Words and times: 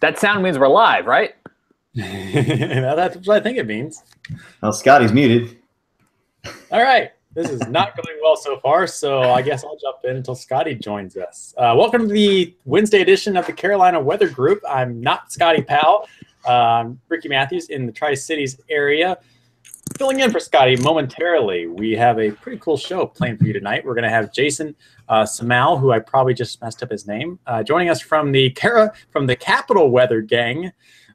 That 0.00 0.18
sound 0.18 0.42
means 0.42 0.58
we're 0.58 0.68
live, 0.68 1.04
right? 1.04 1.34
that's 1.94 3.16
what 3.26 3.36
I 3.36 3.40
think 3.40 3.58
it 3.58 3.66
means. 3.66 4.02
Well, 4.62 4.72
Scotty's 4.72 5.12
muted. 5.12 5.58
All 6.70 6.82
right. 6.82 7.10
This 7.32 7.50
is 7.50 7.60
not 7.68 7.94
going 7.96 8.18
well 8.22 8.34
so 8.34 8.58
far, 8.58 8.86
so 8.86 9.20
I 9.20 9.42
guess 9.42 9.62
I'll 9.62 9.76
jump 9.76 9.98
in 10.04 10.16
until 10.16 10.34
Scotty 10.34 10.74
joins 10.74 11.16
us. 11.16 11.54
Uh, 11.56 11.74
welcome 11.76 12.08
to 12.08 12.14
the 12.14 12.56
Wednesday 12.64 13.02
edition 13.02 13.36
of 13.36 13.46
the 13.46 13.52
Carolina 13.52 14.00
Weather 14.00 14.28
Group. 14.28 14.60
I'm 14.68 15.00
not 15.00 15.30
Scotty 15.30 15.62
Powell. 15.62 16.08
Um, 16.48 16.98
Ricky 17.08 17.28
Matthews 17.28 17.68
in 17.68 17.84
the 17.84 17.92
Tri 17.92 18.14
Cities 18.14 18.58
area. 18.70 19.18
Filling 19.96 20.20
in 20.20 20.30
for 20.30 20.40
Scotty 20.40 20.76
momentarily, 20.76 21.66
we 21.66 21.92
have 21.92 22.18
a 22.18 22.30
pretty 22.30 22.58
cool 22.58 22.76
show 22.76 23.06
planned 23.06 23.38
for 23.38 23.44
you 23.44 23.52
tonight. 23.52 23.84
We're 23.84 23.94
going 23.94 24.04
to 24.04 24.10
have 24.10 24.32
Jason 24.32 24.74
uh, 25.08 25.24
Samal, 25.24 25.78
who 25.78 25.92
I 25.92 25.98
probably 25.98 26.32
just 26.32 26.60
messed 26.62 26.82
up 26.82 26.90
his 26.90 27.06
name, 27.06 27.38
uh, 27.46 27.62
joining 27.62 27.90
us 27.90 28.00
from 28.00 28.32
the 28.32 28.50
Cara 28.50 28.92
from 29.10 29.26
the 29.26 29.36
Capital 29.36 29.90
Weather 29.90 30.20
Gang 30.20 30.72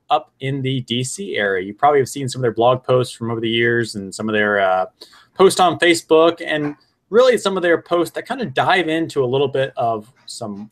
up 0.09 0.33
in 0.39 0.61
the 0.61 0.83
DC 0.83 1.37
area. 1.37 1.65
You 1.65 1.73
probably 1.73 1.99
have 1.99 2.09
seen 2.09 2.29
some 2.29 2.39
of 2.39 2.43
their 2.43 2.53
blog 2.53 2.83
posts 2.83 3.15
from 3.15 3.31
over 3.31 3.39
the 3.39 3.49
years 3.49 3.95
and 3.95 4.13
some 4.13 4.29
of 4.29 4.33
their 4.33 4.59
uh, 4.59 4.85
posts 5.33 5.59
on 5.59 5.79
Facebook 5.79 6.41
and 6.45 6.75
really 7.09 7.37
some 7.37 7.57
of 7.57 7.63
their 7.63 7.81
posts 7.81 8.13
that 8.15 8.27
kind 8.27 8.41
of 8.41 8.53
dive 8.53 8.87
into 8.87 9.23
a 9.23 9.25
little 9.25 9.47
bit 9.47 9.73
of 9.77 10.11
some 10.25 10.69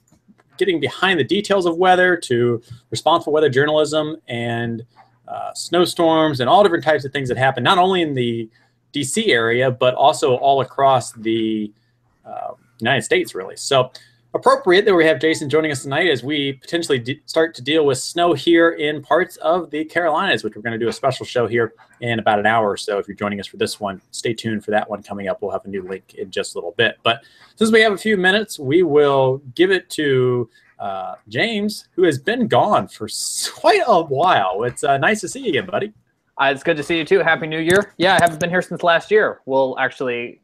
getting 0.57 0.80
behind 0.80 1.20
the 1.20 1.23
details 1.23 1.66
of 1.66 1.77
weather 1.77 2.16
to 2.16 2.62
responsible 2.91 3.34
weather 3.34 3.49
journalism 3.49 4.18
and 4.27 4.84
uh, 5.27 5.54
snowstorms 5.54 6.40
and 6.40 6.50
all 6.50 6.63
different 6.63 6.84
types 6.84 7.05
of 7.05 7.12
things 7.12 7.30
that 7.30 7.38
happen, 7.38 7.63
not 7.63 7.77
only 7.77 8.02
in 8.02 8.13
the 8.13 8.50
DC 8.94 9.30
area, 9.30 9.72
but 9.72 9.94
also 9.96 10.36
all 10.36 10.62
across 10.62 11.12
the 11.13 11.72
uh, 12.26 12.52
United 12.80 13.04
States, 13.04 13.34
really. 13.34 13.55
So, 13.55 13.91
appropriate 14.36 14.84
that 14.86 14.96
we 14.96 15.05
have 15.05 15.20
Jason 15.20 15.48
joining 15.48 15.72
us 15.72 15.84
tonight 15.84 16.09
as 16.09 16.23
we 16.23 16.54
potentially 16.54 16.98
de- 16.98 17.22
start 17.27 17.54
to 17.54 17.62
deal 17.62 17.86
with 17.86 17.99
snow 17.99 18.34
here 18.34 18.72
in 18.72 19.02
parts 19.02 19.36
of 19.38 19.70
the 19.70 19.85
Carolinas, 19.85 20.44
which 20.44 20.55
we're 20.55 20.63
going 20.63 20.77
to 20.77 20.84
do 20.84 20.90
a 20.90 20.94
special 20.94 21.26
show 21.26 21.46
here 21.46 21.74
in 22.01 22.18
about 22.18 22.40
an 22.40 22.46
hour 22.46 22.70
or 22.70 22.77
so. 22.77 22.98
If 22.98 23.07
you're 23.07 23.16
joining 23.16 23.40
us 23.40 23.46
for 23.46 23.57
this 23.57 23.79
one, 23.79 24.01
stay 24.12 24.34
tuned 24.34 24.66
for 24.66 24.71
that 24.71 24.90
one 24.90 25.04
coming 25.04 25.27
up. 25.27 25.41
We'll 25.41 25.51
have 25.51 25.66
a 25.66 25.70
new 25.70 25.84
link 25.84 26.16
in 26.16 26.32
just 26.32 26.55
a 26.55 26.57
little 26.57 26.74
bit. 26.77 26.98
But 27.04 27.24
since 27.55 27.71
we 27.71 27.82
have 27.82 27.94
a 27.94 27.98
few 27.98 28.18
minutes, 28.18 28.57
we 28.57 28.82
will 28.82 29.38
give 29.54 29.71
it 29.71 29.90
to 29.91 30.49
uh, 30.79 31.16
James, 31.27 31.88
who 31.96 32.04
has 32.04 32.18
been 32.18 32.48
gone 32.48 32.88
for 32.88 33.07
quite 33.55 33.82
a 33.85 34.02
while. 34.02 34.63
It's 34.63 34.84
uh, 34.84 34.98
nice 34.98 35.21
to 35.21 35.27
see 35.27 35.41
you 35.41 35.49
again, 35.49 35.66
buddy. 35.66 35.93
Uh, 36.41 36.52
it's 36.54 36.63
good 36.63 36.77
to 36.77 36.84
see 36.84 36.98
you 36.98 37.05
too. 37.05 37.20
Happy 37.20 37.48
New 37.48 37.60
Year. 37.60 37.93
Yeah, 37.98 38.16
I 38.16 38.21
haven't 38.21 38.40
been 38.40 38.49
here 38.49 38.62
since 38.62 38.82
last 38.84 39.12
year. 39.12 39.41
Well, 39.46 39.76
actually, 39.79 40.41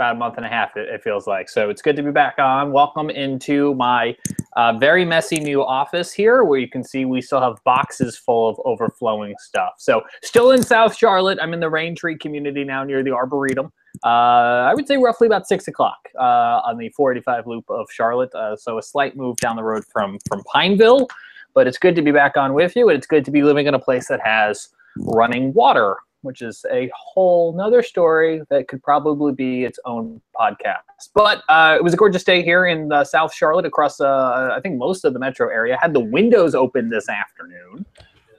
about 0.00 0.16
a 0.16 0.18
month 0.18 0.38
and 0.38 0.46
a 0.46 0.48
half, 0.48 0.76
it, 0.76 0.88
it 0.88 1.02
feels 1.02 1.26
like. 1.26 1.48
So 1.48 1.68
it's 1.68 1.82
good 1.82 1.94
to 1.96 2.02
be 2.02 2.10
back 2.10 2.38
on. 2.38 2.72
Welcome 2.72 3.10
into 3.10 3.74
my 3.74 4.16
uh, 4.56 4.78
very 4.78 5.04
messy 5.04 5.38
new 5.38 5.62
office 5.62 6.10
here, 6.10 6.44
where 6.44 6.58
you 6.58 6.68
can 6.68 6.82
see 6.82 7.04
we 7.04 7.20
still 7.20 7.40
have 7.40 7.56
boxes 7.64 8.16
full 8.16 8.48
of 8.48 8.58
overflowing 8.64 9.34
stuff. 9.38 9.74
So 9.78 10.02
still 10.22 10.52
in 10.52 10.62
South 10.62 10.96
Charlotte. 10.96 11.38
I'm 11.40 11.52
in 11.52 11.60
the 11.60 11.68
Rain 11.68 11.94
Tree 11.94 12.16
community 12.16 12.64
now 12.64 12.82
near 12.82 13.02
the 13.02 13.12
Arboretum. 13.12 13.70
Uh, 14.04 14.68
I 14.68 14.74
would 14.74 14.88
say 14.88 14.96
roughly 14.96 15.26
about 15.26 15.46
six 15.46 15.68
o'clock 15.68 16.08
uh, 16.18 16.60
on 16.64 16.78
the 16.78 16.88
485 16.90 17.46
loop 17.46 17.68
of 17.68 17.90
Charlotte. 17.90 18.34
Uh, 18.34 18.56
so 18.56 18.78
a 18.78 18.82
slight 18.82 19.16
move 19.16 19.36
down 19.36 19.56
the 19.56 19.62
road 19.62 19.84
from 19.84 20.18
from 20.26 20.42
Pineville, 20.52 21.06
but 21.52 21.66
it's 21.66 21.78
good 21.78 21.94
to 21.96 22.02
be 22.02 22.10
back 22.10 22.36
on 22.36 22.54
with 22.54 22.76
you, 22.76 22.88
and 22.88 22.96
it's 22.96 23.06
good 23.06 23.24
to 23.26 23.30
be 23.30 23.42
living 23.42 23.66
in 23.66 23.74
a 23.74 23.78
place 23.78 24.08
that 24.08 24.20
has 24.24 24.70
running 24.96 25.52
water, 25.52 25.96
which 26.22 26.40
is 26.40 26.64
a 26.72 26.90
whole 26.96 27.52
nother 27.52 27.82
story 27.82 28.40
that 28.48 28.68
could 28.68 28.82
probably 28.82 29.34
be 29.34 29.64
its 29.64 29.78
own 29.84 30.18
podcast. 30.38 31.10
But 31.14 31.42
uh, 31.50 31.76
it 31.78 31.84
was 31.84 31.92
a 31.92 31.96
gorgeous 31.98 32.24
day 32.24 32.42
here 32.42 32.66
in 32.66 32.90
uh, 32.90 33.04
South 33.04 33.34
Charlotte, 33.34 33.66
across 33.66 34.00
uh, 34.00 34.54
I 34.56 34.60
think 34.60 34.78
most 34.78 35.04
of 35.04 35.12
the 35.12 35.18
metro 35.18 35.50
area. 35.50 35.76
Had 35.78 35.92
the 35.92 36.00
windows 36.00 36.54
open 36.54 36.88
this 36.88 37.10
afternoon. 37.10 37.84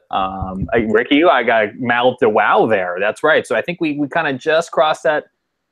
Um, 0.09 0.67
Ricky, 0.89 1.23
I 1.23 1.43
got 1.43 1.75
mouthed 1.75 2.23
a 2.23 2.29
wow 2.29 2.65
there. 2.65 2.97
That's 2.99 3.21
right. 3.23 3.45
So 3.45 3.55
I 3.55 3.61
think 3.61 3.79
we 3.79 3.97
we 3.99 4.07
kind 4.07 4.27
of 4.27 4.41
just 4.41 4.71
crossed 4.71 5.03
that 5.03 5.25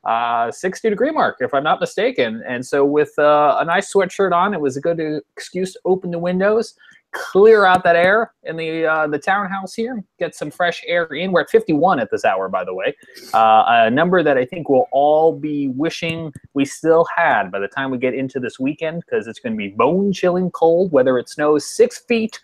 uh, 0.04 0.52
60 0.52 0.90
degree 0.90 1.12
mark, 1.12 1.38
if 1.40 1.54
I'm 1.54 1.64
not 1.64 1.80
mistaken. 1.80 2.42
And 2.48 2.66
so, 2.66 2.86
with 2.86 3.12
uh, 3.18 3.58
a 3.60 3.66
nice 3.66 3.94
sweatshirt 3.94 4.32
on, 4.32 4.54
it 4.54 4.62
was 4.62 4.78
a 4.78 4.82
good 4.82 5.00
excuse 5.34 5.74
to 5.74 5.80
open 5.86 6.12
the 6.12 6.20
windows, 6.20 6.76
clear 7.12 7.66
out 7.66 7.84
that 7.84 7.96
air 7.96 8.34
in 8.44 8.56
the 8.56 8.86
uh, 8.86 9.08
the 9.08 9.18
townhouse 9.18 9.74
here, 9.74 10.04
get 10.18 10.36
some 10.36 10.52
fresh 10.52 10.82
air 10.88 11.06
in. 11.06 11.32
We're 11.32 11.42
at 11.42 11.50
51 11.50 12.00
at 12.00 12.10
this 12.12 12.24
hour, 12.24 12.48
by 12.50 12.64
the 12.64 12.74
way, 12.74 12.96
uh, 13.34 13.64
a 13.68 13.92
number 13.92 14.24
that 14.24 14.38
I 14.38 14.46
think 14.46 14.70
we'll 14.70 14.88
all 14.92 15.34
be 15.34 15.70
wishing 15.70 16.32
we 16.54 16.66
still 16.66 17.06
had 17.16 17.52
by 17.52 17.60
the 17.60 17.68
time 17.68 17.92
we 17.92 17.98
get 17.98 18.14
into 18.14 18.40
this 18.40 18.60
weekend, 18.60 19.04
because 19.06 19.28
it's 19.28 19.40
going 19.40 19.54
to 19.54 19.58
be 19.58 19.70
bone 19.70 20.14
chilling 20.14 20.52
cold, 20.52 20.92
whether 20.92 21.18
it 21.18 21.30
snows 21.30 21.66
six 21.66 22.00
feet, 22.00 22.40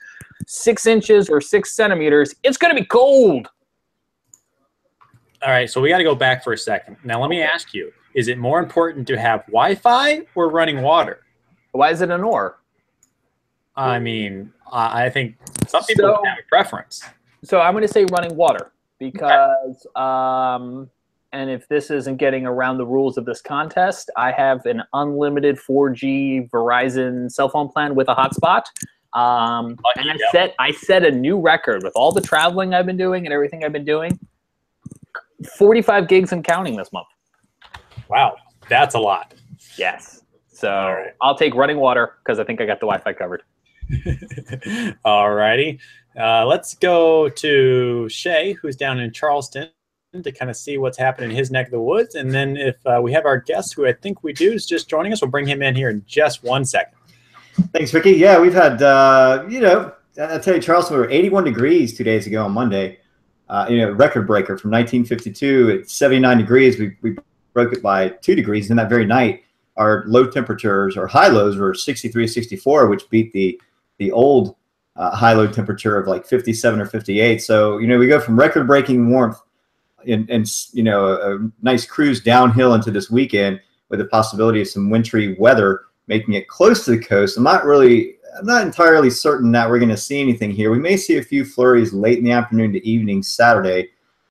six 0.46 0.86
inches, 0.86 1.30
or 1.30 1.40
six 1.40 1.72
centimeters. 1.74 2.36
It's 2.44 2.58
going 2.58 2.76
to 2.76 2.82
be 2.82 2.88
cold. 2.88 3.48
All 5.45 5.51
right, 5.51 5.69
so 5.69 5.79
we 5.79 5.89
got 5.89 6.00
to 6.00 6.03
go 6.03 6.16
back 6.16 6.44
for 6.44 6.53
a 6.53 6.57
second. 6.57 6.97
Now, 7.03 7.22
let 7.22 7.29
me 7.29 7.41
ask 7.41 7.72
you: 7.73 7.91
Is 8.16 8.28
it 8.28 8.39
more 8.39 8.59
important 8.59 9.07
to 9.07 9.17
have 9.17 9.45
Wi-Fi 9.45 10.22
or 10.33 10.50
running 10.50 10.81
water? 10.81 11.22
Why 11.72 11.91
is 11.91 12.01
it 12.01 12.09
an 12.09 12.23
or? 12.23 12.59
I 13.75 14.00
mean, 14.00 14.51
I 14.72 15.09
think 15.09 15.35
some 15.67 15.83
people 15.83 16.16
so, 16.16 16.23
have 16.25 16.38
a 16.39 16.47
preference. 16.50 17.03
So 17.44 17.59
I'm 17.59 17.73
going 17.73 17.83
to 17.83 17.94
say 17.94 18.06
running 18.06 18.35
water 18.35 18.72
because, 18.97 19.85
okay. 19.95 20.03
um, 20.03 20.89
and 21.31 21.50
if 21.50 21.67
this 21.67 21.91
isn't 21.91 22.17
getting 22.17 22.47
around 22.47 22.77
the 22.77 22.85
rules 22.85 23.17
of 23.17 23.25
this 23.25 23.41
contest, 23.41 24.09
I 24.17 24.31
have 24.31 24.66
an 24.66 24.81
unlimited 24.94 25.57
4G 25.57 26.50
Verizon 26.50 27.29
cell 27.31 27.50
phone 27.50 27.67
plan 27.67 27.94
with 27.94 28.07
a 28.07 28.16
hotspot. 28.16 28.63
Um, 29.13 29.77
and 29.97 30.09
I 30.12 30.17
set 30.31 30.56
I 30.59 30.72
set 30.72 31.06
a 31.06 31.12
new 31.12 31.39
record 31.39 31.83
with 31.83 31.94
all 31.95 32.12
the 32.12 32.22
traveling 32.22 32.73
I've 32.73 32.85
been 32.85 32.97
doing 32.97 33.25
and 33.25 33.33
everything 33.33 33.63
I've 33.63 33.73
been 33.73 33.85
doing. 33.85 34.17
45 35.57 36.07
gigs 36.07 36.31
and 36.31 36.44
counting 36.44 36.75
this 36.75 36.91
month. 36.91 37.07
Wow, 38.09 38.35
that's 38.69 38.96
a 38.96 39.00
lot. 39.00 39.34
Yes. 39.78 40.23
So 40.47 40.69
right. 40.69 41.13
I'll 41.22 41.38
take 41.38 41.53
running 41.56 41.78
water 41.78 42.13
because 42.23 42.40
I 42.40 42.44
think 42.44 42.62
I 42.62 42.66
got 42.66 42.79
the 42.79 42.88
Wi-Fi 42.88 43.13
covered. 43.13 43.44
All 45.06 45.34
righty. 45.34 45.79
Uh, 46.18 46.45
let's 46.45 46.75
go 46.75 47.29
to 47.29 48.07
Shea, 48.09 48.53
who's 48.53 48.75
down 48.75 49.00
in 49.00 49.12
Charleston, 49.12 49.69
to 50.24 50.31
kind 50.31 50.50
of 50.50 50.56
see 50.56 50.78
what's 50.78 50.97
happening 50.97 51.31
in 51.31 51.35
his 51.35 51.51
neck 51.51 51.68
of 51.68 51.72
the 51.72 51.79
woods. 51.81 52.16
And 52.16 52.31
then 52.34 52.56
if 52.56 52.78
uh, 52.85 53.01
we 53.03 53.12
have 53.12 53.25
our 53.25 53.38
guest, 53.38 53.74
who 53.74 53.85
I 53.85 53.91
think 53.91 54.24
we 54.24 54.31
do, 54.31 54.53
is 54.53 54.66
just 54.66 54.90
joining 54.90 55.12
us, 55.12 55.22
we'll 55.22 55.29
bring 55.29 55.45
him 55.45 55.62
in 55.62 55.75
here 55.75 55.90
in 55.90 56.03
just 56.07 56.41
one 56.44 56.63
second. 56.63 56.97
Thanks, 57.74 57.94
Ricky. 57.94 58.12
Yeah, 58.12 58.40
we've 58.40 58.53
had, 58.53 58.81
uh, 58.81 59.45
you 59.50 59.59
know, 59.59 59.91
I'll 60.19 60.40
tell 60.40 60.56
you, 60.56 60.62
Charleston, 60.62 60.95
we 60.95 61.01
were 61.01 61.12
81 61.12 61.44
degrees 61.44 61.97
two 61.97 62.06
days 62.06 62.28
ago 62.28 62.45
on 62.45 62.53
Monday 62.53 63.00
uh, 63.50 63.67
you 63.69 63.78
know, 63.78 63.91
record 63.91 64.25
breaker 64.28 64.57
from 64.57 64.72
1952 64.72 65.81
at 65.81 65.89
79 65.89 66.38
degrees. 66.38 66.79
We, 66.79 66.97
we 67.01 67.16
broke 67.53 67.73
it 67.73 67.81
by 67.81 68.09
two 68.09 68.35
degrees. 68.35 68.69
And 68.69 68.79
that 68.79 68.89
very 68.89 69.06
night, 69.06 69.44
our 69.78 70.03
low 70.07 70.28
temperatures 70.28 70.97
or 70.97 71.07
high 71.07 71.28
lows 71.28 71.57
were 71.57 71.73
63, 71.73 72.28
64, 72.28 72.88
which 72.88 73.09
beat 73.09 73.33
the 73.33 73.59
the 73.97 74.11
old 74.11 74.56
uh, 74.97 75.16
high 75.16 75.33
low 75.33 75.47
temperature 75.47 75.97
of 75.97 76.07
like 76.07 76.25
57 76.25 76.79
or 76.79 76.85
58. 76.85 77.41
So 77.41 77.78
you 77.78 77.88
know, 77.88 77.97
we 77.97 78.07
go 78.07 78.19
from 78.19 78.38
record 78.38 78.67
breaking 78.67 79.09
warmth 79.09 79.38
and, 80.07 80.29
and 80.29 80.47
you 80.73 80.83
know 80.83 81.07
a, 81.07 81.35
a 81.35 81.51
nice 81.62 81.85
cruise 81.85 82.22
downhill 82.22 82.73
into 82.73 82.91
this 82.91 83.09
weekend 83.09 83.59
with 83.89 84.00
the 84.00 84.06
possibility 84.06 84.62
of 84.62 84.67
some 84.67 84.89
wintry 84.89 85.35
weather 85.39 85.85
making 86.07 86.35
it 86.35 86.47
close 86.47 86.85
to 86.85 86.91
the 86.91 87.00
coast. 87.00 87.38
I'm 87.38 87.44
not 87.44 87.66
really 87.66 88.15
I'm 88.38 88.46
not 88.46 88.66
entirely 88.66 89.09
certain 89.09 89.51
that 89.53 89.69
we're 89.69 89.79
going 89.79 89.90
to 89.90 89.97
see 89.97 90.19
anything 90.19 90.51
here. 90.51 90.72
We 90.72 90.79
may 90.79 90.97
see 90.97 91.18
a 91.18 91.23
few 91.23 91.46
flurries 91.46 91.94
late 91.94 92.18
in 92.18 92.23
the 92.23 92.31
afternoon 92.31 92.73
to 92.73 92.88
evening 92.88 93.23
Saturday, 93.23 93.90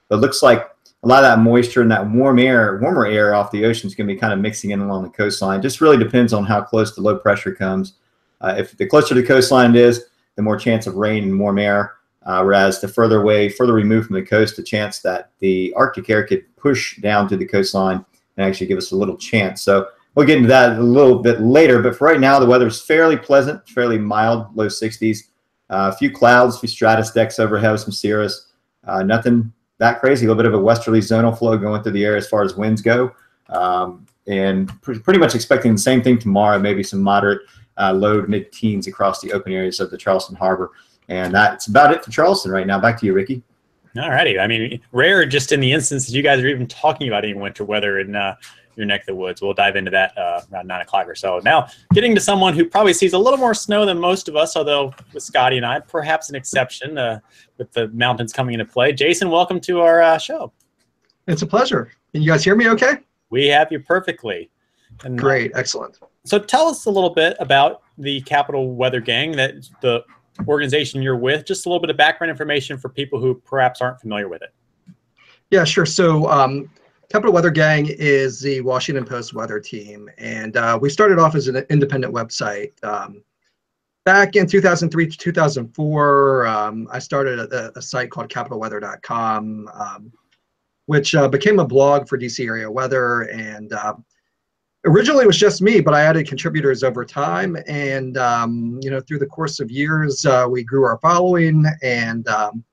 but 0.09 0.17
it 0.17 0.21
looks 0.21 0.43
like 0.43 0.71
a 1.03 1.09
lot 1.09 1.25
of 1.25 1.31
that 1.31 1.43
moisture 1.43 1.83
and 1.83 1.91
that 1.91 2.09
warm 2.11 2.39
air, 2.39 2.79
warmer 2.79 3.07
air 3.07 3.35
off 3.35 3.51
the 3.51 3.65
ocean 3.65 3.87
is 3.87 3.95
going 3.95 4.07
to 4.07 4.15
be 4.15 4.19
kind 4.19 4.33
of 4.33 4.39
mixing 4.39 4.71
in 4.71 4.81
along 4.81 5.05
the 5.05 5.11
coastline. 5.11 5.63
Just 5.63 5.81
really 5.81 5.97
depends 5.97 6.33
on 6.33 6.45
how 6.45 6.63
close 6.63 6.95
the 6.95 7.03
low 7.03 7.17
pressure 7.17 7.55
comes. 7.55 7.95
Uh, 8.41 8.55
if 8.59 8.77
the 8.77 8.87
closer 8.87 9.15
the 9.15 9.23
coastline 9.23 9.71
it 9.71 9.77
is, 9.77 10.07
the 10.37 10.43
more 10.43 10.57
chance 10.57 10.87
of 10.87 10.97
rain 10.97 11.25
and 11.25 11.39
warm 11.39 11.59
air. 11.59 11.95
Uh, 12.25 12.43
whereas 12.43 12.81
the 12.81 12.89
further 12.89 13.21
away, 13.21 13.51
further 13.51 13.75
removed 13.75 14.07
from 14.07 14.17
the 14.17 14.23
coast, 14.23 14.57
the 14.57 14.63
chance 14.63 15.01
that 15.01 15.31
the 15.41 15.73
Arctic 15.77 16.09
air 16.09 16.27
could 16.27 16.45
push 16.57 16.97
down 16.99 17.29
to 17.29 17.37
the 17.37 17.45
coastline 17.45 18.05
and 18.37 18.47
actually 18.47 18.67
give 18.67 18.79
us 18.79 18.93
a 18.93 18.97
little 18.97 19.17
chance. 19.17 19.61
So 19.61 19.89
We'll 20.15 20.27
get 20.27 20.37
into 20.37 20.49
that 20.49 20.79
a 20.79 20.83
little 20.83 21.19
bit 21.19 21.41
later, 21.41 21.83
but 21.83 21.97
for 21.97 22.07
right 22.07 22.21
now, 22.21 22.39
the 22.39 22.47
weather 22.47 22.69
is 22.69 22.81
fairly 22.81 23.17
pleasant, 23.17 23.69
fairly 23.69 23.99
mild, 23.99 24.55
low 24.55 24.67
60s. 24.67 25.19
Uh, 25.71 25.91
a 25.93 25.97
few 25.97 26.11
clouds, 26.11 26.57
a 26.57 26.61
few 26.61 26.69
stratus 26.69 27.11
decks 27.11 27.39
overhead, 27.39 27.79
some 27.81 27.91
cirrus. 27.91 28.53
Uh, 28.85 29.03
nothing 29.03 29.53
that 29.79 30.01
crazy. 30.01 30.27
A 30.27 30.29
little 30.29 30.41
bit 30.41 30.47
of 30.47 30.55
a 30.55 30.63
westerly 30.63 31.01
zonal 31.01 31.37
flow 31.37 31.57
going 31.59 31.83
through 31.83 31.93
the 31.93 32.05
air 32.05 32.17
as 32.17 32.29
far 32.29 32.43
as 32.43 32.55
winds 32.55 32.81
go. 32.81 33.13
Um, 33.49 34.07
and 34.27 34.69
pr- 34.83 34.99
pretty 35.01 35.19
much 35.19 35.35
expecting 35.35 35.73
the 35.73 35.79
same 35.79 36.03
thing 36.03 36.19
tomorrow, 36.19 36.59
maybe 36.59 36.83
some 36.83 37.03
moderate 37.03 37.43
uh, 37.77 37.93
low 37.93 38.23
mid 38.23 38.53
teens 38.53 38.87
across 38.87 39.21
the 39.21 39.33
open 39.33 39.53
areas 39.53 39.81
of 39.81 39.91
the 39.91 39.99
Charleston 39.99 40.37
Harbor. 40.37 40.71
And 41.09 41.35
that's 41.35 41.67
about 41.67 41.93
it 41.93 42.05
for 42.05 42.11
Charleston 42.11 42.51
right 42.51 42.67
now. 42.67 42.79
Back 42.79 42.99
to 43.01 43.07
you, 43.07 43.13
Ricky. 43.13 43.43
All 43.97 44.11
righty. 44.11 44.39
I 44.39 44.47
mean, 44.47 44.81
rare 44.93 45.25
just 45.25 45.53
in 45.53 45.61
the 45.61 45.73
instance 45.73 46.07
that 46.07 46.13
you 46.15 46.23
guys 46.23 46.41
are 46.41 46.49
even 46.49 46.67
talking 46.67 47.07
about 47.07 47.25
any 47.25 47.35
winter 47.35 47.65
weather 47.65 48.01
in 48.01 48.17
uh, 48.17 48.35
your 48.77 48.87
neck 48.87 49.03
of 49.03 49.07
the 49.07 49.15
woods. 49.15 49.41
We'll 49.41 49.55
dive 49.55 49.77
into 49.77 49.91
that 49.91 50.17
uh, 50.17 50.43
around 50.53 50.67
nine 50.67 50.81
o'clock 50.81 51.09
or 51.09 51.15
so. 51.15 51.41
Now, 51.45 51.69
getting 51.93 52.15
to 52.15 52.21
someone 52.21 52.55
who 52.55 52.65
probably 52.65 52.93
sees 52.93 53.13
a 53.13 53.19
little 53.19 53.39
more 53.39 53.55
snow 53.55 53.87
than 53.87 53.99
most 53.99 54.29
of 54.29 54.37
us, 54.37 54.57
although 54.57 54.93
with 55.13 55.23
Scotty 55.23 55.57
and 55.57 55.67
I, 55.67 55.81
perhaps 55.81 56.29
an 56.29 56.35
exception 56.35 56.99
uh, 56.99 57.21
with 57.59 57.73
the 57.73 57.89
mountains 57.89 58.33
coming 58.33 58.55
into 58.55 58.65
play. 58.65 58.93
Jason, 58.93 59.31
welcome 59.31 59.61
to 59.61 59.81
our 59.81 60.03
uh, 60.03 60.19
show. 60.19 60.53
It's 61.27 61.43
a 61.43 61.47
pleasure. 61.47 61.93
Can 62.13 62.23
you 62.23 62.31
guys 62.31 62.45
hear 62.45 62.57
me 62.57 62.69
okay? 62.71 62.99
We 63.31 63.47
have 63.49 63.73
you 63.73 63.81
perfectly. 63.81 64.51
And, 65.03 65.19
uh, 65.19 65.23
Great, 65.23 65.53
excellent. 65.55 65.99
So 66.25 66.39
tell 66.39 66.69
us 66.69 66.87
a 66.87 66.91
little 66.91 67.11
bit 67.11 67.37
about 67.41 67.83
the 67.99 68.21
Capital 68.23 68.75
Weather 68.75 69.01
Gang, 69.01 69.33
that 69.33 69.55
the 69.81 70.05
organization 70.47 71.03
you're 71.03 71.17
with. 71.17 71.45
Just 71.47 71.67
a 71.67 71.69
little 71.69 71.81
bit 71.81 71.91
of 71.91 71.97
background 71.97 72.31
information 72.31 72.79
for 72.79 72.89
people 72.89 73.21
who 73.21 73.35
perhaps 73.35 73.81
aren't 73.81 74.01
familiar 74.01 74.29
with 74.29 74.43
it. 74.43 74.51
Yeah, 75.51 75.65
sure. 75.65 75.87
So 75.87 76.29
um, 76.29 76.71
Capital 77.11 77.33
Weather 77.33 77.51
Gang 77.51 77.87
is 77.91 78.41
the 78.41 78.61
Washington 78.61 79.05
Post 79.05 79.35
weather 79.35 79.61
team, 79.61 80.11
and 80.19 80.57
uh, 80.57 80.79
we 80.81 80.89
started 80.91 81.19
off 81.19 81.35
as 81.35 81.49
an 81.49 81.57
independent 81.71 82.13
website. 82.13 82.73
Um, 82.83 83.23
back 84.05 84.37
in 84.37 84.47
2003 84.47 85.09
to 85.09 85.19
2004, 85.19 86.47
um, 86.47 86.89
I 86.91 86.99
started 86.99 87.39
a, 87.53 87.77
a, 87.77 87.83
site 87.83 88.11
called 88.11 88.29
capitalweather.com, 88.29 89.69
um, 89.73 90.13
which 90.87 91.15
uh, 91.15 91.29
became 91.29 91.59
a 91.59 91.67
blog 91.67 92.09
for 92.09 92.19
DC 92.19 92.45
area 92.47 92.71
weather. 92.71 93.23
And 93.23 93.73
uh, 93.73 93.95
originally 94.85 95.25
it 95.25 95.27
was 95.27 95.39
just 95.39 95.63
me, 95.63 95.81
but 95.81 95.95
I 95.95 96.03
added 96.03 96.29
contributors 96.29 96.83
over 96.83 97.05
time. 97.05 97.57
And, 97.67 98.17
um, 98.19 98.79
you 98.83 98.91
know, 98.91 99.01
through 99.01 99.21
the 99.21 99.27
course 99.27 99.61
of 99.61 99.71
years, 99.71 100.25
uh, 100.27 100.47
we 100.49 100.65
grew 100.65 100.85
our 100.85 100.99
following 100.99 101.65
and 101.83 102.29
um, 102.29 102.65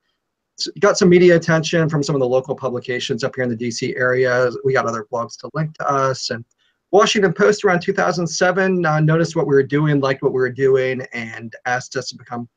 got 0.80 0.98
some 0.98 1.08
media 1.08 1.36
attention 1.36 1.88
from 1.88 2.02
some 2.02 2.14
of 2.14 2.20
the 2.20 2.28
local 2.28 2.54
publications 2.54 3.24
up 3.24 3.34
here 3.34 3.44
in 3.44 3.50
the 3.50 3.56
DC 3.56 3.96
area. 3.96 4.50
We 4.64 4.72
got 4.72 4.86
other 4.86 5.06
blogs 5.12 5.36
to 5.38 5.50
link 5.54 5.76
to 5.78 5.88
us. 5.90 6.30
And 6.30 6.44
Washington 6.90 7.32
Post 7.32 7.64
around 7.64 7.80
2007 7.80 8.84
uh, 8.84 9.00
noticed 9.00 9.34
what 9.34 9.46
we 9.46 9.54
were 9.54 9.62
doing, 9.62 10.00
liked 10.00 10.22
what 10.22 10.32
we 10.32 10.40
were 10.40 10.52
doing, 10.52 11.02
and 11.12 11.54
asked 11.64 11.96
us 11.96 12.10
to 12.10 12.16
become 12.16 12.48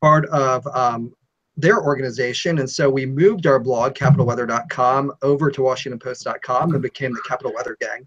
part 0.00 0.26
of 0.30 0.66
um, 0.68 1.12
their 1.56 1.82
organization. 1.82 2.60
And 2.60 2.70
so 2.70 2.88
we 2.88 3.04
moved 3.04 3.46
our 3.46 3.58
blog, 3.58 3.94
capitalweather.com, 3.94 5.12
over 5.22 5.50
to 5.50 5.60
washingtonpost.com 5.60 6.72
and 6.72 6.82
became 6.82 7.12
the 7.12 7.22
Capital 7.28 7.52
Weather 7.54 7.76
Gang. 7.80 8.06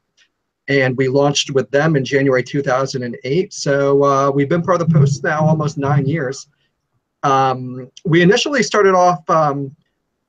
And 0.68 0.96
we 0.96 1.10
launched 1.10 1.52
with 1.52 1.70
them 1.70 1.96
in 1.96 2.06
January 2.06 2.44
2008. 2.44 3.54
So 3.54 4.04
uh, 4.04 4.32
we've 4.32 4.48
been 4.48 4.62
part 4.62 4.82
of 4.82 4.88
the 4.88 4.94
Post 4.94 5.24
now 5.24 5.46
almost 5.46 5.78
nine 5.78 6.06
years. 6.06 6.48
Um, 7.24 7.90
we 8.06 8.22
initially 8.22 8.64
started 8.64 8.96
off, 8.96 9.28
um, 9.30 9.76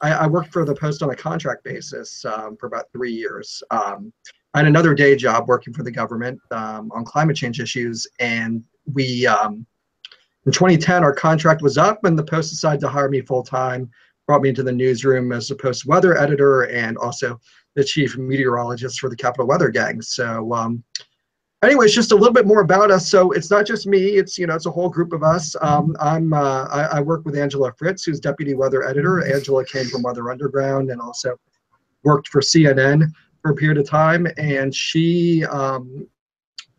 I, 0.00 0.12
I, 0.12 0.26
worked 0.26 0.52
for 0.52 0.64
the 0.64 0.74
Post 0.74 1.02
on 1.02 1.10
a 1.10 1.16
contract 1.16 1.64
basis 1.64 2.24
um, 2.24 2.56
for 2.58 2.66
about 2.66 2.86
three 2.92 3.12
years. 3.12 3.62
Um, 3.70 4.12
I 4.54 4.58
had 4.58 4.66
another 4.66 4.94
day 4.94 5.16
job 5.16 5.48
working 5.48 5.72
for 5.72 5.82
the 5.82 5.90
government 5.90 6.38
um, 6.50 6.90
on 6.92 7.04
climate 7.04 7.36
change 7.36 7.60
issues. 7.60 8.06
And 8.18 8.62
we, 8.92 9.26
um, 9.26 9.64
in 10.44 10.52
2010, 10.52 11.02
our 11.02 11.14
contract 11.14 11.62
was 11.62 11.78
up 11.78 12.04
and 12.04 12.18
the 12.18 12.24
Post 12.24 12.50
decided 12.50 12.80
to 12.80 12.88
hire 12.88 13.08
me 13.08 13.22
full 13.22 13.42
time, 13.42 13.90
brought 14.26 14.42
me 14.42 14.50
into 14.50 14.62
the 14.62 14.72
newsroom 14.72 15.32
as 15.32 15.50
a 15.50 15.56
Post 15.56 15.86
weather 15.86 16.18
editor 16.18 16.62
and 16.64 16.98
also 16.98 17.40
the 17.74 17.84
chief 17.84 18.18
meteorologist 18.18 19.00
for 19.00 19.08
the 19.08 19.16
Capital 19.16 19.46
Weather 19.46 19.70
Gang. 19.70 20.02
So, 20.02 20.52
anyways, 21.62 21.94
just 21.94 22.12
a 22.12 22.16
little 22.16 22.32
bit 22.32 22.46
more 22.46 22.60
about 22.60 22.90
us. 22.90 23.10
So 23.10 23.30
it's 23.32 23.50
not 23.50 23.66
just 23.66 23.86
me; 23.86 24.16
it's 24.16 24.38
you 24.38 24.46
know 24.46 24.54
it's 24.54 24.66
a 24.66 24.70
whole 24.70 24.88
group 24.88 25.12
of 25.12 25.22
us. 25.22 25.56
Um, 25.60 25.96
I'm 26.00 26.32
uh, 26.32 26.64
I, 26.64 26.82
I, 26.98 27.00
work 27.00 27.24
with 27.24 27.36
Angela 27.36 27.72
Fritz, 27.78 28.04
who's 28.04 28.20
deputy 28.20 28.54
weather 28.54 28.82
editor. 28.82 29.24
Angela 29.32 29.64
came 29.64 29.86
from 29.86 30.02
Weather 30.02 30.30
Underground 30.30 30.90
and 30.90 31.00
also 31.00 31.36
worked 32.04 32.28
for 32.28 32.40
CNN 32.40 33.08
for 33.40 33.52
a 33.52 33.54
period 33.54 33.78
of 33.78 33.88
time, 33.88 34.26
and 34.36 34.74
she. 34.74 35.44
Um, 35.44 36.06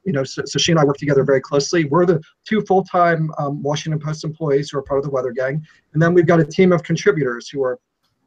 you 0.06 0.12
know, 0.12 0.26
so, 0.26 0.44
so, 0.44 0.60
she 0.60 0.74
and 0.74 0.80
I 0.82 0.84
work 0.84 0.98
together 0.98 1.24
very 1.24 1.40
closely. 1.40 1.86
We're 1.86 2.06
the 2.06 2.22
two 2.46 2.60
full-time 2.64 3.32
um, 3.38 3.64
Washington 3.64 4.02
Post 4.02 4.26
employees 4.26 4.70
who 4.70 4.78
are 4.78 4.82
part 4.82 4.98
of 4.98 5.06
the 5.06 5.10
Weather 5.10 5.32
Gang, 5.32 5.66
and 5.94 6.02
then 6.02 6.14
we've 6.14 6.26
got 6.26 6.42
a 6.42 6.46
team 6.46 6.74
of 6.74 6.84
contributors 6.84 7.48
who 7.48 7.64
are 7.64 7.80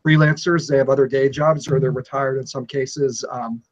freelancers. 0.03 0.67
They 0.67 0.79
have 0.79 0.89
other 0.89 1.07
day 1.07 1.29
jobs, 1.29 1.69
or 1.69 1.79
they're 1.79 1.91
retired 1.91 2.39
in 2.39 2.47
some 2.47 2.65
cases. 2.65 3.27
Um, 3.31 3.63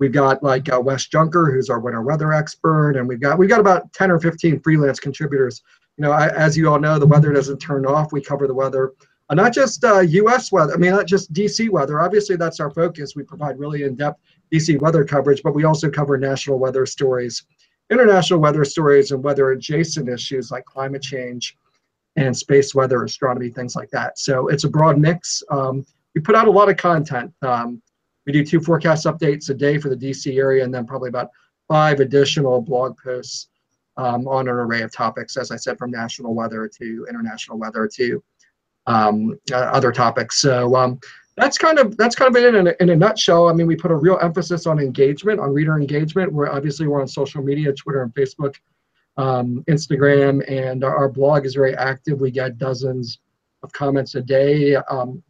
We've 0.00 0.10
got 0.10 0.42
like 0.42 0.72
uh, 0.72 0.80
Wes 0.80 1.06
Junker, 1.06 1.52
who's 1.52 1.68
our 1.68 1.78
winter 1.78 2.00
weather 2.02 2.32
expert, 2.32 2.96
and 2.96 3.06
we've 3.06 3.20
got 3.20 3.38
we've 3.38 3.50
got 3.50 3.60
about 3.60 3.92
10 3.92 4.10
or 4.10 4.18
15 4.18 4.58
freelance 4.60 4.98
contributors. 4.98 5.62
You 5.98 6.02
know, 6.02 6.12
I, 6.12 6.28
as 6.28 6.56
you 6.56 6.70
all 6.70 6.80
know, 6.80 6.98
the 6.98 7.06
weather 7.06 7.32
doesn't 7.32 7.58
turn 7.58 7.84
off. 7.84 8.10
We 8.10 8.22
cover 8.22 8.46
the 8.46 8.54
weather, 8.54 8.94
uh, 9.28 9.34
not 9.34 9.52
just 9.52 9.84
uh, 9.84 10.00
U.S. 10.00 10.50
weather. 10.50 10.72
I 10.72 10.78
mean, 10.78 10.92
not 10.92 11.06
just 11.06 11.34
D.C. 11.34 11.68
weather. 11.68 12.00
Obviously, 12.00 12.36
that's 12.36 12.60
our 12.60 12.70
focus. 12.70 13.14
We 13.14 13.24
provide 13.24 13.58
really 13.58 13.82
in-depth 13.82 14.18
D.C. 14.50 14.78
weather 14.78 15.04
coverage, 15.04 15.42
but 15.42 15.54
we 15.54 15.64
also 15.64 15.90
cover 15.90 16.16
national 16.16 16.58
weather 16.58 16.86
stories, 16.86 17.44
international 17.90 18.40
weather 18.40 18.64
stories, 18.64 19.10
and 19.10 19.22
weather 19.22 19.50
adjacent 19.50 20.08
issues 20.08 20.50
like 20.50 20.64
climate 20.64 21.02
change 21.02 21.58
and 22.16 22.34
space 22.34 22.74
weather, 22.74 23.04
astronomy, 23.04 23.50
things 23.50 23.76
like 23.76 23.90
that. 23.90 24.18
So 24.18 24.48
it's 24.48 24.64
a 24.64 24.68
broad 24.68 24.98
mix. 24.98 25.42
Um, 25.50 25.84
we 26.14 26.22
put 26.22 26.34
out 26.34 26.48
a 26.48 26.50
lot 26.50 26.70
of 26.70 26.78
content. 26.78 27.32
Um, 27.42 27.82
we 28.26 28.32
do 28.32 28.44
two 28.44 28.60
forecast 28.60 29.06
updates 29.06 29.50
a 29.50 29.54
day 29.54 29.78
for 29.78 29.88
the 29.88 29.96
DC 29.96 30.36
area 30.36 30.64
and 30.64 30.72
then 30.72 30.86
probably 30.86 31.08
about 31.08 31.30
five 31.68 32.00
additional 32.00 32.60
blog 32.60 32.96
posts 32.98 33.48
um, 33.96 34.26
on 34.28 34.48
an 34.48 34.54
array 34.54 34.82
of 34.82 34.92
topics, 34.92 35.36
as 35.36 35.50
I 35.50 35.56
said, 35.56 35.78
from 35.78 35.90
national 35.90 36.34
weather 36.34 36.68
to 36.78 37.06
international 37.08 37.58
weather 37.58 37.88
to 37.94 38.22
um, 38.86 39.38
uh, 39.52 39.56
other 39.56 39.92
topics. 39.92 40.40
So 40.40 40.74
um, 40.74 41.00
that's 41.36 41.58
kind 41.58 41.78
of 41.78 41.96
that's 41.96 42.14
kind 42.14 42.34
of 42.34 42.42
it 42.42 42.54
in 42.54 42.66
a, 42.66 42.74
in 42.80 42.90
a 42.90 42.96
nutshell. 42.96 43.48
I 43.48 43.52
mean, 43.52 43.66
we 43.66 43.76
put 43.76 43.90
a 43.90 43.96
real 43.96 44.18
emphasis 44.20 44.66
on 44.66 44.78
engagement, 44.78 45.40
on 45.40 45.52
reader 45.52 45.78
engagement. 45.78 46.32
We're 46.32 46.50
obviously 46.50 46.86
we're 46.86 47.00
on 47.00 47.08
social 47.08 47.42
media, 47.42 47.72
Twitter 47.72 48.02
and 48.02 48.14
Facebook, 48.14 48.56
um, 49.16 49.64
Instagram, 49.68 50.48
and 50.50 50.84
our, 50.84 50.96
our, 50.96 51.08
blog 51.08 51.46
is 51.46 51.54
very 51.54 51.74
active. 51.76 52.20
We 52.20 52.30
get 52.30 52.58
dozens 52.58 53.18
of 53.62 53.72
comments 53.72 54.14
a 54.14 54.22
day 54.22 54.76
um, 54.76 55.22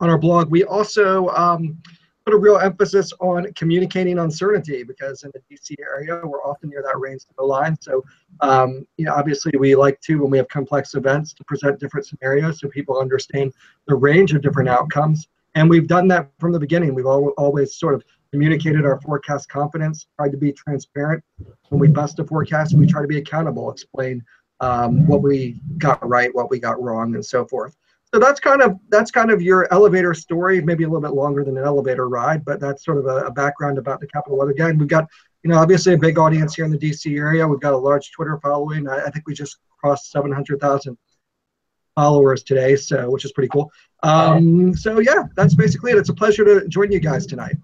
on 0.00 0.10
our 0.10 0.18
blog. 0.18 0.50
We 0.50 0.64
also 0.64 1.28
um, 1.28 1.78
put 2.26 2.34
a 2.34 2.36
real 2.36 2.58
emphasis 2.58 3.12
on 3.20 3.52
communicating 3.54 4.18
uncertainty 4.18 4.82
because 4.82 5.22
in 5.22 5.30
the 5.32 5.40
DC 5.54 5.76
area, 5.80 6.20
we're 6.24 6.42
often 6.42 6.70
near 6.70 6.82
that 6.82 6.98
rain 6.98 7.16
the 7.38 7.44
line. 7.44 7.76
So, 7.80 8.04
um, 8.40 8.86
you 8.96 9.06
know, 9.06 9.14
obviously 9.14 9.52
we 9.58 9.76
like 9.76 10.00
to, 10.02 10.20
when 10.20 10.30
we 10.30 10.38
have 10.38 10.48
complex 10.48 10.94
events, 10.94 11.32
to 11.34 11.44
present 11.44 11.78
different 11.78 12.06
scenarios 12.06 12.60
so 12.60 12.68
people 12.68 12.98
understand 12.98 13.52
the 13.86 13.94
range 13.94 14.34
of 14.34 14.42
different 14.42 14.68
outcomes. 14.68 15.28
And 15.54 15.70
we've 15.70 15.86
done 15.86 16.08
that 16.08 16.28
from 16.38 16.52
the 16.52 16.58
beginning. 16.58 16.94
We've 16.94 17.06
al- 17.06 17.32
always 17.38 17.76
sort 17.76 17.94
of 17.94 18.04
communicated 18.32 18.84
our 18.84 19.00
forecast 19.00 19.48
confidence, 19.48 20.08
tried 20.18 20.32
to 20.32 20.36
be 20.36 20.52
transparent 20.52 21.22
when 21.68 21.80
we 21.80 21.88
bust 21.88 22.18
a 22.18 22.24
forecast, 22.24 22.74
we 22.74 22.86
try 22.86 23.00
to 23.00 23.08
be 23.08 23.18
accountable, 23.18 23.70
explain 23.70 24.22
um, 24.60 25.06
what 25.06 25.22
we 25.22 25.60
got 25.78 26.06
right, 26.06 26.34
what 26.34 26.50
we 26.50 26.58
got 26.58 26.82
wrong, 26.82 27.14
and 27.14 27.24
so 27.24 27.46
forth 27.46 27.76
so 28.12 28.20
that's 28.20 28.40
kind 28.40 28.62
of 28.62 28.78
that's 28.88 29.10
kind 29.10 29.30
of 29.30 29.42
your 29.42 29.72
elevator 29.72 30.14
story 30.14 30.60
maybe 30.60 30.84
a 30.84 30.88
little 30.88 31.00
bit 31.00 31.14
longer 31.14 31.44
than 31.44 31.56
an 31.58 31.64
elevator 31.64 32.08
ride 32.08 32.44
but 32.44 32.60
that's 32.60 32.84
sort 32.84 32.98
of 32.98 33.06
a, 33.06 33.26
a 33.26 33.30
background 33.30 33.78
about 33.78 34.00
the 34.00 34.06
capital 34.06 34.38
weather 34.38 34.52
gang. 34.52 34.78
We've 34.78 34.88
got 34.88 35.08
you 35.42 35.50
know 35.50 35.58
obviously 35.58 35.94
a 35.94 35.98
big 35.98 36.18
audience 36.18 36.54
here 36.54 36.64
in 36.64 36.70
the 36.70 36.78
dc 36.78 37.16
area. 37.16 37.46
We've 37.46 37.60
got 37.60 37.72
a 37.72 37.78
large 37.78 38.10
twitter 38.12 38.38
following. 38.42 38.88
I, 38.88 39.06
I 39.06 39.10
think 39.10 39.26
we 39.26 39.34
just 39.34 39.58
crossed 39.80 40.10
700000 40.10 40.96
followers 41.94 42.42
today 42.42 42.76
so 42.76 43.10
which 43.10 43.24
is 43.24 43.32
pretty 43.32 43.48
cool. 43.48 43.70
Um, 44.02 44.74
so 44.74 45.00
yeah 45.00 45.24
that's 45.34 45.54
basically 45.54 45.92
it. 45.92 45.98
It's 45.98 46.10
a 46.10 46.14
pleasure 46.14 46.44
to 46.44 46.68
join 46.68 46.92
you 46.92 47.00
guys 47.00 47.26
tonight. 47.26 47.56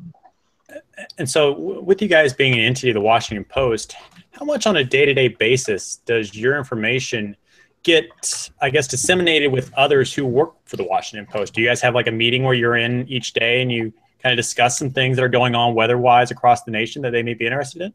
And 1.18 1.28
so 1.28 1.52
with 1.52 2.02
you 2.02 2.08
guys 2.08 2.32
being 2.32 2.54
an 2.54 2.60
entity 2.60 2.90
of 2.90 2.94
the 2.94 3.00
washington 3.00 3.44
post 3.44 3.96
how 4.32 4.46
much 4.46 4.66
on 4.66 4.76
a 4.76 4.84
day-to-day 4.84 5.28
basis 5.28 5.96
does 6.06 6.34
your 6.34 6.56
information 6.56 7.36
get, 7.82 8.50
I 8.60 8.70
guess, 8.70 8.86
disseminated 8.86 9.52
with 9.52 9.72
others 9.74 10.14
who 10.14 10.26
work 10.26 10.54
for 10.64 10.76
the 10.76 10.84
Washington 10.84 11.26
Post? 11.26 11.54
Do 11.54 11.60
you 11.60 11.68
guys 11.68 11.80
have 11.80 11.94
like 11.94 12.06
a 12.06 12.12
meeting 12.12 12.44
where 12.44 12.54
you're 12.54 12.76
in 12.76 13.08
each 13.08 13.32
day 13.32 13.62
and 13.62 13.70
you 13.70 13.92
kind 14.22 14.32
of 14.32 14.36
discuss 14.36 14.78
some 14.78 14.90
things 14.90 15.16
that 15.16 15.24
are 15.24 15.28
going 15.28 15.54
on 15.54 15.74
weather-wise 15.74 16.30
across 16.30 16.62
the 16.62 16.70
nation 16.70 17.02
that 17.02 17.10
they 17.10 17.22
may 17.22 17.34
be 17.34 17.46
interested 17.46 17.82
in? 17.82 17.92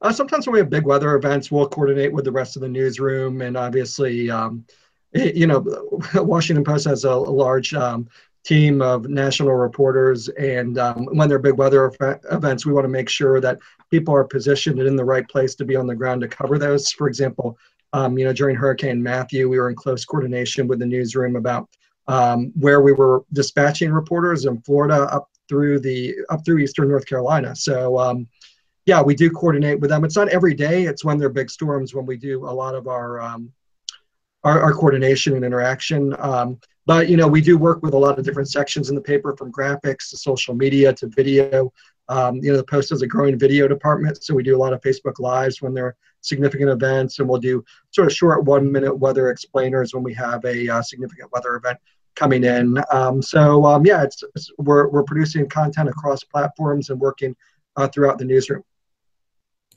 Uh, 0.00 0.12
sometimes 0.12 0.46
when 0.46 0.52
we 0.52 0.58
have 0.58 0.70
big 0.70 0.84
weather 0.84 1.14
events, 1.14 1.50
we'll 1.50 1.68
coordinate 1.68 2.12
with 2.12 2.24
the 2.24 2.32
rest 2.32 2.56
of 2.56 2.62
the 2.62 2.68
newsroom, 2.68 3.40
and 3.40 3.56
obviously, 3.56 4.30
um, 4.30 4.64
it, 5.12 5.36
you 5.36 5.46
know, 5.46 5.64
Washington 6.16 6.64
Post 6.64 6.86
has 6.86 7.04
a, 7.04 7.10
a 7.10 7.10
large 7.10 7.72
um, 7.72 8.08
team 8.44 8.82
of 8.82 9.08
national 9.08 9.54
reporters, 9.54 10.28
and 10.30 10.76
um, 10.78 11.06
when 11.12 11.28
there 11.28 11.36
are 11.36 11.42
big 11.42 11.56
weather 11.56 11.92
events, 12.32 12.66
we 12.66 12.72
want 12.72 12.84
to 12.84 12.88
make 12.88 13.08
sure 13.08 13.40
that 13.40 13.60
people 13.90 14.12
are 14.12 14.24
positioned 14.24 14.80
in 14.80 14.96
the 14.96 15.04
right 15.04 15.28
place 15.28 15.54
to 15.54 15.64
be 15.64 15.76
on 15.76 15.86
the 15.86 15.94
ground 15.94 16.20
to 16.20 16.28
cover 16.28 16.58
those. 16.58 16.90
For 16.90 17.06
example, 17.06 17.56
um, 17.92 18.18
you 18.18 18.24
know, 18.24 18.32
during 18.32 18.56
Hurricane 18.56 19.02
Matthew, 19.02 19.48
we 19.48 19.58
were 19.58 19.70
in 19.70 19.76
close 19.76 20.04
coordination 20.04 20.66
with 20.66 20.78
the 20.78 20.86
newsroom 20.86 21.36
about 21.36 21.68
um, 22.08 22.52
where 22.54 22.80
we 22.80 22.92
were 22.92 23.24
dispatching 23.32 23.92
reporters 23.92 24.44
in 24.44 24.60
Florida 24.62 25.02
up 25.12 25.28
through 25.48 25.78
the 25.80 26.14
up 26.30 26.44
through 26.44 26.58
Eastern 26.58 26.88
North 26.88 27.06
Carolina. 27.06 27.54
So 27.54 27.98
um, 27.98 28.26
yeah, 28.86 29.00
we 29.02 29.14
do 29.14 29.30
coordinate 29.30 29.80
with 29.80 29.90
them. 29.90 30.04
It's 30.04 30.16
not 30.16 30.28
every 30.28 30.54
day. 30.54 30.84
It's 30.84 31.04
when 31.04 31.18
they're 31.18 31.28
big 31.28 31.50
storms 31.50 31.94
when 31.94 32.06
we 32.06 32.16
do 32.16 32.44
a 32.46 32.50
lot 32.50 32.74
of 32.74 32.88
our 32.88 33.20
um, 33.20 33.52
our, 34.44 34.60
our, 34.60 34.72
coordination 34.72 35.36
and 35.36 35.44
interaction. 35.44 36.16
Um, 36.18 36.58
but 36.84 37.08
you 37.08 37.16
know, 37.16 37.28
we 37.28 37.40
do 37.40 37.56
work 37.56 37.82
with 37.82 37.94
a 37.94 37.98
lot 37.98 38.18
of 38.18 38.24
different 38.24 38.50
sections 38.50 38.88
in 38.88 38.96
the 38.96 39.00
paper, 39.00 39.36
from 39.36 39.52
graphics 39.52 40.10
to 40.10 40.16
social 40.16 40.54
media 40.54 40.92
to 40.94 41.06
video. 41.06 41.72
Um, 42.12 42.36
you 42.36 42.50
know, 42.50 42.58
the 42.58 42.64
Post 42.64 42.90
has 42.90 43.00
a 43.00 43.06
growing 43.06 43.38
video 43.38 43.66
department, 43.66 44.22
so 44.22 44.34
we 44.34 44.42
do 44.42 44.54
a 44.54 44.60
lot 44.60 44.74
of 44.74 44.82
Facebook 44.82 45.18
Lives 45.18 45.62
when 45.62 45.72
there 45.72 45.86
are 45.86 45.96
significant 46.20 46.68
events, 46.68 47.18
and 47.18 47.26
we'll 47.26 47.40
do 47.40 47.64
sort 47.90 48.06
of 48.06 48.12
short 48.12 48.44
one-minute 48.44 48.94
weather 48.94 49.30
explainers 49.30 49.94
when 49.94 50.02
we 50.02 50.12
have 50.12 50.44
a 50.44 50.68
uh, 50.68 50.82
significant 50.82 51.32
weather 51.32 51.56
event 51.56 51.78
coming 52.14 52.44
in. 52.44 52.76
Um, 52.90 53.22
so 53.22 53.64
um, 53.64 53.86
yeah, 53.86 54.02
it's, 54.02 54.22
it's, 54.34 54.50
we're 54.58 54.88
we're 54.88 55.04
producing 55.04 55.48
content 55.48 55.88
across 55.88 56.22
platforms 56.22 56.90
and 56.90 57.00
working 57.00 57.34
uh, 57.76 57.88
throughout 57.88 58.18
the 58.18 58.26
newsroom. 58.26 58.62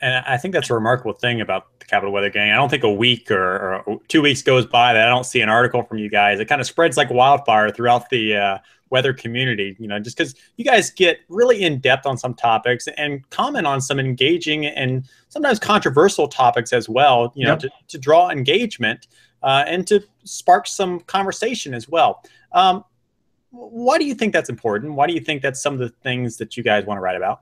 And 0.01 0.25
I 0.25 0.35
think 0.35 0.53
that's 0.53 0.69
a 0.69 0.73
remarkable 0.73 1.13
thing 1.13 1.39
about 1.39 1.79
the 1.79 1.85
Capital 1.85 2.11
Weather 2.11 2.29
Gang. 2.29 2.51
I 2.51 2.55
don't 2.55 2.67
think 2.67 2.83
a 2.83 2.91
week 2.91 3.31
or, 3.31 3.81
or, 3.85 4.01
two 4.09 4.21
weeks 4.21 4.41
goes 4.41 4.65
by 4.65 4.91
that 4.91 5.07
I 5.07 5.09
don't 5.09 5.25
see 5.25 5.39
an 5.39 5.47
article 5.47 5.83
from 5.83 5.99
you 5.99 6.09
guys. 6.09 6.41
It 6.41 6.49
kind 6.49 6.59
of 6.59 6.67
spreads 6.67 6.97
like 6.97 7.09
wildfire 7.09 7.69
throughout 7.69 8.09
the 8.09 8.35
uh, 8.35 8.57
weather 8.95 9.13
community, 9.13 9.75
you 9.77 9.89
know, 9.89 9.99
just 9.99 10.15
because 10.15 10.35
you 10.55 10.63
guys 10.63 10.89
get 10.89 11.19
really 11.27 11.63
in 11.63 11.79
depth 11.79 12.05
on 12.05 12.17
some 12.17 12.33
topics 12.33 12.87
and 12.95 13.29
comment 13.29 13.67
on 13.67 13.81
some 13.81 13.99
engaging 13.99 14.67
and 14.67 15.03
sometimes 15.27 15.59
controversial 15.59 16.29
topics 16.29 16.71
as 16.71 16.87
well, 16.87 17.33
you 17.35 17.43
know, 17.43 17.51
yep. 17.51 17.59
to, 17.59 17.69
to 17.89 17.97
draw 17.97 18.29
engagement 18.29 19.07
uh, 19.43 19.65
and 19.67 19.85
to 19.85 20.01
spark 20.23 20.65
some 20.65 21.01
conversation 21.01 21.73
as 21.73 21.89
well. 21.89 22.23
Um, 22.53 22.85
why 23.51 23.97
do 23.97 24.05
you 24.05 24.15
think 24.15 24.31
that's 24.31 24.49
important? 24.49 24.93
Why 24.93 25.07
do 25.07 25.13
you 25.13 25.19
think 25.19 25.41
that's 25.41 25.61
some 25.61 25.73
of 25.73 25.79
the 25.79 25.89
things 25.89 26.37
that 26.37 26.55
you 26.55 26.63
guys 26.63 26.85
want 26.85 26.97
to 26.97 27.01
write 27.01 27.17
about? 27.17 27.41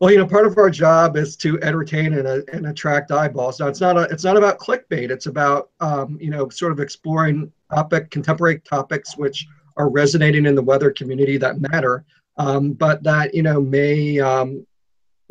Well, 0.00 0.10
you 0.10 0.18
know, 0.18 0.26
part 0.26 0.44
of 0.44 0.58
our 0.58 0.70
job 0.70 1.16
is 1.16 1.36
to 1.36 1.60
entertain 1.62 2.14
and, 2.14 2.26
uh, 2.26 2.40
and 2.52 2.66
attract 2.66 3.12
eyeballs. 3.12 3.60
Now, 3.60 3.68
it's 3.68 3.80
not 3.80 3.96
a, 3.96 4.02
it's 4.02 4.24
not 4.24 4.36
about 4.36 4.58
clickbait. 4.58 5.10
It's 5.10 5.26
about 5.26 5.70
um, 5.78 6.18
you 6.20 6.30
know, 6.30 6.48
sort 6.48 6.72
of 6.72 6.80
exploring 6.80 7.52
topic, 7.70 8.10
contemporary 8.10 8.58
topics 8.60 9.16
which 9.16 9.46
are 9.76 9.88
resonating 9.88 10.46
in 10.46 10.54
the 10.54 10.62
weather 10.62 10.90
community 10.90 11.36
that 11.38 11.60
matter, 11.60 12.04
um, 12.36 12.72
but 12.72 13.02
that 13.02 13.34
you 13.34 13.42
know 13.42 13.60
may 13.60 14.20
um, 14.20 14.66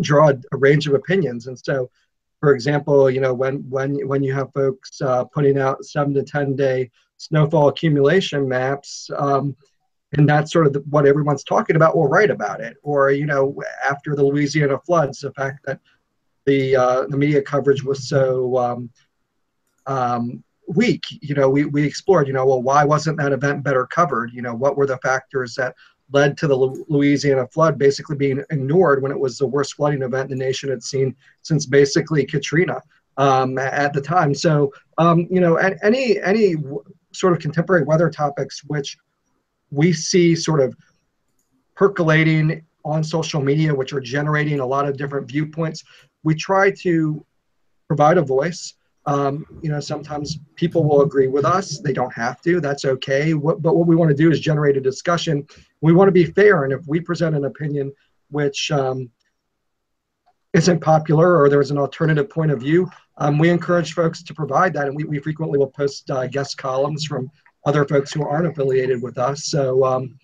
draw 0.01 0.29
a, 0.29 0.57
range 0.57 0.88
of 0.88 0.93
opinions. 0.93 1.47
And 1.47 1.57
so, 1.57 1.89
for 2.39 2.53
example, 2.53 3.09
you 3.09 3.21
know, 3.21 3.33
when 3.33 3.67
when 3.69 4.07
when 4.07 4.23
you 4.23 4.33
have 4.33 4.53
folks 4.53 5.01
uh, 5.01 5.23
putting 5.25 5.57
out 5.57 5.83
seven 5.85 6.13
to 6.15 6.23
ten 6.23 6.55
day 6.55 6.91
snowfall 7.17 7.69
accumulation 7.69 8.47
maps. 8.47 9.09
Um, 9.15 9.55
and 10.15 10.29
that's 10.29 10.51
sort 10.51 10.67
of 10.67 10.73
the, 10.73 10.79
what 10.89 11.07
everyone's 11.07 11.43
talking 11.43 11.75
about 11.75 11.95
will 11.95 12.07
write 12.07 12.29
about 12.29 12.62
it 12.62 12.77
or 12.83 13.09
you 13.09 13.25
know 13.25 13.59
after 13.83 14.15
the 14.15 14.23
louisiana 14.23 14.77
floods 14.85 15.19
the 15.19 15.31
fact 15.33 15.65
that 15.65 15.79
the 16.45 16.75
uh, 16.75 17.05
the 17.07 17.17
media 17.17 17.41
coverage 17.41 17.83
was 17.83 18.07
so 18.07 18.57
um, 18.57 18.89
um, 19.85 20.43
weak 20.67 21.03
you 21.10 21.36
know 21.36 21.50
we, 21.50 21.65
we 21.65 21.84
explored 21.84 22.27
you 22.27 22.34
know 22.34 22.46
well 22.46 22.62
why 22.62 22.84
wasn't 22.84 23.17
that 23.17 23.34
event 23.34 23.63
better 23.63 23.86
covered 23.88 24.32
you 24.32 24.41
know 24.41 24.53
what 24.53 24.77
were 24.77 24.86
the 24.86 24.98
factors 24.98 25.55
that 25.55 25.75
led 26.12 26.38
to 26.38 26.48
the 26.48 26.55
louisiana 26.89 27.48
flood 27.48 27.77
basically 27.77 28.15
being 28.15 28.43
ignored 28.50 29.01
when 29.01 29.12
it 29.12 29.20
was 29.20 29.38
the 29.38 29.46
worst 29.46 29.75
flooding 29.75 30.01
event 30.01 30.29
the 30.29 30.36
nation 30.36 30.70
had 30.70 30.82
seen 30.82 31.15
since 31.41 31.65
basically 31.65 32.25
katrina 32.25 32.82
um, 33.17 33.58
at 33.58 33.93
the 33.93 34.01
time 34.01 34.34
so 34.34 34.72
um, 34.98 35.27
you 35.29 35.41
know 35.41 35.55
any 35.55 36.20
any 36.22 36.55
sort 37.12 37.34
of 37.34 37.39
contemporary 37.39 37.84
weather 37.84 38.10
topics 38.10 38.63
which 38.65 38.98
we 39.70 39.91
see 39.91 40.36
sort 40.36 40.62
of 40.62 40.75
percolating 41.75 42.63
on 42.86 43.03
social 43.03 43.41
media, 43.41 43.74
which 43.74 43.93
are 43.93 44.00
generating 44.00 44.60
a 44.60 44.65
lot 44.65 44.88
of 44.88 44.98
different 44.98 45.27
viewpoints. 45.27 45.84
We 46.24 46.36
try 46.36 46.72
to 46.82 47.25
provide 47.88 48.17
a 48.17 48.22
voice. 48.22 48.74
Um, 49.05 49.45
you 49.62 49.69
know, 49.69 49.79
sometimes 49.79 50.39
people 50.55 50.83
will 50.83 51.01
agree 51.01 51.27
with 51.27 51.45
us. 51.45 51.79
They 51.79 51.93
don't 51.93 52.13
have 52.13 52.41
to. 52.43 52.62
That's 52.62 52.86
okay. 52.86 53.33
What, 53.33 53.62
but 53.62 53.75
what 53.75 53.88
we 53.88 53.95
want 53.95 54.10
to 54.10 54.15
do 54.15 54.31
is 54.31 54.39
generate 54.39 54.77
a 54.77 54.81
discussion. 54.81 55.45
We 55.81 55.91
want 55.91 56.07
to 56.07 56.13
be 56.13 56.25
fair. 56.25 56.63
And 56.63 56.72
if 56.72 56.86
we 56.88 57.00
present 57.01 57.36
an 57.36 57.45
opinion 57.45 57.91
which 58.29 58.72
um, 58.72 59.10
isn't 60.53 60.79
popular 60.79 61.38
or 61.38 61.50
there's 61.50 61.72
an 61.72 61.77
alternative 61.77 62.29
point 62.29 62.51
of 62.51 62.62
view, 62.62 62.89
um, 63.17 63.38
we 63.38 63.50
encourage 63.50 63.93
folks 63.93 64.24
to 64.24 64.33
provide 64.33 64.74
that. 64.74 64.88
And 64.88 64.95
we, 64.95 65.03
we 65.03 65.19
frequently 65.19 65.60
will 65.60 65.67
post 65.67 66.10
uh, 66.10 66.25
guest 66.27 66.57
columns 66.57 67.05
from 67.05 67.29
other 67.65 67.86
folks 67.86 68.13
who 68.13 68.25
aren't 68.25 68.48
affiliated 68.48 69.01
with 69.01 69.17
us. 69.17 69.45
So, 69.45 69.83
um, 69.83 70.17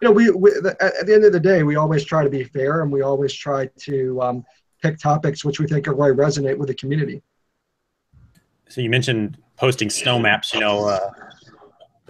you 0.00 0.08
know, 0.08 0.12
we, 0.12 0.30
we, 0.30 0.52
at 0.52 1.06
the 1.06 1.14
end 1.14 1.24
of 1.24 1.32
the 1.32 1.40
day, 1.40 1.62
we 1.62 1.76
always 1.76 2.04
try 2.04 2.22
to 2.22 2.30
be 2.30 2.44
fair 2.44 2.82
and 2.82 2.92
we 2.92 3.02
always 3.02 3.32
try 3.32 3.68
to 3.80 4.22
um, 4.22 4.44
pick 4.82 4.98
topics 4.98 5.44
which 5.44 5.58
we 5.58 5.66
think 5.66 5.88
are 5.88 5.94
going 5.94 6.16
to 6.16 6.22
resonate 6.22 6.56
with 6.56 6.68
the 6.68 6.74
community. 6.74 7.22
So 8.68 8.80
you 8.80 8.90
mentioned 8.90 9.38
posting 9.56 9.90
snow 9.90 10.18
maps, 10.18 10.52
you 10.54 10.60
know, 10.60 10.86
uh, 10.86 11.10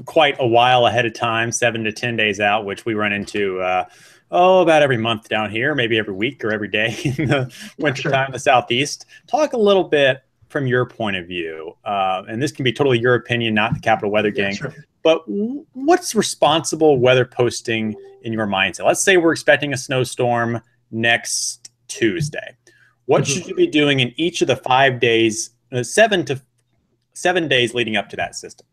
quite 0.05 0.37
a 0.39 0.47
while 0.47 0.87
ahead 0.87 1.07
of 1.07 1.15
time, 1.15 1.51
seven 1.53 1.85
to 1.85 1.93
10 1.93 2.17
days 2.17 2.41
out, 2.41 2.65
which 2.65 2.85
we 2.85 2.95
run 2.95 3.13
into, 3.13 3.61
uh, 3.61 3.85
oh, 4.31 4.61
about 4.61 4.83
every 4.83 4.97
month 4.97 5.29
down 5.29 5.51
here, 5.51 5.75
maybe 5.75 5.99
every 5.99 6.15
week 6.15 6.45
or 6.45 6.53
every 6.53 6.69
day 6.69 6.97
in 7.05 7.29
the 7.29 7.53
wintertime 7.79 8.13
sure. 8.13 8.25
in 8.27 8.33
the 8.33 8.39
Southeast. 8.39 9.07
Talk 9.27 9.53
a 9.53 9.59
little 9.59 9.85
bit 9.85 10.23
from 10.49 10.67
your 10.67 10.87
point 10.87 11.17
of 11.17 11.27
view, 11.27 11.77
uh, 11.85 12.23
and 12.29 12.43
this 12.43 12.53
can 12.53 12.65
be 12.65 12.73
totally 12.73 12.99
your 12.99 13.15
opinion, 13.15 13.55
not 13.55 13.75
the 13.75 13.81
Capital 13.81 14.11
Weather 14.11 14.31
Gang, 14.31 14.53
yeah, 14.53 14.71
sure. 14.71 14.75
but 15.03 15.23
what's 15.27 16.15
responsible 16.15 16.99
weather 16.99 17.27
posting 17.27 17.95
in 18.23 18.33
your 18.33 18.47
mindset? 18.47 18.87
Let's 18.87 19.03
say 19.03 19.19
we're 19.19 19.33
expecting 19.33 19.75
a 19.75 19.77
snowstorm 19.77 20.61
next 20.91 21.71
Tuesday. 21.89 22.57
What 23.05 23.23
mm-hmm. 23.23 23.33
should 23.33 23.47
you 23.47 23.55
be 23.55 23.67
doing 23.67 24.01
in 24.01 24.13
each 24.17 24.41
of 24.41 24.49
the 24.49 24.57
five 24.57 25.01
days, 25.01 25.51
uh, 25.73 25.83
seven 25.83 26.25
to 26.27 26.41
seven 27.13 27.49
days 27.49 27.75
leading 27.75 27.97
up 27.97 28.09
to 28.11 28.17
that 28.17 28.35
system? 28.35 28.67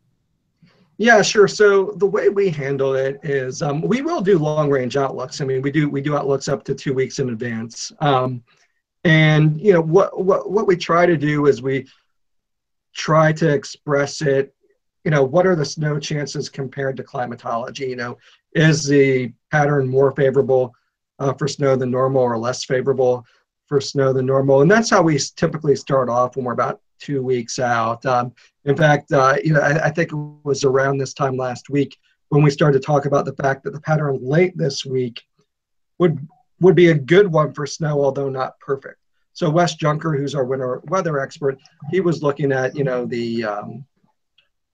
Yeah, 0.98 1.20
sure. 1.20 1.46
So 1.46 1.92
the 1.96 2.06
way 2.06 2.30
we 2.30 2.48
handle 2.48 2.94
it 2.94 3.20
is 3.22 3.60
um, 3.60 3.82
we 3.82 4.00
will 4.00 4.22
do 4.22 4.38
long 4.38 4.70
range 4.70 4.96
outlooks. 4.96 5.40
I 5.40 5.44
mean, 5.44 5.60
we 5.60 5.70
do 5.70 5.88
we 5.90 6.00
do 6.00 6.16
outlooks 6.16 6.48
up 6.48 6.64
to 6.64 6.74
two 6.74 6.94
weeks 6.94 7.18
in 7.18 7.28
advance. 7.28 7.92
Um, 8.00 8.42
and 9.06 9.60
you 9.60 9.72
know 9.72 9.80
what 9.80 10.24
what 10.24 10.50
what 10.50 10.66
we 10.66 10.76
try 10.76 11.06
to 11.06 11.16
do 11.16 11.46
is 11.46 11.62
we 11.62 11.86
try 12.92 13.32
to 13.32 13.48
express 13.48 14.20
it 14.20 14.52
you 15.04 15.10
know 15.12 15.22
what 15.22 15.46
are 15.46 15.54
the 15.54 15.64
snow 15.64 16.00
chances 16.00 16.48
compared 16.48 16.96
to 16.96 17.04
climatology 17.04 17.86
you 17.86 17.94
know 17.94 18.18
is 18.54 18.84
the 18.84 19.32
pattern 19.52 19.86
more 19.86 20.10
favorable 20.12 20.74
uh, 21.20 21.32
for 21.34 21.46
snow 21.46 21.76
than 21.76 21.90
normal 21.90 22.20
or 22.20 22.36
less 22.36 22.64
favorable 22.64 23.24
for 23.66 23.80
snow 23.80 24.12
than 24.12 24.26
normal 24.26 24.62
and 24.62 24.70
that's 24.70 24.90
how 24.90 25.02
we 25.02 25.18
typically 25.36 25.76
start 25.76 26.08
off 26.08 26.34
when 26.34 26.44
we're 26.44 26.52
about 26.52 26.80
two 26.98 27.22
weeks 27.22 27.58
out 27.58 28.04
um, 28.06 28.32
in 28.64 28.76
fact 28.76 29.12
uh, 29.12 29.36
you 29.44 29.52
know 29.52 29.60
I, 29.60 29.86
I 29.86 29.90
think 29.90 30.12
it 30.12 30.16
was 30.44 30.64
around 30.64 30.98
this 30.98 31.14
time 31.14 31.36
last 31.36 31.70
week 31.70 31.96
when 32.28 32.42
we 32.42 32.50
started 32.50 32.80
to 32.80 32.86
talk 32.86 33.06
about 33.06 33.24
the 33.24 33.34
fact 33.34 33.64
that 33.64 33.72
the 33.72 33.80
pattern 33.80 34.18
late 34.20 34.56
this 34.56 34.84
week 34.84 35.22
would 35.98 36.26
would 36.60 36.74
be 36.74 36.88
a 36.88 36.94
good 36.94 37.30
one 37.30 37.52
for 37.52 37.66
snow, 37.66 38.02
although 38.02 38.28
not 38.28 38.58
perfect. 38.60 38.98
So 39.32 39.50
Wes 39.50 39.74
Junker, 39.74 40.16
who's 40.16 40.34
our 40.34 40.44
winter 40.44 40.80
weather 40.86 41.20
expert, 41.20 41.58
he 41.90 42.00
was 42.00 42.22
looking 42.22 42.52
at 42.52 42.74
you 42.74 42.84
know 42.84 43.04
the 43.04 43.44
um, 43.44 43.84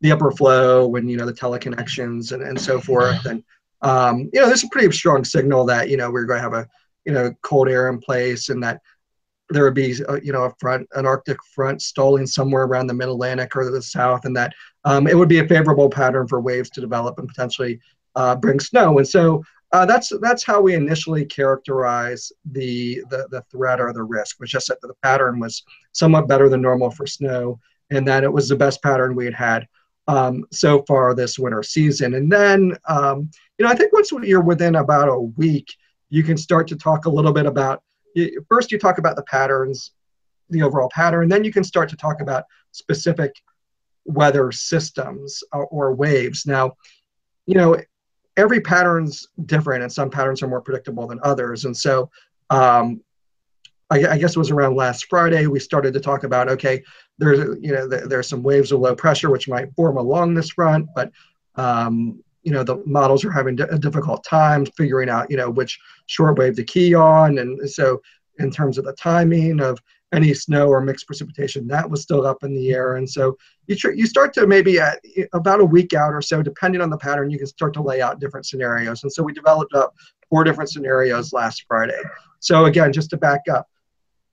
the 0.00 0.12
upper 0.12 0.30
flow 0.30 0.94
and 0.96 1.10
you 1.10 1.16
know 1.16 1.26
the 1.26 1.32
teleconnections 1.32 2.32
and, 2.32 2.42
and 2.42 2.60
so 2.60 2.80
forth, 2.80 3.26
and 3.26 3.42
um, 3.82 4.30
you 4.32 4.40
know 4.40 4.46
there's 4.46 4.64
a 4.64 4.68
pretty 4.68 4.90
strong 4.92 5.24
signal 5.24 5.64
that 5.66 5.88
you 5.88 5.96
know 5.96 6.10
we're 6.10 6.24
going 6.24 6.38
to 6.38 6.42
have 6.42 6.54
a 6.54 6.68
you 7.04 7.12
know 7.12 7.32
cold 7.42 7.68
air 7.68 7.88
in 7.88 7.98
place 7.98 8.48
and 8.48 8.62
that 8.62 8.80
there 9.52 9.64
would 9.64 9.74
be 9.74 9.94
uh, 10.08 10.18
you 10.22 10.32
know 10.32 10.44
a 10.44 10.54
front 10.58 10.86
an 10.94 11.06
arctic 11.06 11.38
front 11.54 11.80
stalling 11.80 12.26
somewhere 12.26 12.64
around 12.64 12.86
the 12.86 12.94
mid 12.94 13.08
atlantic 13.08 13.54
or 13.56 13.70
the 13.70 13.82
south 13.82 14.24
and 14.24 14.36
that 14.36 14.52
um, 14.84 15.06
it 15.06 15.16
would 15.16 15.28
be 15.28 15.38
a 15.38 15.48
favorable 15.48 15.88
pattern 15.88 16.26
for 16.26 16.40
waves 16.40 16.70
to 16.70 16.80
develop 16.80 17.18
and 17.18 17.28
potentially 17.28 17.78
uh, 18.16 18.34
bring 18.34 18.58
snow 18.58 18.98
and 18.98 19.08
so 19.08 19.42
uh, 19.72 19.86
that's 19.86 20.12
that's 20.20 20.44
how 20.44 20.60
we 20.60 20.74
initially 20.74 21.24
characterize 21.24 22.30
the, 22.52 23.02
the 23.08 23.26
the 23.30 23.42
threat 23.50 23.80
or 23.80 23.92
the 23.92 24.02
risk, 24.02 24.38
was 24.38 24.50
just 24.50 24.68
that 24.68 24.80
the 24.82 24.92
pattern 25.02 25.40
was 25.40 25.64
somewhat 25.92 26.28
better 26.28 26.50
than 26.50 26.60
normal 26.60 26.90
for 26.90 27.06
snow, 27.06 27.58
and 27.90 28.06
that 28.06 28.22
it 28.22 28.30
was 28.30 28.50
the 28.50 28.56
best 28.56 28.82
pattern 28.82 29.14
we 29.14 29.24
had 29.24 29.34
had 29.34 29.66
um, 30.08 30.44
so 30.52 30.82
far 30.86 31.14
this 31.14 31.38
winter 31.38 31.62
season. 31.62 32.14
And 32.14 32.30
then, 32.30 32.76
um, 32.86 33.30
you 33.58 33.64
know, 33.64 33.70
I 33.70 33.74
think 33.74 33.94
once 33.94 34.12
you're 34.12 34.42
within 34.42 34.76
about 34.76 35.08
a 35.08 35.18
week, 35.18 35.74
you 36.10 36.22
can 36.22 36.36
start 36.36 36.68
to 36.68 36.76
talk 36.76 37.06
a 37.06 37.10
little 37.10 37.32
bit 37.32 37.46
about. 37.46 37.82
First, 38.48 38.72
you 38.72 38.78
talk 38.78 38.98
about 38.98 39.16
the 39.16 39.22
patterns, 39.24 39.92
the 40.50 40.62
overall 40.62 40.90
pattern. 40.92 41.28
Then 41.28 41.44
you 41.44 41.52
can 41.52 41.64
start 41.64 41.88
to 41.90 41.96
talk 41.96 42.20
about 42.20 42.44
specific 42.72 43.32
weather 44.04 44.52
systems 44.52 45.42
or, 45.52 45.66
or 45.66 45.94
waves. 45.94 46.46
Now, 46.46 46.72
you 47.46 47.54
know, 47.54 47.76
every 48.36 48.60
pattern's 48.60 49.28
different 49.46 49.82
and 49.82 49.92
some 49.92 50.10
patterns 50.10 50.42
are 50.42 50.48
more 50.48 50.60
predictable 50.60 51.06
than 51.06 51.20
others 51.22 51.64
and 51.64 51.76
so 51.76 52.10
um, 52.50 53.00
I, 53.90 54.06
I, 54.06 54.18
guess 54.18 54.36
it 54.36 54.38
was 54.38 54.50
around 54.50 54.76
last 54.76 55.06
friday 55.08 55.46
we 55.46 55.58
started 55.60 55.92
to 55.94 56.00
talk 56.00 56.24
about 56.24 56.48
okay 56.48 56.82
there's 57.18 57.58
you 57.60 57.72
know 57.72 57.86
there 57.86 58.06
there's 58.06 58.28
some 58.28 58.42
waves 58.42 58.72
of 58.72 58.80
low 58.80 58.94
pressure 58.94 59.30
which 59.30 59.48
might 59.48 59.74
form 59.74 59.96
along 59.96 60.34
this 60.34 60.50
front 60.50 60.88
but 60.94 61.10
um, 61.56 62.22
you 62.42 62.52
know 62.52 62.62
the 62.62 62.82
models 62.86 63.24
are 63.24 63.30
having 63.30 63.60
a 63.60 63.78
difficult 63.78 64.24
time 64.24 64.66
figuring 64.76 65.08
out 65.08 65.30
you 65.30 65.36
know 65.36 65.50
which 65.50 65.78
short 66.06 66.38
wave 66.38 66.56
to 66.56 66.64
key 66.64 66.94
on 66.94 67.38
and 67.38 67.70
so 67.70 68.00
in 68.38 68.50
terms 68.50 68.78
of 68.78 68.84
the 68.84 68.92
timing 68.94 69.60
of 69.60 69.78
any 70.12 70.34
snow 70.34 70.68
or 70.68 70.80
mixed 70.80 71.06
precipitation. 71.06 71.66
That 71.66 71.88
was 71.88 72.02
still 72.02 72.26
up 72.26 72.44
in 72.44 72.54
the 72.54 72.72
air. 72.72 72.96
And 72.96 73.08
so 73.08 73.36
you, 73.66 73.74
tr- 73.74 73.92
you 73.92 74.06
start 74.06 74.34
to 74.34 74.46
maybe 74.46 74.78
at 74.78 75.00
about 75.32 75.60
a 75.60 75.64
week 75.64 75.94
out 75.94 76.12
or 76.12 76.20
so, 76.20 76.42
depending 76.42 76.80
on 76.80 76.90
the 76.90 76.98
pattern, 76.98 77.30
you 77.30 77.38
can 77.38 77.46
start 77.46 77.72
to 77.74 77.82
lay 77.82 78.02
out 78.02 78.20
different 78.20 78.46
scenarios. 78.46 79.02
And 79.02 79.12
so 79.12 79.22
we 79.22 79.32
developed 79.32 79.74
up 79.74 79.94
four 80.28 80.44
different 80.44 80.70
scenarios 80.70 81.32
last 81.32 81.64
Friday. 81.66 82.00
So 82.40 82.66
again, 82.66 82.92
just 82.92 83.10
to 83.10 83.16
back 83.16 83.42
up, 83.50 83.68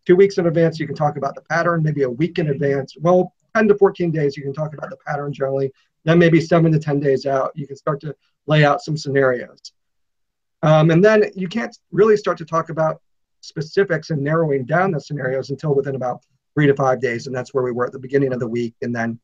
two 0.06 0.16
weeks 0.16 0.38
in 0.38 0.48
advance, 0.48 0.80
you 0.80 0.88
can 0.88 0.96
talk 0.96 1.18
about 1.18 1.36
the 1.36 1.42
pattern, 1.42 1.82
maybe 1.82 2.04
a 2.04 2.10
week 2.10 2.40
in 2.40 2.50
advance. 2.50 2.96
Well, 3.00 3.34
10 3.56 3.70
to 3.70 3.76
14 3.76 4.12
days, 4.12 4.36
you 4.36 4.44
can 4.44 4.54
talk 4.54 4.74
about 4.74 4.90
the 4.90 4.98
pattern 5.06 5.32
generally. 5.32 5.72
Then 6.06 6.20
maybe 6.20 6.42
seven 6.42 6.72
to 6.72 6.80
10 6.80 7.00
days 7.00 7.26
out, 7.26 7.52
you 7.56 7.68
can 7.68 7.76
start 7.76 8.00
to 8.02 8.16
lay 8.48 8.64
out 8.64 8.82
some 8.82 8.98
scenarios. 8.98 9.60
Um, 10.64 10.92
and 10.92 11.04
then 11.04 11.26
you 11.36 11.48
can't 11.48 11.78
really 11.92 12.18
start 12.18 12.38
to 12.40 12.46
talk 12.46 12.70
about 12.70 13.02
specifics 13.42 14.10
and 14.10 14.22
narrowing 14.22 14.66
down 14.66 14.92
the 14.92 15.00
scenarios 15.00 15.50
until 15.50 15.74
within 15.74 15.96
about 15.96 16.26
three 16.54 16.68
to 16.68 16.76
five 16.76 17.00
days. 17.02 17.28
And 17.28 17.36
that's 17.36 17.54
where 17.54 17.64
we 17.64 17.72
were 17.72 17.86
at 17.86 17.92
the 17.92 18.00
beginning 18.00 18.34
of 18.34 18.40
the 18.40 18.48
week. 18.48 18.76
And 18.82 18.94
then, 18.94 19.20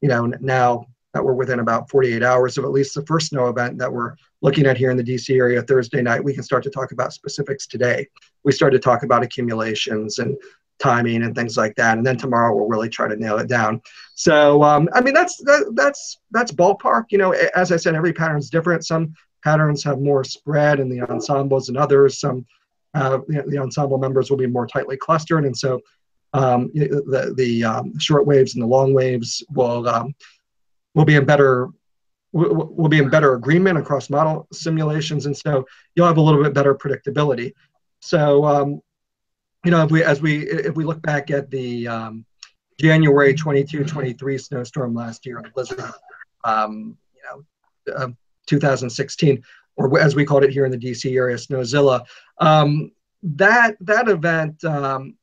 you 0.00 0.08
know, 0.08 0.26
now 0.40 0.86
that 1.14 1.24
we're 1.24 1.34
within 1.34 1.60
about 1.60 1.88
48 1.90 2.22
hours 2.22 2.58
of 2.58 2.64
at 2.64 2.70
least 2.70 2.94
the 2.94 3.04
first 3.06 3.28
snow 3.28 3.48
event 3.48 3.78
that 3.78 3.92
we're 3.92 4.14
looking 4.42 4.66
at 4.66 4.76
here 4.76 4.90
in 4.90 4.96
the 4.96 5.04
DC 5.04 5.36
area 5.36 5.62
Thursday 5.62 6.02
night, 6.02 6.22
we 6.22 6.34
can 6.34 6.42
start 6.42 6.62
to 6.64 6.70
talk 6.70 6.92
about 6.92 7.12
specifics 7.12 7.66
today. 7.66 8.06
We 8.44 8.52
started 8.52 8.76
to 8.76 8.84
talk 8.84 9.02
about 9.02 9.22
accumulations 9.22 10.18
and 10.18 10.36
timing 10.78 11.22
and 11.22 11.34
things 11.34 11.56
like 11.56 11.74
that. 11.76 11.96
And 11.96 12.06
then 12.06 12.16
tomorrow 12.16 12.54
we'll 12.54 12.68
really 12.68 12.88
try 12.88 13.08
to 13.08 13.16
nail 13.16 13.38
it 13.38 13.48
down. 13.48 13.80
So 14.14 14.62
um, 14.62 14.88
I 14.92 15.00
mean 15.00 15.14
that's 15.14 15.38
that, 15.44 15.72
that's 15.74 16.18
that's 16.30 16.52
ballpark. 16.52 17.04
You 17.10 17.18
know, 17.18 17.32
as 17.32 17.72
I 17.72 17.76
said, 17.76 17.94
every 17.94 18.12
pattern 18.12 18.38
is 18.38 18.50
different. 18.50 18.84
Some 18.84 19.14
patterns 19.42 19.82
have 19.84 20.00
more 20.00 20.24
spread 20.24 20.80
in 20.80 20.88
the 20.88 21.00
ensembles 21.02 21.66
than 21.66 21.76
others. 21.76 22.20
Some 22.20 22.44
uh, 22.94 23.18
you 23.28 23.36
know, 23.36 23.44
the 23.46 23.58
ensemble 23.58 23.98
members 23.98 24.30
will 24.30 24.38
be 24.38 24.46
more 24.46 24.66
tightly 24.66 24.96
clustered, 24.96 25.44
and 25.44 25.56
so 25.56 25.80
um, 26.32 26.70
the 26.74 27.34
the 27.36 27.64
um, 27.64 27.98
short 27.98 28.26
waves 28.26 28.54
and 28.54 28.62
the 28.62 28.66
long 28.66 28.94
waves 28.94 29.44
will 29.54 29.86
will 30.96 31.04
be 31.04 31.14
in 31.14 31.24
better 31.24 31.68
we'll 32.32 32.88
be 32.88 32.98
in 32.98 33.08
better 33.08 33.34
agreement 33.34 33.78
across 33.78 34.10
model 34.10 34.46
simulations, 34.52 35.26
and 35.26 35.36
so 35.36 35.64
you'll 35.94 36.06
have 36.06 36.18
a 36.18 36.20
little 36.20 36.42
bit 36.42 36.52
better 36.52 36.74
predictability. 36.74 37.52
So 38.00 38.44
um, 38.44 38.80
you 39.64 39.70
know, 39.70 39.84
if 39.84 39.90
we 39.90 40.02
as 40.02 40.20
we 40.20 40.48
if 40.48 40.74
we 40.74 40.84
look 40.84 41.00
back 41.02 41.30
at 41.30 41.50
the 41.50 41.86
um, 41.86 42.24
January 42.80 43.32
22, 43.32 43.84
23 43.84 44.38
snowstorm 44.38 44.94
last 44.94 45.24
year, 45.24 45.42
blizzard, 45.54 45.80
um, 46.44 46.96
you 47.14 47.22
know, 47.86 47.94
uh, 47.94 48.08
2016 48.46 49.42
or 49.76 49.98
as 49.98 50.14
we 50.14 50.24
called 50.24 50.44
it 50.44 50.50
here 50.50 50.64
in 50.64 50.70
the 50.70 50.78
DC 50.78 51.14
area, 51.16 51.36
Snowzilla. 51.36 52.04
Um, 52.38 52.92
that 53.22 53.76
that 53.80 54.08
event 54.08 54.62
um, 54.64 55.16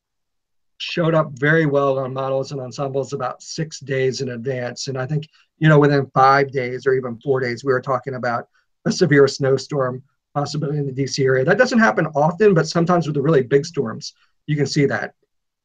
showed 0.78 1.16
up 1.16 1.32
very 1.34 1.66
well 1.66 2.00
on 2.00 2.14
models 2.14 2.52
and 2.52 2.62
ensembles 2.62 3.14
about 3.14 3.42
six 3.42 3.80
days 3.80 4.22
in 4.22 4.30
advance, 4.30 4.88
and 4.88 4.98
I 4.98 5.06
think 5.06 5.28
you 5.64 5.70
know 5.70 5.80
within 5.80 6.06
five 6.14 6.52
days 6.52 6.86
or 6.86 6.94
even 6.94 7.18
four 7.22 7.40
days, 7.40 7.64
we 7.64 7.72
were 7.72 7.80
talking 7.80 8.16
about 8.16 8.50
a 8.84 8.92
severe 8.92 9.30
snowstorm 9.30 10.04
possibility 10.34 10.78
in 10.78 10.86
the 10.86 10.92
DC 10.92 11.24
area. 11.24 11.46
That 11.46 11.58
doesn't 11.58 11.80
happen 11.80 12.06
often, 12.08 12.54
but 12.54 12.68
sometimes 12.68 13.08
with 13.08 13.16
the 13.16 13.22
really 13.22 13.44
big 13.44 13.66
storms, 13.66 14.12
you 14.46 14.58
can 14.58 14.66
see 14.66 14.86
that. 14.88 15.14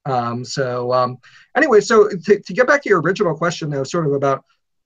Um, 0.07 0.45
so 0.45 0.93
um, 0.93 1.19
anyway, 1.57 1.81
so 1.81 2.09
to, 2.09 2.39
to 2.39 2.53
get 2.53 2.69
back 2.69 2.81
to 2.85 2.89
your 2.89 3.01
original 3.01 3.37
question, 3.37 3.71
though, 3.71 3.83
sort 3.83 4.07
of 4.07 4.13
about 4.13 4.45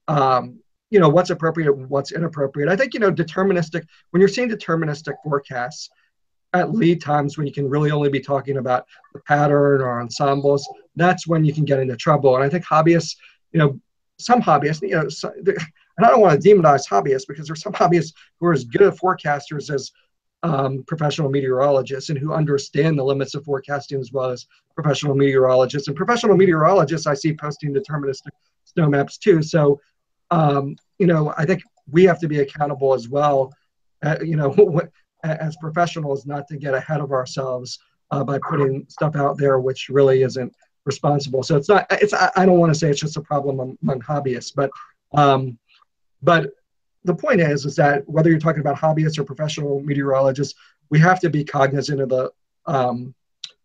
um, 0.09 0.59
you 0.89 0.99
know 0.99 1.11
what's 1.11 1.29
appropriate 1.29 1.73
what's 1.89 2.13
inappropriate 2.13 2.69
i 2.69 2.77
think 2.77 2.93
you 2.93 3.01
know 3.01 3.11
deterministic 3.11 3.83
when 4.11 4.21
you're 4.21 4.29
seeing 4.29 4.51
deterministic 4.51 5.15
forecasts 5.25 5.89
at 6.53 6.75
lead 6.75 7.01
times 7.01 7.39
when 7.39 7.47
you 7.47 7.53
can 7.53 7.67
really 7.67 7.91
only 7.91 8.11
be 8.11 8.21
talking 8.21 8.59
about 8.59 8.85
the 9.15 9.21
pattern 9.21 9.81
or 9.81 10.03
ensembles 10.03 10.69
that's 10.95 11.27
when 11.27 11.47
you 11.47 11.55
can 11.55 11.65
get 11.65 11.79
into 11.79 11.97
trouble 11.97 12.35
and 12.37 12.45
i 12.45 12.49
think 12.49 12.63
hobbyists 12.67 13.17
you 13.53 13.59
know 13.59 13.81
some 14.23 14.41
hobbyists 14.41 14.83
you 14.83 14.95
know 14.95 15.09
so, 15.09 15.33
and 15.37 16.07
i 16.07 16.09
don't 16.09 16.21
want 16.21 16.41
to 16.41 16.49
demonize 16.49 16.89
hobbyists 16.89 17.27
because 17.27 17.47
there's 17.47 17.63
some 17.63 17.73
hobbyists 17.73 18.13
who 18.39 18.47
are 18.47 18.53
as 18.53 18.65
good 18.65 18.83
at 18.83 18.95
forecasters 18.95 19.73
as 19.73 19.91
um, 20.45 20.83
professional 20.89 21.31
meteorologists 21.31 22.11
and 22.11 22.19
who 22.19 22.33
understand 22.33 22.99
the 22.99 23.05
limits 23.05 23.35
of 23.37 23.45
forecasting 23.45 24.01
as 24.01 24.11
well 24.11 24.29
as 24.29 24.47
professional 24.75 25.15
meteorologists. 25.15 25.87
And 25.87 25.97
professional 25.97 26.37
meteorologists 26.37 27.07
i 27.07 27.15
see 27.15 27.33
posting 27.33 27.73
deterministic 27.73 28.31
snow 28.65 28.89
maps 28.89 29.19
too. 29.19 29.41
So 29.41 29.81
um, 30.33 30.77
you 30.99 31.07
know, 31.07 31.33
I 31.37 31.45
think 31.45 31.63
we 31.91 32.05
have 32.05 32.19
to 32.21 32.29
be 32.29 32.41
accountable 32.41 32.95
as 32.95 33.09
well, 33.09 33.53
uh, 34.03 34.17
you 34.23 34.37
know, 34.37 34.81
as 35.25 35.57
professionals, 35.57 36.27
not 36.27 36.49
to 36.49 36.57
get 36.57 36.75
ahead 36.75 37.01
of 37.01 37.13
ourselves 37.13 37.79
uh, 38.11 38.25
by 38.25 38.39
putting 38.49 38.87
stuff 38.89 39.15
out 39.15 39.39
there 39.39 39.61
which 39.61 39.89
really 39.89 40.23
isn't 40.23 40.53
responsible. 40.85 41.43
So 41.43 41.57
it's 41.57 41.69
not, 41.69 41.87
it's, 41.91 42.15
I 42.15 42.47
don't 42.47 42.59
want 42.59 42.73
to 42.73 42.79
say 42.79 42.91
it's 42.91 43.01
just 43.01 43.17
a 43.17 43.21
problem 43.21 43.77
among 43.83 44.01
hobbyists, 44.01 44.53
but, 44.55 44.71
um, 45.15 45.59
but 46.23 46.51
the 47.05 47.15
point 47.15 47.41
is, 47.41 47.65
is 47.65 47.77
that 47.77 48.09
whether 48.09 48.31
you're 48.31 48.39
talking 48.39 48.61
about 48.61 48.77
hobbyists 48.77 49.19
or 49.19 49.25
professional 49.25 49.81
meteorologists, 49.81 50.55
we 50.91 50.99
have 50.99 51.21
to 51.21 51.31
be 51.31 51.45
cognizant 51.45 52.01
of 52.01 52.09
the 52.09 52.31
um, 52.67 53.15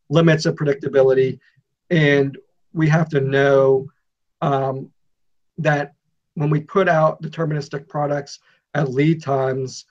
limits 0.10 0.45
of 0.45 0.56
predictability, 0.56 1.39
and 1.89 2.38
we 2.73 2.88
have 2.88 3.10
to 3.10 3.21
know 3.21 3.88
um, 4.41 4.91
that 5.58 5.93
when 6.36 6.49
we 6.49 6.62
put 6.62 6.88
out 6.88 7.21
deterministic 7.21 7.88
products 7.88 8.39
at 8.73 8.89
lead 8.89 9.21
times 9.21 9.86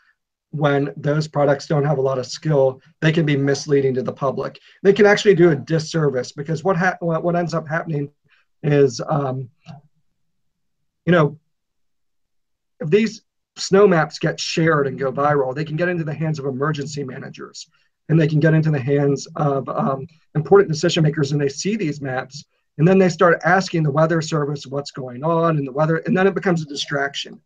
when 0.50 0.92
those 0.96 1.28
products 1.28 1.66
don't 1.66 1.84
have 1.84 1.98
a 1.98 2.02
lot 2.02 2.18
of 2.18 2.26
skill, 2.26 2.80
they 3.00 3.12
can 3.12 3.26
be 3.26 3.36
misleading 3.36 3.94
to 3.94 4.02
the 4.02 4.12
public. 4.12 4.58
They 4.82 4.92
can 4.92 5.06
actually 5.06 5.34
do 5.34 5.50
a 5.50 5.56
disservice 5.56 6.32
because 6.32 6.64
what 6.64 6.76
ha- 6.76 6.96
what 7.00 7.36
ends 7.36 7.54
up 7.54 7.68
happening 7.68 8.10
is, 8.62 9.00
um, 9.08 9.50
you 11.04 11.12
know, 11.12 11.38
if 12.80 12.90
these 12.90 13.22
snow 13.56 13.86
maps 13.86 14.18
get 14.18 14.38
shared 14.38 14.86
and 14.86 14.98
go 14.98 15.12
viral, 15.12 15.54
they 15.54 15.64
can 15.64 15.76
get 15.76 15.88
into 15.88 16.04
the 16.04 16.14
hands 16.14 16.38
of 16.38 16.46
emergency 16.46 17.04
managers 17.04 17.68
and 18.08 18.20
they 18.20 18.28
can 18.28 18.40
get 18.40 18.54
into 18.54 18.70
the 18.70 18.80
hands 18.80 19.26
of 19.36 19.68
um, 19.68 20.06
important 20.34 20.70
decision 20.70 21.02
makers 21.02 21.32
and 21.32 21.40
they 21.40 21.48
see 21.48 21.76
these 21.76 22.00
maps 22.00 22.44
and 22.78 22.86
then 22.86 22.98
they 22.98 23.08
start 23.08 23.40
asking 23.44 23.82
the 23.82 23.90
weather 23.90 24.20
service 24.20 24.66
what's 24.66 24.90
going 24.90 25.24
on 25.24 25.56
and 25.56 25.66
the 25.66 25.72
weather, 25.72 25.96
and 25.98 26.16
then 26.16 26.26
it 26.26 26.34
becomes 26.34 26.62
a 26.62 26.66
distraction. 26.66 27.40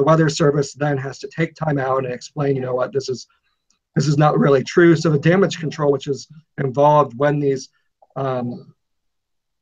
The 0.00 0.06
weather 0.06 0.30
service 0.30 0.72
then 0.72 0.96
has 0.96 1.18
to 1.18 1.28
take 1.28 1.54
time 1.54 1.76
out 1.76 2.06
and 2.06 2.14
explain, 2.14 2.56
you 2.56 2.62
know 2.62 2.74
what, 2.74 2.90
this 2.90 3.10
is 3.10 3.26
this 3.94 4.06
is 4.08 4.16
not 4.16 4.38
really 4.38 4.64
true. 4.64 4.96
So 4.96 5.10
the 5.10 5.18
damage 5.18 5.58
control, 5.60 5.92
which 5.92 6.06
is 6.06 6.26
involved 6.56 7.18
when 7.18 7.38
these 7.38 7.68
um, 8.16 8.74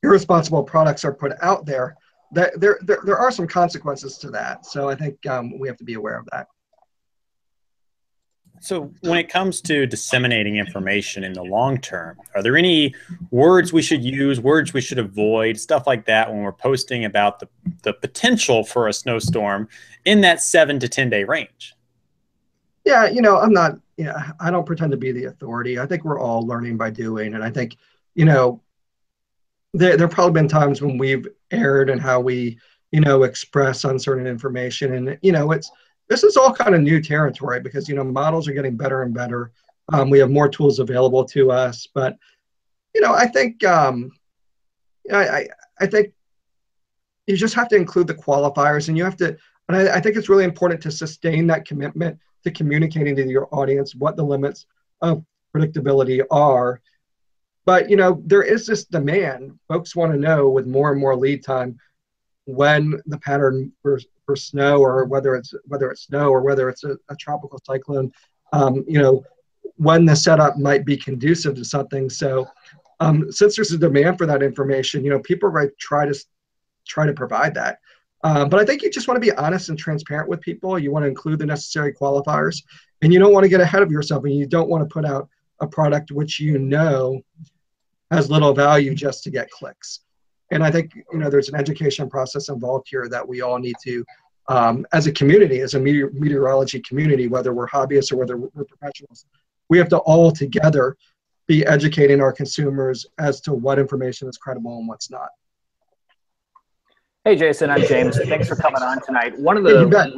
irresponsible 0.05 0.63
products 0.63 1.05
are 1.05 1.13
put 1.13 1.33
out 1.43 1.67
there, 1.67 1.97
that 2.35 2.61
there, 2.61 2.79
there 2.83 3.01
there 3.05 3.19
are 3.19 3.33
some 3.33 3.49
consequences 3.49 4.17
to 4.19 4.31
that. 4.31 4.65
So 4.65 4.89
I 4.89 4.95
think 4.95 5.27
um, 5.27 5.59
we 5.59 5.67
have 5.67 5.77
to 5.79 5.85
be 5.85 5.95
aware 5.95 6.21
of 6.21 6.29
that. 6.31 6.47
So, 8.61 8.93
when 9.01 9.19
it 9.19 9.29
comes 9.29 9.61
to 9.63 9.87
disseminating 9.87 10.57
information 10.57 11.25
in 11.25 11.33
the 11.33 11.43
long 11.43 11.79
term, 11.79 12.19
are 12.35 12.43
there 12.43 12.57
any 12.57 12.95
words 13.31 13.73
we 13.73 13.83
should 13.83 14.05
use, 14.05 14.41
words 14.41 14.73
we 14.73 14.81
should 14.81 14.99
avoid, 14.99 15.59
stuff 15.59 15.87
like 15.87 16.07
that 16.07 16.31
when 16.31 16.43
we're 16.43 16.53
posting 16.53 17.05
about 17.05 17.41
the, 17.41 17.49
the 17.83 17.93
potential 17.93 18.65
for 18.65 18.89
a 18.89 18.93
snowstorm 18.93 19.69
in 20.05 20.21
that 20.23 20.43
seven 20.43 20.79
to 20.81 20.89
10 20.89 21.11
day 21.11 21.25
range? 21.25 21.75
Yeah, 22.85 23.07
you 23.07 23.21
know, 23.21 23.39
I'm 23.39 23.53
not, 23.53 23.79
yeah, 23.97 24.33
I 24.41 24.51
don't 24.51 24.65
pretend 24.65 24.93
to 24.93 24.97
be 24.97 25.13
the 25.13 25.25
authority. 25.25 25.79
I 25.79 25.87
think 25.87 26.05
we're 26.05 26.21
all 26.21 26.47
learning 26.47 26.77
by 26.77 26.91
doing. 26.91 27.35
And 27.35 27.45
I 27.45 27.51
think, 27.51 27.77
you 28.15 28.25
know, 28.25 28.63
there, 29.75 29.97
there 29.97 30.07
have 30.07 30.15
probably 30.15 30.41
been 30.41 30.49
times 30.49 30.81
when 30.81 30.97
we've 30.97 31.27
erred 31.51 31.91
in 31.91 31.99
how 31.99 32.21
we, 32.21 32.59
you 32.91 33.01
know, 33.01 33.25
express 33.25 33.85
uncertain 33.85 34.27
information. 34.27 34.95
And, 34.95 35.19
you 35.21 35.33
know, 35.33 35.53
it's, 35.53 35.71
this 36.09 36.25
is 36.25 36.37
all 36.37 36.53
kind 36.53 36.75
of 36.75 36.81
new 36.81 37.01
territory 37.01 37.61
because 37.61 37.89
you 37.89 37.95
know 37.95 38.05
models 38.05 38.49
are 38.49 38.53
getting 38.53 38.77
better 38.77 39.03
and 39.03 39.15
better. 39.15 39.53
Um, 39.93 40.11
we 40.11 40.19
have 40.19 40.31
more 40.31 40.49
tools 40.49 40.79
available 40.79 41.25
to 41.27 41.51
us, 41.51 41.87
but 41.95 42.17
you 42.95 43.01
know 43.01 43.13
I 43.13 43.27
think 43.27 43.65
um, 43.65 44.11
I, 45.13 45.49
I 45.81 45.87
think 45.87 46.13
you 47.27 47.37
just 47.37 47.55
have 47.55 47.69
to 47.69 47.77
include 47.77 48.07
the 48.07 48.15
qualifiers, 48.15 48.89
and 48.89 48.97
you 48.97 49.05
have 49.05 49.17
to. 49.19 49.37
And 49.69 49.77
I, 49.77 49.97
I 49.97 50.01
think 50.01 50.17
it's 50.17 50.31
really 50.31 50.45
important 50.45 50.83
to 50.83 50.91
sustain 50.91 51.47
that 51.49 51.67
commitment 51.67 52.19
to 52.45 52.51
communicating 52.51 53.15
to 53.17 53.27
your 53.27 53.49
audience 53.55 53.95
what 53.95 54.17
the 54.17 54.23
limits 54.23 54.67
of 55.03 55.25
predictability 55.55 56.25
are. 56.31 56.81
But 57.67 57.91
you 57.91 57.97
know 57.97 58.23
there 58.25 58.43
is 58.43 58.67
this 58.67 58.85
demand. 58.85 59.59
Folks 59.69 59.95
want 59.95 60.13
to 60.13 60.19
know 60.19 60.49
with 60.49 60.67
more 60.67 60.91
and 60.91 61.01
more 61.01 61.15
lead 61.15 61.45
time 61.45 61.79
when 62.47 62.99
the 63.05 63.19
pattern 63.19 63.73
for, 64.29 64.37
snow 64.37 64.79
or 64.79 65.05
whether 65.07 65.35
it's 65.35 65.55
whether 65.65 65.91
it's 65.91 66.03
snow 66.03 66.29
or 66.29 66.43
whether 66.43 66.69
it's 66.69 66.85
a, 66.85 66.97
a 67.09 67.17
tropical 67.17 67.59
cyclone 67.65 68.13
um, 68.53 68.85
you 68.87 69.01
know 69.01 69.25
when 69.77 70.05
the 70.05 70.15
setup 70.15 70.59
might 70.59 70.85
be 70.85 70.97
conducive 70.97 71.55
to 71.55 71.65
something. 71.65 72.11
So 72.11 72.47
um, 73.01 73.31
since 73.31 73.55
there's 73.57 73.73
a 73.73 73.79
demand 73.79 74.19
for 74.19 74.27
that 74.27 74.43
information 74.43 75.05
you 75.05 75.11
know 75.11 75.21
people 75.21 75.51
to 75.51 75.71
try 75.79 76.05
to 76.07 76.15
try 76.87 77.07
to 77.07 77.13
provide 77.13 77.55
that. 77.55 77.79
Um, 78.25 78.49
but 78.49 78.59
i 78.59 78.65
think 78.65 78.83
you 78.83 78.91
just 78.91 79.07
want 79.07 79.17
to 79.17 79.27
be 79.27 79.37
honest 79.37 79.69
and 79.69 79.79
transparent 79.79 80.29
with 80.29 80.41
people. 80.41 80.79
You 80.79 80.91
want 80.91 81.05
to 81.05 81.09
include 81.09 81.39
the 81.39 81.47
necessary 81.47 81.93
qualifiers. 81.93 82.63
And 83.01 83.13
you 83.13 83.19
don't 83.21 83.33
want 83.33 83.45
to 83.45 83.49
get 83.49 83.61
ahead 83.61 83.83
of 83.83 83.93
yourself 83.93 84.25
and 84.25 84.35
you 84.35 84.47
don't 84.47 84.69
want 84.69 84.83
to 84.83 84.93
put 84.93 85.05
out 85.05 85.29
a 85.61 85.67
product 85.67 86.11
which 86.11 86.41
you 86.41 86.59
know 86.59 87.21
has 88.11 88.31
little 88.31 88.53
value 88.53 88.95
just 88.95 89.23
to 89.25 89.31
get 89.31 89.51
clicks. 89.51 90.01
And 90.51 90.65
I 90.65 90.71
think 90.71 90.95
you 91.13 91.19
know 91.19 91.31
there's 91.31 91.49
an 91.49 91.57
education 91.57 92.09
process 92.09 92.49
involved 92.49 92.87
here 92.91 93.09
that 93.09 93.27
we 93.27 93.43
all 93.43 93.59
need 93.59 93.77
to, 93.85 94.05
um, 94.49 94.87
as 94.93 95.07
a 95.07 95.13
community, 95.13 95.61
as 95.61 95.75
a 95.75 95.81
meteor- 95.81 96.11
meteorology 96.13 96.81
community, 96.81 97.29
whether 97.29 97.53
we're 97.53 97.69
hobbyists 97.69 98.13
or 98.13 98.17
whether 98.17 98.37
we're 98.37 98.65
professionals, 98.65 99.27
we 99.69 99.79
have 99.79 99.89
to 99.91 99.99
all 99.99 100.31
together 100.31 100.97
be 101.47 101.67
educating 101.67 102.21
our 102.21 102.33
consumers 102.33 103.07
as 103.19 103.41
to 103.41 103.55
what 103.55 103.79
information 103.79 104.29
is 104.29 104.37
credible 104.37 104.79
and 104.79 104.89
what's 104.89 105.11
not. 105.11 105.31
Hey, 107.25 107.37
Jason, 107.37 107.69
I'm 107.71 107.83
James. 107.83 108.19
Thanks 108.19 108.49
for 108.49 108.57
coming 108.57 108.83
on 108.83 109.03
tonight. 109.03 109.39
One 109.39 109.57
of 109.57 109.65
the 109.65 109.87
reasons 109.87 109.95
I 109.95 110.11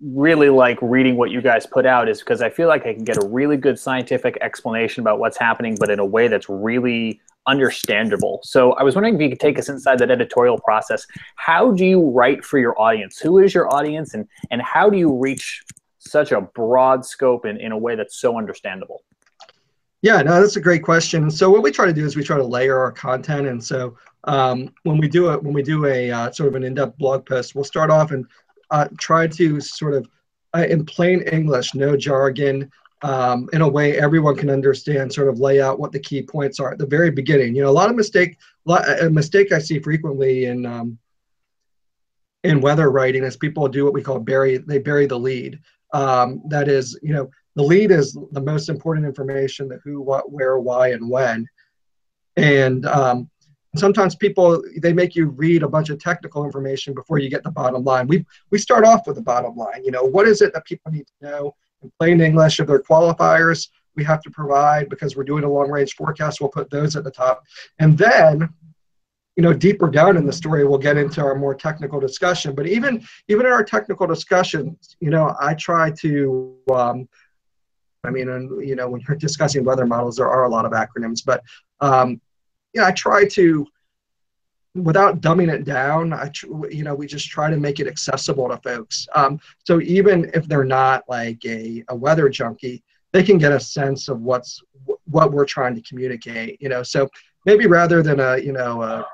really 0.00 0.48
like 0.48 0.78
reading 0.80 1.16
what 1.16 1.30
you 1.30 1.40
guys 1.40 1.66
put 1.66 1.86
out 1.86 2.08
is 2.08 2.20
because 2.20 2.42
I 2.42 2.50
feel 2.50 2.68
like 2.68 2.86
I 2.86 2.94
can 2.94 3.04
get 3.04 3.22
a 3.22 3.26
really 3.26 3.56
good 3.56 3.78
scientific 3.78 4.38
explanation 4.40 5.00
about 5.00 5.18
what's 5.18 5.36
happening, 5.36 5.76
but 5.78 5.90
in 5.90 5.98
a 5.98 6.04
way 6.04 6.28
that's 6.28 6.48
really 6.48 7.20
understandable. 7.46 8.40
So 8.42 8.72
I 8.72 8.82
was 8.82 8.94
wondering 8.94 9.14
if 9.14 9.20
you 9.20 9.28
could 9.28 9.40
take 9.40 9.58
us 9.58 9.68
inside 9.68 9.98
that 9.98 10.10
editorial 10.10 10.58
process. 10.58 11.06
How 11.36 11.72
do 11.72 11.84
you 11.84 12.10
write 12.10 12.44
for 12.44 12.58
your 12.58 12.80
audience? 12.80 13.18
Who 13.18 13.38
is 13.38 13.54
your 13.54 13.72
audience, 13.72 14.14
and 14.14 14.26
and 14.50 14.62
how 14.62 14.90
do 14.90 14.98
you 14.98 15.16
reach 15.16 15.62
such 15.98 16.32
a 16.32 16.40
broad 16.40 17.04
scope 17.04 17.46
in, 17.46 17.58
in 17.58 17.72
a 17.72 17.78
way 17.78 17.94
that's 17.94 18.20
so 18.20 18.38
understandable? 18.38 19.02
Yeah, 20.02 20.22
no, 20.22 20.40
that's 20.40 20.56
a 20.56 20.60
great 20.60 20.82
question. 20.82 21.30
So 21.30 21.50
what 21.50 21.62
we 21.62 21.70
try 21.70 21.84
to 21.86 21.92
do 21.92 22.06
is 22.06 22.16
we 22.16 22.24
try 22.24 22.38
to 22.38 22.44
layer 22.44 22.78
our 22.78 22.92
content, 22.92 23.46
and 23.46 23.62
so 23.62 23.96
um, 24.24 24.72
when 24.84 24.98
we 24.98 25.08
do 25.08 25.30
it, 25.32 25.42
when 25.42 25.52
we 25.52 25.62
do 25.62 25.86
a 25.86 26.10
uh, 26.10 26.30
sort 26.30 26.48
of 26.48 26.54
an 26.54 26.64
in-depth 26.64 26.96
blog 26.98 27.26
post, 27.26 27.54
we'll 27.54 27.64
start 27.64 27.90
off 27.90 28.10
and 28.10 28.24
uh, 28.70 28.88
try 28.98 29.26
to 29.26 29.60
sort 29.60 29.94
of 29.94 30.08
uh, 30.54 30.66
in 30.68 30.84
plain 30.84 31.22
English, 31.22 31.74
no 31.74 31.96
jargon, 31.96 32.70
um, 33.02 33.48
in 33.52 33.62
a 33.62 33.68
way 33.68 33.98
everyone 33.98 34.36
can 34.36 34.50
understand. 34.50 35.12
Sort 35.12 35.28
of 35.28 35.40
lay 35.40 35.60
out 35.60 35.78
what 35.78 35.92
the 35.92 35.98
key 35.98 36.22
points 36.22 36.60
are 36.60 36.72
at 36.72 36.78
the 36.78 36.86
very 36.86 37.10
beginning. 37.10 37.54
You 37.54 37.62
know, 37.62 37.70
a 37.70 37.72
lot 37.72 37.90
of 37.90 37.96
mistake, 37.96 38.36
a 38.68 39.10
mistake 39.10 39.52
I 39.52 39.58
see 39.58 39.78
frequently 39.78 40.46
in 40.46 40.66
um, 40.66 40.98
in 42.44 42.60
weather 42.60 42.90
writing 42.90 43.24
is 43.24 43.36
people 43.36 43.68
do 43.68 43.84
what 43.84 43.94
we 43.94 44.02
call 44.02 44.18
bury. 44.18 44.58
They 44.58 44.78
bury 44.78 45.06
the 45.06 45.18
lead. 45.18 45.60
Um, 45.92 46.42
that 46.48 46.68
is, 46.68 46.98
you 47.02 47.12
know, 47.12 47.30
the 47.56 47.62
lead 47.62 47.90
is 47.90 48.16
the 48.32 48.40
most 48.40 48.68
important 48.68 49.06
information: 49.06 49.68
the 49.68 49.80
who, 49.84 50.00
what, 50.00 50.30
where, 50.30 50.58
why, 50.58 50.88
and 50.92 51.10
when. 51.10 51.46
And 52.36 52.86
um, 52.86 53.28
sometimes 53.76 54.14
people 54.14 54.62
they 54.78 54.92
make 54.92 55.14
you 55.14 55.26
read 55.26 55.62
a 55.62 55.68
bunch 55.68 55.90
of 55.90 55.98
technical 55.98 56.44
information 56.44 56.94
before 56.94 57.18
you 57.18 57.30
get 57.30 57.42
the 57.44 57.50
bottom 57.50 57.84
line 57.84 58.06
we 58.08 58.24
we 58.50 58.58
start 58.58 58.84
off 58.84 59.06
with 59.06 59.16
the 59.16 59.22
bottom 59.22 59.54
line 59.56 59.84
you 59.84 59.90
know 59.90 60.02
what 60.02 60.26
is 60.26 60.42
it 60.42 60.52
that 60.52 60.64
people 60.64 60.90
need 60.90 61.06
to 61.06 61.30
know 61.30 61.54
in 61.82 61.92
plain 61.98 62.20
english 62.20 62.60
if 62.60 62.66
they're 62.66 62.82
qualifiers 62.82 63.68
we 63.96 64.04
have 64.04 64.22
to 64.22 64.30
provide 64.30 64.88
because 64.88 65.16
we're 65.16 65.24
doing 65.24 65.44
a 65.44 65.48
long 65.48 65.70
range 65.70 65.94
forecast. 65.94 66.40
We'll 66.40 66.50
put 66.50 66.70
those 66.70 66.96
at 66.96 67.04
the 67.04 67.10
top. 67.10 67.44
And 67.78 67.96
then 67.98 68.48
you 69.36 69.42
know 69.42 69.52
deeper 69.52 69.88
down 69.88 70.16
in 70.16 70.26
the 70.26 70.32
story 70.32 70.66
we'll 70.66 70.78
get 70.78 70.96
into 70.96 71.22
our 71.22 71.34
more 71.34 71.54
technical 71.54 72.00
discussion. 72.00 72.54
But 72.54 72.66
even 72.66 73.06
even 73.28 73.46
in 73.46 73.52
our 73.52 73.64
technical 73.64 74.06
discussions 74.06 74.96
you 75.00 75.10
know 75.10 75.34
i 75.40 75.54
try 75.54 75.90
to 76.02 76.56
um, 76.72 77.08
i 78.04 78.10
mean 78.10 78.28
and 78.28 78.66
you 78.66 78.74
know 78.74 78.88
when 78.88 79.00
you're 79.06 79.16
discussing 79.16 79.64
weather 79.64 79.86
models 79.86 80.16
there 80.16 80.28
are 80.28 80.44
a 80.44 80.48
lot 80.48 80.64
of 80.64 80.72
acronyms 80.72 81.24
but 81.24 81.42
um, 81.80 82.20
you 82.74 82.80
know, 82.80 82.86
I 82.86 82.92
try 82.92 83.24
to, 83.24 83.66
without 84.74 85.20
dumbing 85.20 85.52
it 85.52 85.64
down, 85.64 86.12
I, 86.12 86.30
you 86.70 86.84
know, 86.84 86.94
we 86.94 87.06
just 87.06 87.28
try 87.28 87.50
to 87.50 87.56
make 87.56 87.80
it 87.80 87.88
accessible 87.88 88.48
to 88.48 88.56
folks. 88.58 89.06
Um, 89.14 89.40
so 89.64 89.80
even 89.80 90.30
if 90.34 90.46
they're 90.46 90.64
not 90.64 91.04
like 91.08 91.44
a, 91.44 91.84
a 91.88 91.96
weather 91.96 92.28
junkie, 92.28 92.82
they 93.12 93.22
can 93.22 93.38
get 93.38 93.52
a 93.52 93.60
sense 93.60 94.08
of 94.08 94.20
what's 94.20 94.62
what 95.06 95.32
we're 95.32 95.44
trying 95.44 95.74
to 95.74 95.82
communicate. 95.82 96.60
You 96.62 96.68
know, 96.68 96.82
so 96.82 97.08
maybe 97.44 97.66
rather 97.66 98.02
than 98.02 98.20
a 98.20 98.38
you 98.38 98.52
know 98.52 98.82
a, 98.82 99.06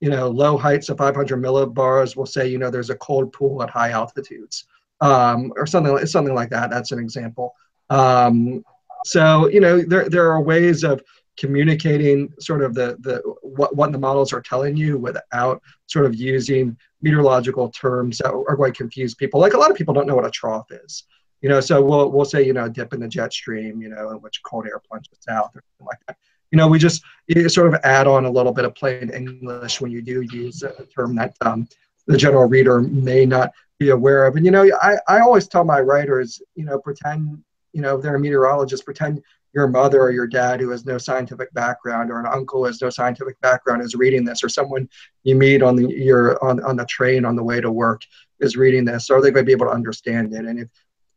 you 0.00 0.10
know 0.10 0.28
low 0.28 0.56
heights 0.56 0.88
of 0.88 0.98
500 0.98 1.42
millibars, 1.42 2.16
we'll 2.16 2.26
say 2.26 2.46
you 2.46 2.58
know 2.58 2.70
there's 2.70 2.90
a 2.90 2.96
cold 2.96 3.32
pool 3.32 3.62
at 3.62 3.70
high 3.70 3.90
altitudes 3.90 4.66
um, 5.00 5.52
or 5.56 5.66
something 5.66 5.92
like 5.92 6.06
something 6.06 6.34
like 6.34 6.50
that. 6.50 6.70
That's 6.70 6.92
an 6.92 7.00
example. 7.00 7.54
Um, 7.90 8.64
so 9.04 9.48
you 9.48 9.60
know 9.60 9.82
there 9.82 10.08
there 10.08 10.30
are 10.30 10.40
ways 10.40 10.84
of 10.84 11.02
communicating 11.38 12.32
sort 12.38 12.62
of 12.62 12.74
the, 12.74 12.96
the 13.00 13.22
what, 13.42 13.74
what 13.74 13.92
the 13.92 13.98
models 13.98 14.32
are 14.32 14.42
telling 14.42 14.76
you 14.76 14.98
without 14.98 15.62
sort 15.86 16.06
of 16.06 16.14
using 16.14 16.76
meteorological 17.00 17.70
terms 17.70 18.18
that 18.18 18.30
are 18.32 18.56
going 18.56 18.72
to 18.72 18.78
confuse 18.78 19.14
people. 19.14 19.40
Like 19.40 19.54
a 19.54 19.58
lot 19.58 19.70
of 19.70 19.76
people 19.76 19.94
don't 19.94 20.06
know 20.06 20.14
what 20.14 20.26
a 20.26 20.30
trough 20.30 20.70
is. 20.70 21.04
You 21.40 21.48
know, 21.48 21.60
so 21.60 21.82
we'll, 21.82 22.10
we'll 22.12 22.24
say, 22.24 22.46
you 22.46 22.52
know, 22.52 22.68
dip 22.68 22.94
in 22.94 23.00
the 23.00 23.08
jet 23.08 23.32
stream, 23.32 23.82
you 23.82 23.88
know, 23.88 24.10
in 24.10 24.18
which 24.18 24.40
cold 24.44 24.66
air 24.66 24.80
plunges 24.88 25.18
south 25.20 25.50
or 25.56 25.62
something 25.66 25.86
like 25.86 25.98
that. 26.06 26.16
You 26.52 26.58
know, 26.58 26.68
we 26.68 26.78
just 26.78 27.02
sort 27.48 27.74
of 27.74 27.80
add 27.82 28.06
on 28.06 28.26
a 28.26 28.30
little 28.30 28.52
bit 28.52 28.64
of 28.64 28.74
plain 28.74 29.10
English 29.10 29.80
when 29.80 29.90
you 29.90 30.02
do 30.02 30.20
use 30.20 30.62
a 30.62 30.86
term 30.86 31.16
that 31.16 31.34
um, 31.40 31.66
the 32.06 32.16
general 32.16 32.46
reader 32.46 32.80
may 32.82 33.26
not 33.26 33.52
be 33.80 33.88
aware 33.88 34.26
of. 34.26 34.36
And, 34.36 34.44
you 34.44 34.52
know, 34.52 34.70
I, 34.80 34.96
I 35.08 35.20
always 35.20 35.48
tell 35.48 35.64
my 35.64 35.80
writers, 35.80 36.40
you 36.54 36.64
know, 36.64 36.78
pretend, 36.78 37.42
you 37.72 37.80
know, 37.80 37.96
they're 37.96 38.16
a 38.16 38.20
meteorologist, 38.20 38.84
pretend 38.84 39.22
your 39.54 39.68
mother 39.68 40.00
or 40.00 40.10
your 40.10 40.26
dad 40.26 40.60
who 40.60 40.70
has 40.70 40.84
no 40.86 40.98
scientific 40.98 41.52
background 41.52 42.10
or 42.10 42.18
an 42.20 42.26
uncle 42.26 42.60
who 42.60 42.66
has 42.66 42.80
no 42.80 42.90
scientific 42.90 43.38
background 43.40 43.82
is 43.82 43.94
reading 43.94 44.24
this 44.24 44.42
or 44.42 44.48
someone 44.48 44.88
you 45.24 45.34
meet 45.34 45.62
on 45.62 45.76
the 45.76 45.88
your 45.88 46.42
on, 46.44 46.62
on 46.64 46.76
the 46.76 46.86
train 46.86 47.24
on 47.24 47.36
the 47.36 47.42
way 47.42 47.60
to 47.60 47.70
work 47.70 48.02
is 48.40 48.56
reading 48.56 48.84
this 48.84 49.10
are 49.10 49.20
they 49.20 49.30
going 49.30 49.44
to 49.44 49.46
be 49.46 49.52
able 49.52 49.66
to 49.66 49.72
understand 49.72 50.32
it. 50.32 50.44
And 50.44 50.58
if 50.58 50.68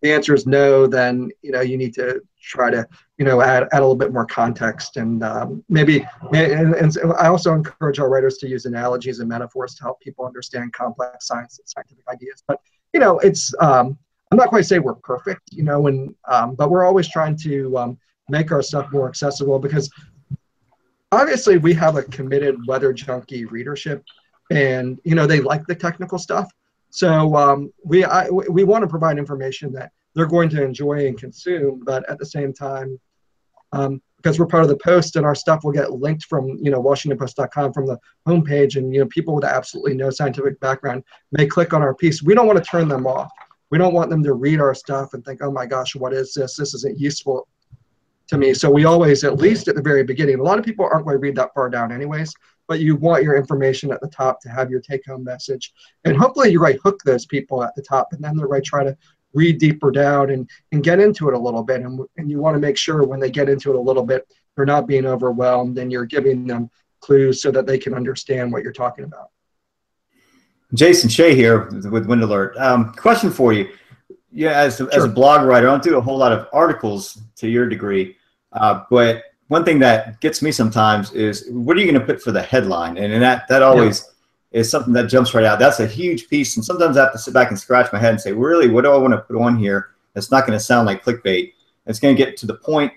the 0.02 0.14
answer 0.14 0.36
is 0.36 0.46
no 0.46 0.86
then 0.86 1.32
you 1.42 1.52
know 1.52 1.62
you 1.62 1.78
need 1.78 1.94
to 1.94 2.22
try 2.42 2.70
to 2.70 2.88
you 3.18 3.26
know 3.26 3.42
add, 3.42 3.64
add 3.64 3.80
a 3.80 3.82
little 3.82 3.96
bit 3.96 4.14
more 4.14 4.26
context 4.26 4.98
and 4.98 5.24
um, 5.24 5.64
maybe 5.68 6.06
and, 6.34 6.76
and 6.76 6.96
i 7.18 7.28
also 7.28 7.54
encourage 7.54 8.00
our 8.00 8.10
writers 8.10 8.38
to 8.38 8.48
use 8.48 8.66
analogies 8.66 9.20
and 9.20 9.30
metaphors 9.30 9.74
to 9.74 9.84
help 9.84 10.00
people 10.02 10.26
understand 10.26 10.72
complex 10.74 11.28
science 11.28 11.58
and 11.60 11.68
scientific 11.68 12.04
ideas. 12.08 12.44
But 12.48 12.60
you 12.94 13.00
know 13.00 13.18
it's 13.20 13.54
um, 13.60 13.98
i'm 14.32 14.38
not 14.38 14.50
quite 14.50 14.66
say 14.66 14.80
we're 14.80 14.96
perfect 14.96 15.42
you 15.52 15.64
know 15.64 15.88
and 15.88 16.14
um, 16.28 16.56
but 16.56 16.70
we're 16.70 16.86
always 16.86 17.10
trying 17.10 17.36
to 17.38 17.78
um, 17.78 17.98
make 18.30 18.52
our 18.52 18.62
stuff 18.62 18.92
more 18.92 19.08
accessible 19.08 19.60
because 19.60 19.90
obviously 21.12 21.58
we 21.58 21.74
have 21.74 21.96
a 21.96 22.04
committed 22.04 22.56
weather 22.68 22.94
junkie 22.94 23.46
readership 23.46 24.04
and 24.52 25.00
you 25.04 25.16
know 25.16 25.26
they 25.26 25.40
like 25.40 25.66
the 25.68 25.76
technical 25.76 26.20
stuff. 26.20 26.52
So 26.90 27.36
um, 27.36 27.74
we 27.84 28.04
I, 28.04 28.30
we 28.30 28.64
want 28.64 28.84
to 28.84 28.88
provide 28.88 29.18
information 29.18 29.74
that 29.74 29.92
they're 30.14 30.26
going 30.26 30.50
to 30.50 30.64
enjoy 30.64 31.08
and 31.08 31.18
consume 31.18 31.82
but 31.84 32.08
at 32.10 32.20
the 32.20 32.26
same 32.26 32.54
time 32.54 33.00
um, 33.74 34.02
because 34.18 34.40
we're 34.40 34.48
part 34.48 34.64
of 34.64 34.70
the 34.70 34.78
post 34.78 35.18
and 35.18 35.26
our 35.26 35.36
stuff 35.36 35.64
will 35.64 35.72
get 35.72 35.92
linked 35.92 36.26
from 36.26 36.58
you 36.62 36.72
know 36.72 36.82
washingtonpost.com 36.82 37.74
from 37.74 37.86
the 37.86 38.00
homepage 38.28 38.76
and 38.76 38.94
you 38.94 39.00
know 39.00 39.08
people 39.08 39.36
with 39.36 39.44
absolutely 39.44 39.94
no 39.94 40.10
scientific 40.10 40.60
background 40.60 41.04
may 41.32 41.46
click 41.46 41.74
on 41.74 41.82
our 41.82 41.94
piece. 41.94 42.24
We 42.24 42.34
don't 42.34 42.48
want 42.48 42.58
to 42.58 42.70
turn 42.70 42.88
them 42.88 43.08
off. 43.08 43.32
We 43.72 43.78
don't 43.78 43.94
want 43.94 44.10
them 44.10 44.24
to 44.24 44.34
read 44.34 44.60
our 44.60 44.74
stuff 44.74 45.14
and 45.14 45.24
think 45.26 45.42
oh 45.42 45.52
my 45.52 45.66
gosh 45.66 45.96
what 45.96 46.14
is 46.14 46.34
this? 46.34 46.56
This 46.56 46.74
isn't 46.74 47.00
useful 47.00 47.48
to 48.28 48.38
me. 48.38 48.54
So 48.54 48.70
we 48.70 48.86
always, 48.86 49.24
at 49.24 49.38
least 49.38 49.68
at 49.68 49.76
the 49.76 49.82
very 49.82 50.04
beginning, 50.04 50.40
a 50.40 50.44
lot 50.44 50.60
of 50.60 50.66
people 50.66 50.86
aren't 50.86 51.06
going 51.06 51.16
to 51.16 51.20
read 51.20 51.36
that 51.36 51.54
far 51.54 51.70
down 51.70 51.92
anyways, 51.92 52.34
but 52.68 52.80
you 52.80 52.96
want 52.96 53.24
your 53.24 53.36
information 53.36 53.92
at 53.92 54.02
the 54.02 54.08
top 54.08 54.42
to 54.42 54.50
have 54.50 54.70
your 54.70 54.82
take 54.82 55.06
home 55.06 55.24
message. 55.24 55.74
And 56.04 56.18
hopefully 56.18 56.50
you're 56.50 56.62
going 56.62 56.80
hook 56.84 57.00
those 57.06 57.26
people 57.26 57.64
at 57.64 57.76
the 57.76 57.82
top 57.82 58.08
and 58.12 58.24
then 58.24 58.36
they're 58.36 58.48
to 58.48 58.62
try 58.62 58.84
to 58.84 58.98
read 59.34 59.60
deeper 59.60 59.92
down 59.92 60.32
and, 60.32 60.50
and 60.72 60.84
get 60.84 61.00
into 61.00 61.28
it 61.28 61.36
a 61.36 61.40
little 61.40 61.64
bit. 61.64 61.82
And, 61.82 62.00
and 62.18 62.32
you 62.32 62.40
want 62.40 62.56
to 62.56 62.60
make 62.60 62.78
sure 62.78 63.04
when 63.04 63.20
they 63.20 63.30
get 63.30 63.50
into 63.50 63.70
it 63.70 63.76
a 63.76 63.82
little 63.82 64.04
bit, 64.04 64.28
they're 64.56 64.66
not 64.66 64.88
being 64.88 65.06
overwhelmed 65.06 65.78
and 65.78 65.92
you're 65.92 66.06
giving 66.06 66.48
them 66.48 66.70
clues 67.02 67.42
so 67.42 67.52
that 67.52 67.68
they 67.68 67.78
can 67.78 67.94
understand 67.94 68.52
what 68.52 68.64
you're 68.64 68.72
talking 68.72 69.04
about. 69.04 69.30
Jason 70.74 71.10
Shea 71.10 71.36
here 71.36 71.70
with 71.92 72.06
Wind 72.08 72.24
Alert. 72.24 72.58
Um, 72.58 72.94
question 72.94 73.30
for 73.30 73.54
you 73.54 73.70
yeah, 74.36 74.52
as, 74.52 74.78
sure. 74.78 74.94
as 74.94 75.06
a 75.06 75.08
blog 75.08 75.48
writer, 75.48 75.68
I 75.68 75.72
don't 75.72 75.82
do 75.82 75.98
a 75.98 76.02
whole 76.02 76.18
lot 76.18 76.34
of 76.34 76.48
articles 76.52 77.22
to 77.38 77.48
your 77.48 77.68
degree. 77.68 78.18
Uh, 78.52 78.84
but 78.90 79.24
one 79.48 79.64
thing 79.64 79.80
that 79.80 80.20
gets 80.20 80.42
me 80.42 80.52
sometimes 80.52 81.14
is 81.14 81.48
what 81.50 81.78
are 81.78 81.80
you 81.80 81.90
going 81.90 82.00
to 82.00 82.06
put 82.06 82.22
for 82.22 82.34
the 82.34 82.42
headline? 82.42 82.98
And, 82.98 83.14
and 83.14 83.22
that, 83.24 83.48
that 83.48 83.62
always 83.62 84.04
yeah. 84.52 84.60
is 84.60 84.70
something 84.70 84.92
that 84.94 85.08
jumps 85.08 85.34
right 85.34 85.46
out. 85.46 85.58
That's 85.58 85.80
a 85.80 85.88
huge 85.88 86.28
piece. 86.28 86.58
And 86.58 86.66
sometimes 86.66 86.98
I 86.98 87.04
have 87.04 87.14
to 87.14 87.18
sit 87.18 87.34
back 87.34 87.50
and 87.50 87.58
scratch 87.58 87.92
my 87.94 88.00
head 88.00 88.12
and 88.12 88.20
say, 88.20 88.34
really, 88.34 88.70
what 88.70 88.84
do 88.84 88.92
I 88.92 88.98
want 88.98 89.14
to 89.14 89.22
put 89.22 89.38
on 89.38 89.58
here 89.58 89.92
that's 90.14 90.32
not 90.32 90.46
going 90.46 90.58
to 90.58 90.64
sound 90.64 90.86
like 90.86 91.04
clickbait? 91.04 91.54
It's 91.86 92.00
going 92.00 92.14
to 92.14 92.22
get 92.22 92.36
to 92.38 92.46
the 92.46 92.56
point 92.56 92.92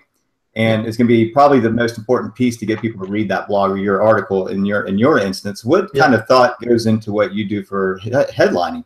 and 0.55 0.85
it's 0.85 0.97
going 0.97 1.07
to 1.07 1.13
be 1.13 1.29
probably 1.29 1.61
the 1.61 1.69
most 1.69 1.97
important 1.97 2.35
piece 2.35 2.57
to 2.57 2.65
get 2.65 2.81
people 2.81 3.05
to 3.05 3.09
read 3.09 3.29
that 3.29 3.47
blog 3.47 3.71
or 3.71 3.77
your 3.77 4.01
article 4.01 4.47
in 4.47 4.65
your 4.65 4.87
in 4.87 4.97
your 4.97 5.19
instance. 5.19 5.63
What 5.63 5.89
yeah. 5.93 6.01
kind 6.01 6.15
of 6.15 6.25
thought 6.27 6.59
goes 6.61 6.85
into 6.85 7.13
what 7.13 7.33
you 7.33 7.47
do 7.47 7.63
for 7.63 7.99
headlining? 8.03 8.83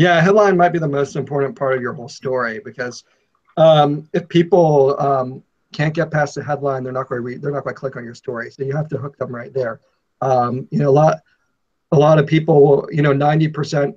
Yeah, 0.00 0.18
headline 0.22 0.56
might 0.56 0.70
be 0.72 0.78
the 0.78 0.88
most 0.88 1.14
important 1.14 1.58
part 1.58 1.76
of 1.76 1.82
your 1.82 1.92
whole 1.92 2.08
story 2.08 2.58
because 2.64 3.04
um, 3.58 4.08
if 4.14 4.26
people 4.30 4.98
um, 4.98 5.42
can't 5.74 5.92
get 5.92 6.10
past 6.10 6.36
the 6.36 6.42
headline, 6.42 6.82
they're 6.84 6.92
not 6.94 7.10
going 7.10 7.18
to 7.18 7.22
read. 7.22 7.42
They're 7.42 7.52
not 7.52 7.64
going 7.64 7.74
to 7.74 7.78
click 7.78 7.96
on 7.96 8.04
your 8.06 8.14
story. 8.14 8.50
So 8.50 8.62
you 8.62 8.74
have 8.74 8.88
to 8.88 8.96
hook 8.96 9.18
them 9.18 9.28
right 9.30 9.52
there. 9.52 9.82
Um, 10.22 10.66
you 10.70 10.78
know, 10.78 10.88
a 10.88 10.90
lot, 10.90 11.18
a 11.92 11.98
lot 11.98 12.18
of 12.18 12.26
people. 12.26 12.88
You 12.90 13.02
know, 13.02 13.12
ninety 13.12 13.46
percent 13.46 13.94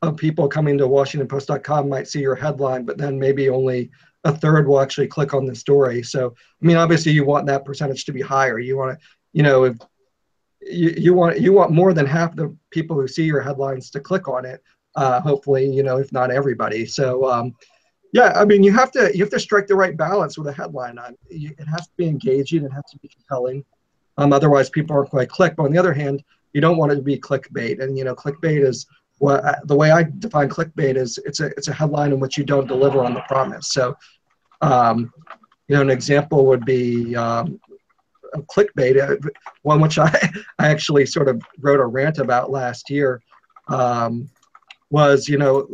of 0.00 0.16
people 0.16 0.46
coming 0.46 0.78
to 0.78 0.86
WashingtonPost.com 0.86 1.88
might 1.88 2.06
see 2.06 2.20
your 2.20 2.36
headline, 2.36 2.84
but 2.84 2.96
then 2.96 3.18
maybe 3.18 3.48
only 3.48 3.90
a 4.22 4.32
third 4.32 4.68
will 4.68 4.80
actually 4.80 5.08
click 5.08 5.34
on 5.34 5.44
the 5.44 5.56
story. 5.56 6.04
So, 6.04 6.36
I 6.62 6.64
mean, 6.64 6.76
obviously, 6.76 7.10
you 7.10 7.24
want 7.24 7.46
that 7.46 7.64
percentage 7.64 8.04
to 8.04 8.12
be 8.12 8.22
higher. 8.22 8.60
You 8.60 8.76
want 8.76 8.96
to, 8.96 9.06
you 9.32 9.42
know, 9.42 9.64
if 9.64 9.76
you, 10.60 10.94
you 10.96 11.14
want 11.14 11.40
you 11.40 11.52
want 11.52 11.72
more 11.72 11.92
than 11.92 12.06
half 12.06 12.36
the 12.36 12.56
people 12.70 12.94
who 12.94 13.08
see 13.08 13.24
your 13.24 13.40
headlines 13.40 13.90
to 13.90 13.98
click 13.98 14.28
on 14.28 14.44
it. 14.44 14.62
Uh, 14.96 15.20
hopefully, 15.20 15.70
you 15.70 15.82
know, 15.82 15.98
if 15.98 16.10
not 16.10 16.30
everybody. 16.30 16.86
So, 16.86 17.30
um, 17.30 17.54
yeah, 18.12 18.32
I 18.34 18.46
mean, 18.46 18.62
you 18.62 18.72
have 18.72 18.90
to 18.92 19.10
you 19.14 19.22
have 19.22 19.32
to 19.32 19.38
strike 19.40 19.66
the 19.66 19.76
right 19.76 19.96
balance 19.96 20.38
with 20.38 20.48
a 20.48 20.52
headline. 20.52 20.98
It 21.28 21.68
has 21.68 21.86
to 21.88 21.92
be 21.98 22.06
engaging. 22.08 22.64
It 22.64 22.72
has 22.72 22.84
to 22.92 22.98
be 22.98 23.08
compelling. 23.08 23.64
Um, 24.16 24.32
otherwise, 24.32 24.70
people 24.70 24.96
aren't 24.96 25.10
going 25.10 25.26
to 25.26 25.30
click. 25.30 25.54
But 25.56 25.64
on 25.64 25.72
the 25.72 25.78
other 25.78 25.92
hand, 25.92 26.24
you 26.54 26.62
don't 26.62 26.78
want 26.78 26.92
it 26.92 26.96
to 26.96 27.02
be 27.02 27.18
clickbait. 27.18 27.82
And 27.82 27.98
you 27.98 28.04
know, 28.04 28.14
clickbait 28.14 28.66
is 28.66 28.86
what 29.18 29.44
the 29.66 29.76
way 29.76 29.90
I 29.90 30.04
define 30.18 30.48
clickbait 30.48 30.96
is 30.96 31.18
it's 31.26 31.40
a 31.40 31.46
it's 31.58 31.68
a 31.68 31.74
headline 31.74 32.12
in 32.12 32.20
which 32.20 32.38
you 32.38 32.44
don't 32.44 32.66
deliver 32.66 33.04
on 33.04 33.12
the 33.12 33.22
promise. 33.28 33.72
So, 33.72 33.96
um, 34.62 35.12
you 35.68 35.76
know, 35.76 35.82
an 35.82 35.90
example 35.90 36.46
would 36.46 36.64
be 36.64 37.14
um, 37.16 37.60
clickbait, 38.34 38.98
uh, 38.98 39.16
one 39.62 39.80
which 39.80 39.98
I 39.98 40.08
I 40.58 40.68
actually 40.68 41.06
sort 41.06 41.28
of 41.28 41.42
wrote 41.60 41.80
a 41.80 41.86
rant 41.86 42.18
about 42.18 42.50
last 42.50 42.88
year. 42.88 43.20
Um, 43.68 44.30
was 44.90 45.28
you 45.28 45.38
know 45.38 45.66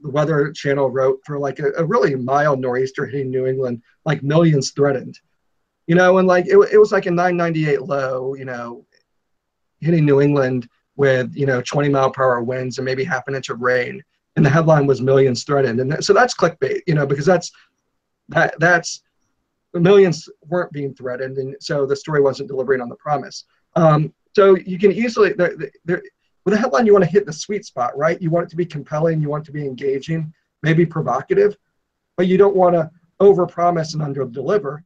the 0.00 0.10
Weather 0.10 0.52
Channel 0.52 0.90
wrote 0.90 1.20
for 1.24 1.38
like 1.38 1.58
a, 1.58 1.70
a, 1.76 1.84
really 1.84 2.14
mild 2.14 2.60
nor'easter 2.60 3.06
hitting 3.06 3.30
New 3.30 3.46
England, 3.46 3.82
like 4.04 4.22
millions 4.22 4.72
threatened, 4.72 5.18
you 5.86 5.94
know, 5.94 6.18
and 6.18 6.26
like 6.26 6.46
it, 6.46 6.58
it 6.72 6.78
was 6.78 6.92
like 6.92 7.06
a 7.06 7.10
998 7.10 7.82
low, 7.82 8.34
you 8.34 8.44
know, 8.44 8.84
hitting 9.80 10.04
New 10.04 10.20
England 10.20 10.68
with 10.96 11.34
you 11.36 11.46
know 11.46 11.60
20 11.60 11.88
mile 11.90 12.10
per 12.10 12.24
hour 12.24 12.42
winds 12.42 12.78
and 12.78 12.84
maybe 12.84 13.04
half 13.04 13.28
an 13.28 13.34
inch 13.34 13.50
of 13.50 13.60
rain, 13.60 14.02
and 14.34 14.44
the 14.44 14.50
headline 14.50 14.86
was 14.86 15.00
millions 15.00 15.44
threatened, 15.44 15.80
and 15.80 16.04
so 16.04 16.12
that's 16.12 16.34
clickbait, 16.34 16.80
you 16.86 16.94
know, 16.94 17.06
because 17.06 17.26
that's 17.26 17.52
that 18.28 18.54
that's 18.58 19.02
millions 19.74 20.28
weren't 20.46 20.72
being 20.72 20.94
threatened, 20.94 21.38
and 21.38 21.54
so 21.60 21.86
the 21.86 21.94
story 21.96 22.20
wasn't 22.20 22.48
delivering 22.48 22.80
on 22.80 22.88
the 22.88 22.96
promise. 22.96 23.44
Um, 23.76 24.12
so 24.34 24.56
you 24.56 24.78
can 24.78 24.92
easily 24.92 25.32
there, 25.32 25.54
there, 25.84 26.02
with 26.46 26.54
a 26.54 26.56
headline, 26.56 26.86
you 26.86 26.92
want 26.92 27.04
to 27.04 27.10
hit 27.10 27.26
the 27.26 27.32
sweet 27.32 27.64
spot, 27.66 27.98
right? 27.98 28.22
You 28.22 28.30
want 28.30 28.46
it 28.46 28.50
to 28.50 28.56
be 28.56 28.64
compelling, 28.64 29.20
you 29.20 29.28
want 29.28 29.42
it 29.42 29.46
to 29.46 29.52
be 29.52 29.66
engaging, 29.66 30.32
maybe 30.62 30.86
provocative, 30.86 31.56
but 32.16 32.28
you 32.28 32.38
don't 32.38 32.54
want 32.54 32.76
to 32.76 32.88
overpromise 33.20 33.94
and 33.94 34.02
underdeliver. 34.02 34.78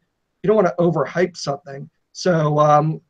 You 0.42 0.48
don't 0.48 0.56
want 0.56 0.68
to 0.68 0.74
overhype 0.78 1.36
something. 1.36 1.88
So, 2.12 2.58
um, 2.58 3.02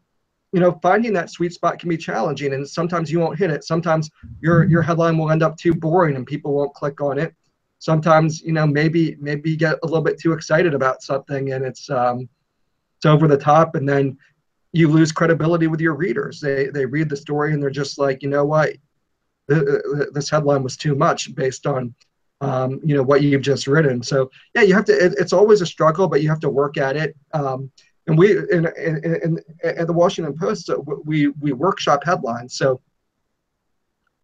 you 0.52 0.58
know, 0.58 0.80
finding 0.82 1.12
that 1.12 1.30
sweet 1.30 1.52
spot 1.52 1.78
can 1.78 1.88
be 1.88 1.96
challenging, 1.96 2.52
and 2.52 2.68
sometimes 2.68 3.10
you 3.12 3.20
won't 3.20 3.38
hit 3.38 3.52
it. 3.52 3.62
Sometimes 3.62 4.10
your 4.40 4.64
your 4.64 4.82
headline 4.82 5.16
will 5.16 5.30
end 5.30 5.44
up 5.44 5.56
too 5.56 5.72
boring, 5.72 6.16
and 6.16 6.26
people 6.26 6.52
won't 6.52 6.74
click 6.74 7.00
on 7.00 7.20
it. 7.20 7.32
Sometimes, 7.78 8.40
you 8.40 8.52
know, 8.52 8.66
maybe 8.66 9.16
maybe 9.20 9.52
you 9.52 9.56
get 9.56 9.78
a 9.84 9.86
little 9.86 10.02
bit 10.02 10.18
too 10.18 10.32
excited 10.32 10.74
about 10.74 11.02
something, 11.02 11.52
and 11.52 11.64
it's 11.64 11.88
um, 11.88 12.28
it's 12.96 13.06
over 13.06 13.28
the 13.28 13.36
top, 13.36 13.76
and 13.76 13.88
then 13.88 14.18
you 14.72 14.88
lose 14.88 15.12
credibility 15.12 15.66
with 15.66 15.80
your 15.80 15.94
readers. 15.94 16.40
They 16.40 16.66
they 16.66 16.87
read 16.87 17.09
the 17.09 17.16
story 17.16 17.52
and 17.52 17.62
they're 17.62 17.70
just 17.70 17.98
like, 17.98 18.22
you 18.22 18.28
know 18.28 18.44
what, 18.44 18.76
this 19.48 20.30
headline 20.30 20.62
was 20.62 20.76
too 20.76 20.94
much 20.94 21.35
based 21.35 21.66
on, 21.66 21.94
um, 22.40 22.80
you 22.85 22.94
know, 22.94 23.02
what 23.02 23.22
you've 23.22 23.42
just 23.42 23.66
written. 23.66 24.02
So 24.02 24.30
yeah, 24.54 24.62
you 24.62 24.74
have 24.74 24.85
to. 24.87 24.92
It, 24.92 25.14
it's 25.18 25.33
always 25.33 25.61
a 25.61 25.66
struggle, 25.66 26.09
but 26.09 26.22
you 26.22 26.28
have 26.28 26.40
to 26.40 26.50
work 26.50 26.76
at 26.78 26.96
it. 26.96 27.16
Um, 27.33 27.70
and 28.06 28.16
we 28.16 28.38
in, 28.38 28.66
in, 28.76 29.20
in, 29.22 29.38
at 29.62 29.87
the 29.87 29.92
Washington 29.92 30.37
Post, 30.38 30.70
we 31.04 31.28
we 31.40 31.52
workshop 31.52 32.04
headlines. 32.04 32.54
So 32.54 32.80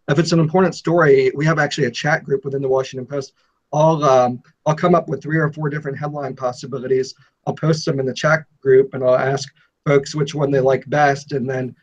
if 0.09 0.19
it's 0.19 0.33
an 0.33 0.41
important 0.41 0.75
story, 0.75 1.33
we 1.35 1.45
have 1.45 1.59
actually 1.59 1.89
a 1.89 1.91
chat 1.91 2.23
group 2.25 2.45
within 2.45 2.63
the 2.63 2.69
Washington 2.69 3.07
Post. 3.07 3.33
I'll 3.73 4.03
um, 4.05 4.43
I'll 4.65 4.77
come 4.77 4.95
up 4.95 5.09
with 5.09 5.23
three 5.23 5.39
or 5.39 5.53
four 5.53 5.69
different 5.69 5.99
headline 5.99 6.37
possibilities. 6.37 7.15
I'll 7.47 7.55
post 7.55 7.85
them 7.85 8.01
in 8.01 8.07
the 8.07 8.15
chat 8.15 8.45
group, 8.61 8.95
and 8.95 9.03
I'll 9.03 9.17
ask 9.17 9.53
folks 9.87 10.15
which 10.15 10.35
one 10.35 10.51
they 10.51 10.61
like 10.61 10.89
best, 10.91 11.33
and 11.33 11.49
then, 11.49 11.75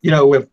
you 0.00 0.10
know, 0.10 0.34
if 0.34 0.46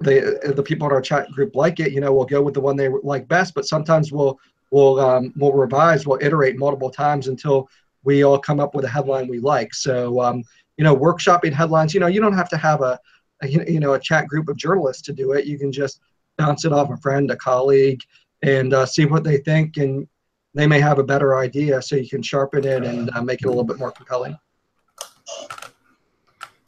the 0.00 0.52
the 0.54 0.62
people 0.62 0.86
in 0.86 0.92
our 0.92 1.00
chat 1.00 1.30
group 1.32 1.56
like 1.56 1.80
it, 1.80 1.92
you 1.92 2.00
know, 2.00 2.12
we'll 2.12 2.26
go 2.26 2.42
with 2.42 2.54
the 2.54 2.60
one 2.60 2.76
they 2.76 2.88
like 2.88 3.26
best. 3.26 3.54
But 3.54 3.66
sometimes 3.66 4.12
we'll 4.12 4.38
we'll 4.70 5.00
um, 5.00 5.32
we'll 5.36 5.52
revise, 5.52 6.06
we'll 6.06 6.22
iterate 6.22 6.56
multiple 6.56 6.90
times 6.90 7.28
until 7.28 7.68
we 8.04 8.24
all 8.24 8.38
come 8.38 8.60
up 8.60 8.74
with 8.74 8.84
a 8.84 8.88
headline 8.88 9.28
we 9.28 9.38
like. 9.38 9.74
So, 9.74 10.20
um, 10.20 10.42
you 10.76 10.84
know, 10.84 10.96
workshopping 10.96 11.52
headlines. 11.52 11.94
You 11.94 12.00
know, 12.00 12.06
you 12.08 12.20
don't 12.20 12.36
have 12.36 12.48
to 12.50 12.56
have 12.56 12.82
a, 12.82 12.98
a 13.42 13.48
you 13.48 13.80
know 13.80 13.94
a 13.94 14.00
chat 14.00 14.26
group 14.26 14.48
of 14.48 14.56
journalists 14.56 15.02
to 15.02 15.12
do 15.12 15.32
it. 15.32 15.46
You 15.46 15.58
can 15.58 15.72
just 15.72 16.00
bounce 16.36 16.64
it 16.64 16.72
off 16.72 16.90
a 16.90 16.96
friend, 16.96 17.30
a 17.30 17.36
colleague, 17.36 18.00
and 18.42 18.74
uh, 18.74 18.86
see 18.86 19.04
what 19.04 19.24
they 19.24 19.38
think, 19.38 19.76
and 19.76 20.06
they 20.54 20.66
may 20.66 20.80
have 20.80 20.98
a 20.98 21.04
better 21.04 21.36
idea. 21.36 21.80
So 21.80 21.96
you 21.96 22.08
can 22.08 22.22
sharpen 22.22 22.66
it 22.66 22.84
and 22.84 23.10
uh, 23.14 23.22
make 23.22 23.42
it 23.42 23.46
a 23.46 23.48
little 23.48 23.64
bit 23.64 23.78
more 23.78 23.92
compelling. 23.92 24.36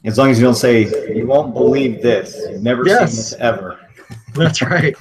As 0.05 0.17
long 0.17 0.29
as 0.29 0.39
you 0.39 0.45
don't 0.45 0.55
say, 0.55 0.83
you 1.15 1.25
won't 1.25 1.53
believe 1.53 2.01
this. 2.01 2.37
You've 2.49 2.61
never 2.61 2.85
yes. 2.85 3.11
seen 3.11 3.17
this 3.17 3.33
ever. 3.33 3.79
That's 4.33 4.61
right. 4.61 4.95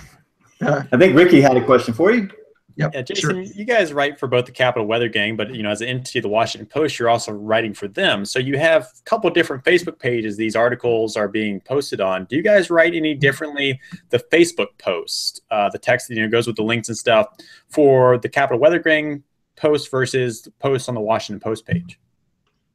Uh, 0.61 0.83
I 0.93 0.97
think 0.97 1.15
Ricky 1.17 1.41
had 1.41 1.57
a 1.57 1.65
question 1.65 1.93
for 1.93 2.11
you. 2.11 2.31
Yep, 2.77 2.95
yeah, 2.95 3.03
Jason, 3.03 3.31
sure. 3.31 3.55
you 3.55 3.65
guys 3.65 3.93
write 3.93 4.19
for 4.19 4.27
both 4.27 4.47
the 4.47 4.53
Capital 4.53 4.87
Weather 4.87 5.09
Gang, 5.09 5.37
but 5.37 5.55
you 5.55 5.63
know, 5.63 5.71
as 5.71 5.81
an 5.81 5.89
entity 5.89 6.19
of 6.19 6.25
the 6.25 6.29
Washington 6.29 6.67
Post, 6.67 6.99
you're 6.99 7.09
also 7.09 7.31
writing 7.31 7.73
for 7.73 7.87
them. 7.87 8.25
So 8.25 8.41
you 8.41 8.59
have 8.59 8.83
a 8.83 9.03
couple 9.05 9.29
of 9.29 9.35
different 9.35 9.63
Facebook 9.63 10.01
pages 10.01 10.37
these 10.37 10.57
articles 10.57 11.17
are 11.17 11.29
being 11.29 11.61
posted 11.61 12.01
on. 12.01 12.25
Do 12.25 12.35
you 12.35 12.43
guys 12.43 12.71
write 12.71 12.95
any 12.95 13.15
differently 13.15 13.79
the 14.09 14.19
Facebook 14.19 14.77
post, 14.79 15.43
uh, 15.53 15.69
the 15.69 15.79
text 15.79 16.09
that 16.09 16.17
you 16.17 16.23
know 16.23 16.29
goes 16.29 16.49
with 16.49 16.57
the 16.57 16.65
links 16.65 16.89
and 16.89 16.99
stuff 16.99 17.29
for 17.69 18.19
the 18.19 18.29
Capital 18.29 18.59
Weather 18.59 18.81
Gang 18.81 19.23
post 19.55 19.89
versus 19.89 20.43
the 20.43 20.51
post 20.53 20.89
on 20.89 20.97
the 20.97 21.01
Washington 21.01 21.39
Post 21.39 21.67
page? 21.67 22.01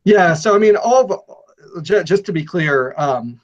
Yeah, 0.06 0.34
so 0.34 0.56
I 0.56 0.60
mean, 0.60 0.78
all 0.78 1.12
of, 1.12 1.22
just 1.82 2.26
to 2.26 2.34
be 2.34 2.44
clear, 2.44 2.94
um, 2.98 3.40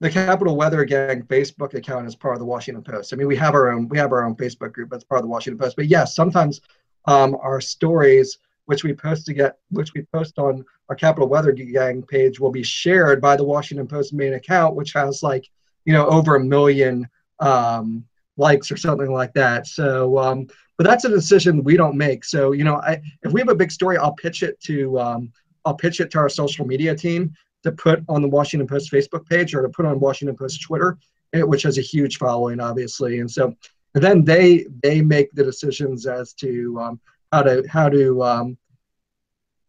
the 0.00 0.10
Capital 0.10 0.56
Weather 0.56 0.84
Gang 0.84 1.22
Facebook 1.22 1.74
account 1.74 2.06
is 2.06 2.14
part 2.14 2.34
of 2.34 2.40
the 2.40 2.46
Washington 2.46 2.84
Post. 2.84 3.12
I 3.12 3.16
mean, 3.16 3.26
we 3.26 3.36
have 3.36 3.54
our 3.54 3.70
own 3.70 3.88
we 3.88 3.98
have 3.98 4.12
our 4.12 4.24
own 4.24 4.34
Facebook 4.34 4.72
group 4.72 4.90
that's 4.90 5.04
part 5.04 5.18
of 5.18 5.24
the 5.24 5.30
Washington 5.30 5.58
Post. 5.58 5.76
But 5.76 5.86
yes, 5.86 6.14
sometimes 6.14 6.60
um, 7.06 7.36
our 7.40 7.60
stories, 7.60 8.38
which 8.66 8.84
we 8.84 8.92
post 8.92 9.26
to 9.26 9.34
get, 9.34 9.58
which 9.70 9.94
we 9.94 10.02
post 10.02 10.38
on 10.38 10.64
our 10.88 10.96
Capital 10.96 11.28
Weather 11.28 11.52
Gang 11.52 12.02
page, 12.02 12.38
will 12.38 12.50
be 12.50 12.62
shared 12.62 13.20
by 13.20 13.36
the 13.36 13.44
Washington 13.44 13.86
Post 13.86 14.12
main 14.12 14.34
account, 14.34 14.74
which 14.74 14.92
has 14.92 15.22
like 15.22 15.48
you 15.86 15.92
know 15.92 16.06
over 16.08 16.36
a 16.36 16.40
million 16.40 17.08
um, 17.40 18.04
likes 18.36 18.70
or 18.70 18.76
something 18.76 19.12
like 19.12 19.32
that. 19.34 19.66
So, 19.66 20.18
um, 20.18 20.46
but 20.76 20.86
that's 20.86 21.04
a 21.04 21.08
decision 21.08 21.64
we 21.64 21.76
don't 21.76 21.96
make. 21.96 22.24
So, 22.24 22.52
you 22.52 22.64
know, 22.64 22.76
I, 22.76 23.00
if 23.22 23.32
we 23.32 23.40
have 23.40 23.48
a 23.48 23.54
big 23.54 23.72
story, 23.72 23.96
I'll 23.96 24.12
pitch 24.12 24.42
it 24.42 24.60
to 24.62 24.98
um, 25.00 25.32
I'll 25.64 25.74
pitch 25.74 26.00
it 26.00 26.10
to 26.12 26.18
our 26.18 26.28
social 26.28 26.66
media 26.66 26.94
team 26.94 27.34
to 27.66 27.72
put 27.72 28.02
on 28.08 28.22
the 28.22 28.28
Washington 28.28 28.66
Post 28.66 28.92
Facebook 28.92 29.28
page 29.28 29.54
or 29.54 29.62
to 29.62 29.68
put 29.68 29.86
on 29.86 29.98
Washington 29.98 30.36
Post 30.36 30.62
Twitter, 30.62 30.98
eh, 31.32 31.42
which 31.42 31.64
has 31.64 31.78
a 31.78 31.82
huge 31.82 32.16
following, 32.16 32.60
obviously. 32.60 33.18
And 33.18 33.30
so 33.30 33.54
then 33.92 34.24
they 34.24 34.66
they 34.82 35.02
make 35.02 35.32
the 35.32 35.42
decisions 35.42 36.06
as 36.06 36.32
to 36.34 36.78
um, 36.80 37.00
how 37.32 37.42
to 37.42 37.64
how 37.68 37.88
to 37.88 38.22
um, 38.22 38.58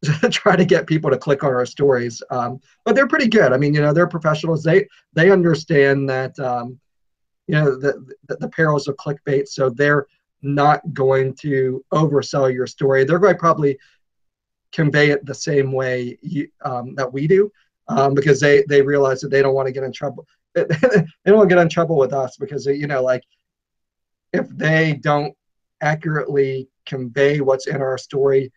try 0.31 0.55
to 0.55 0.63
get 0.63 0.86
people 0.86 1.10
to 1.10 1.17
click 1.17 1.43
on 1.43 1.53
our 1.53 1.65
stories. 1.65 2.21
Um, 2.29 2.60
but 2.86 2.95
they're 2.95 3.07
pretty 3.07 3.29
good. 3.29 3.51
I 3.51 3.57
mean, 3.57 3.73
you 3.73 3.81
know, 3.81 3.93
they're 3.93 4.07
professionals. 4.07 4.63
They 4.63 4.88
they 5.13 5.31
understand 5.31 6.07
that 6.10 6.38
um, 6.39 6.79
you 7.47 7.55
know 7.55 7.77
the, 7.77 8.15
the, 8.27 8.36
the 8.38 8.49
perils 8.49 8.88
of 8.88 8.95
clickbait. 8.97 9.47
So 9.47 9.71
they're 9.71 10.05
not 10.43 10.81
going 10.93 11.33
to 11.38 11.83
oversell 11.91 12.53
your 12.53 12.67
story. 12.67 13.05
They're 13.05 13.17
going 13.17 13.33
to 13.33 13.39
probably 13.39 13.79
convey 14.71 15.10
it 15.10 15.25
the 15.25 15.33
same 15.33 15.71
way 15.71 16.19
you, 16.21 16.49
um, 16.62 16.93
that 16.93 17.12
we 17.12 17.25
do 17.25 17.51
um, 17.89 18.13
because 18.13 18.39
they 18.39 18.63
they 18.67 18.82
realize 18.82 19.21
that 19.21 19.30
they 19.30 19.41
don't 19.41 19.56
want 19.56 19.67
to 19.67 19.73
get 19.73 19.84
in 19.84 19.91
trouble 19.91 20.26
they 20.54 20.65
don't 21.26 21.38
want 21.38 21.50
to 21.50 21.56
get 21.56 21.62
in 21.62 21.69
trouble 21.69 21.97
with 21.97 22.13
us 22.13 22.38
because 22.38 22.65
you 22.65 22.88
know 22.88 23.02
like 23.02 23.23
if 24.34 24.47
they 24.50 25.00
don't 25.02 25.34
accurately 25.82 26.67
convey 26.86 27.39
what's 27.39 27.67
in 27.67 27.82
our 27.82 27.97
story 27.97 28.52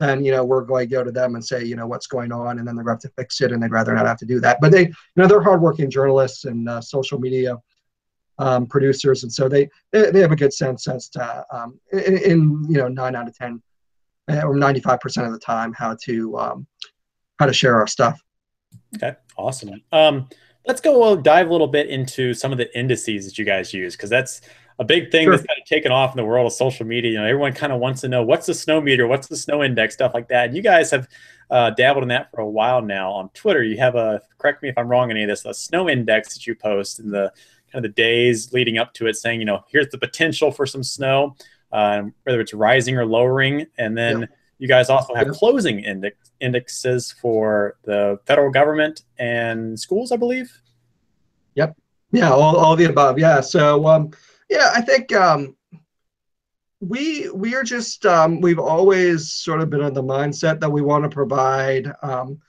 then 0.00 0.24
you 0.24 0.32
know 0.32 0.44
we're 0.44 0.62
going 0.62 0.88
to 0.88 0.94
go 0.94 1.02
to 1.04 1.10
them 1.10 1.34
and 1.34 1.44
say 1.44 1.64
you 1.64 1.76
know 1.76 1.86
what's 1.86 2.06
going 2.06 2.32
on 2.32 2.58
and 2.58 2.66
then 2.66 2.74
they're 2.74 2.84
going 2.84 2.98
to 2.98 3.06
have 3.06 3.14
to 3.14 3.20
fix 3.20 3.40
it 3.40 3.52
and 3.52 3.62
they'd 3.62 3.70
rather 3.70 3.94
not 3.94 4.06
have 4.06 4.18
to 4.18 4.26
do 4.26 4.40
that. 4.40 4.58
But 4.60 4.72
they 4.72 4.82
you 4.82 4.94
know 5.16 5.26
they're 5.26 5.42
hardworking 5.42 5.90
journalists 5.90 6.44
and 6.44 6.68
uh, 6.68 6.80
social 6.80 7.18
media 7.18 7.56
um, 8.38 8.66
producers 8.66 9.24
and 9.24 9.32
so 9.32 9.48
they, 9.48 9.68
they, 9.90 10.20
have 10.20 10.30
a 10.30 10.36
good 10.36 10.52
sense 10.52 10.86
as 10.86 11.08
to 11.08 11.44
um, 11.50 11.80
in, 11.92 12.18
in, 12.18 12.64
you 12.68 12.76
know 12.76 12.86
nine 12.86 13.16
out 13.16 13.26
of 13.26 13.36
ten 13.36 13.60
uh, 14.30 14.42
or 14.42 14.54
95% 14.54 15.26
of 15.26 15.32
the 15.32 15.38
time 15.40 15.72
how 15.72 15.96
to 16.04 16.38
um, 16.38 16.66
how 17.40 17.46
to 17.46 17.52
share 17.52 17.74
our 17.74 17.88
stuff 17.88 18.22
okay 18.94 19.14
awesome 19.36 19.82
um, 19.92 20.28
let's 20.66 20.80
go 20.80 21.16
dive 21.16 21.48
a 21.48 21.52
little 21.52 21.66
bit 21.66 21.88
into 21.88 22.34
some 22.34 22.52
of 22.52 22.58
the 22.58 22.78
indices 22.78 23.24
that 23.26 23.38
you 23.38 23.44
guys 23.44 23.72
use 23.72 23.96
because 23.96 24.10
that's 24.10 24.40
a 24.80 24.84
big 24.84 25.10
thing 25.10 25.24
sure. 25.24 25.36
that's 25.36 25.46
kind 25.46 25.60
of 25.60 25.66
taken 25.66 25.90
off 25.90 26.12
in 26.12 26.16
the 26.16 26.24
world 26.24 26.46
of 26.46 26.52
social 26.52 26.86
media 26.86 27.12
you 27.12 27.18
know 27.18 27.24
everyone 27.24 27.52
kind 27.52 27.72
of 27.72 27.80
wants 27.80 28.00
to 28.00 28.08
know 28.08 28.22
what's 28.22 28.46
the 28.46 28.54
snow 28.54 28.80
meter 28.80 29.06
what's 29.06 29.26
the 29.26 29.36
snow 29.36 29.62
index 29.62 29.94
stuff 29.94 30.12
like 30.14 30.28
that 30.28 30.46
and 30.46 30.56
you 30.56 30.62
guys 30.62 30.90
have 30.90 31.08
uh, 31.50 31.70
dabbled 31.70 32.02
in 32.02 32.08
that 32.08 32.30
for 32.30 32.40
a 32.40 32.48
while 32.48 32.82
now 32.82 33.10
on 33.10 33.28
twitter 33.30 33.62
you 33.62 33.78
have 33.78 33.94
a 33.94 34.20
correct 34.38 34.62
me 34.62 34.68
if 34.68 34.76
i'm 34.76 34.88
wrong 34.88 35.10
any 35.10 35.22
of 35.22 35.28
this 35.28 35.44
a 35.44 35.54
snow 35.54 35.88
index 35.88 36.34
that 36.34 36.46
you 36.46 36.54
post 36.54 37.00
in 37.00 37.10
the 37.10 37.32
kind 37.72 37.84
of 37.84 37.90
the 37.90 37.94
days 37.94 38.52
leading 38.52 38.78
up 38.78 38.92
to 38.92 39.06
it 39.06 39.16
saying 39.16 39.40
you 39.40 39.46
know 39.46 39.64
here's 39.68 39.88
the 39.88 39.98
potential 39.98 40.50
for 40.50 40.66
some 40.66 40.82
snow 40.82 41.34
um, 41.72 42.14
whether 42.24 42.40
it's 42.40 42.54
rising 42.54 42.96
or 42.96 43.06
lowering. 43.06 43.66
And 43.76 43.96
then 43.96 44.20
yep. 44.20 44.30
you 44.58 44.68
guys 44.68 44.90
also 44.90 45.14
have 45.14 45.28
yep. 45.28 45.36
closing 45.36 45.80
index 45.80 46.16
indexes 46.40 47.12
for 47.12 47.76
the 47.84 48.18
federal 48.26 48.50
government 48.50 49.02
and 49.18 49.78
schools, 49.78 50.12
I 50.12 50.16
believe. 50.16 50.50
Yep. 51.54 51.76
Yeah, 52.12 52.30
all, 52.30 52.56
all 52.56 52.76
the 52.76 52.86
above. 52.86 53.18
Yeah. 53.18 53.40
So 53.40 53.86
um, 53.86 54.10
yeah, 54.48 54.70
I 54.74 54.80
think 54.80 55.12
um, 55.14 55.56
we 56.80 57.28
we 57.30 57.54
are 57.54 57.64
just 57.64 58.06
um, 58.06 58.40
we've 58.40 58.58
always 58.58 59.30
sort 59.30 59.60
of 59.60 59.70
been 59.70 59.82
on 59.82 59.94
the 59.94 60.02
mindset 60.02 60.60
that 60.60 60.70
we 60.70 60.82
want 60.82 61.04
to 61.04 61.10
provide 61.10 61.92
um, 62.02 62.40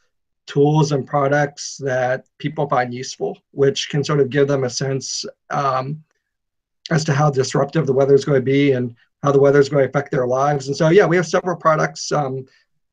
tools 0.46 0.92
and 0.92 1.06
products 1.06 1.78
that 1.78 2.28
people 2.38 2.68
find 2.68 2.94
useful, 2.94 3.38
which 3.52 3.90
can 3.90 4.04
sort 4.04 4.20
of 4.20 4.30
give 4.30 4.48
them 4.48 4.64
a 4.64 4.70
sense 4.70 5.26
um, 5.50 6.04
as 6.90 7.04
to 7.06 7.14
how 7.14 7.30
disruptive 7.30 7.86
the 7.86 7.94
weather 7.94 8.16
is 8.16 8.26
going 8.26 8.40
to 8.40 8.46
be 8.46 8.72
and 8.72 8.96
how 9.22 9.32
the 9.32 9.40
weather 9.40 9.60
is 9.60 9.70
going 9.70 9.84
to 9.84 9.90
affect 9.90 10.12
their 10.12 10.26
lives. 10.26 10.68
And 10.68 10.76
so, 10.76 10.90
yeah, 10.90 11.06
we 11.06 11.16
have 11.18 11.28
several 11.28 11.56
products, 11.56 12.12
um, 12.12 12.46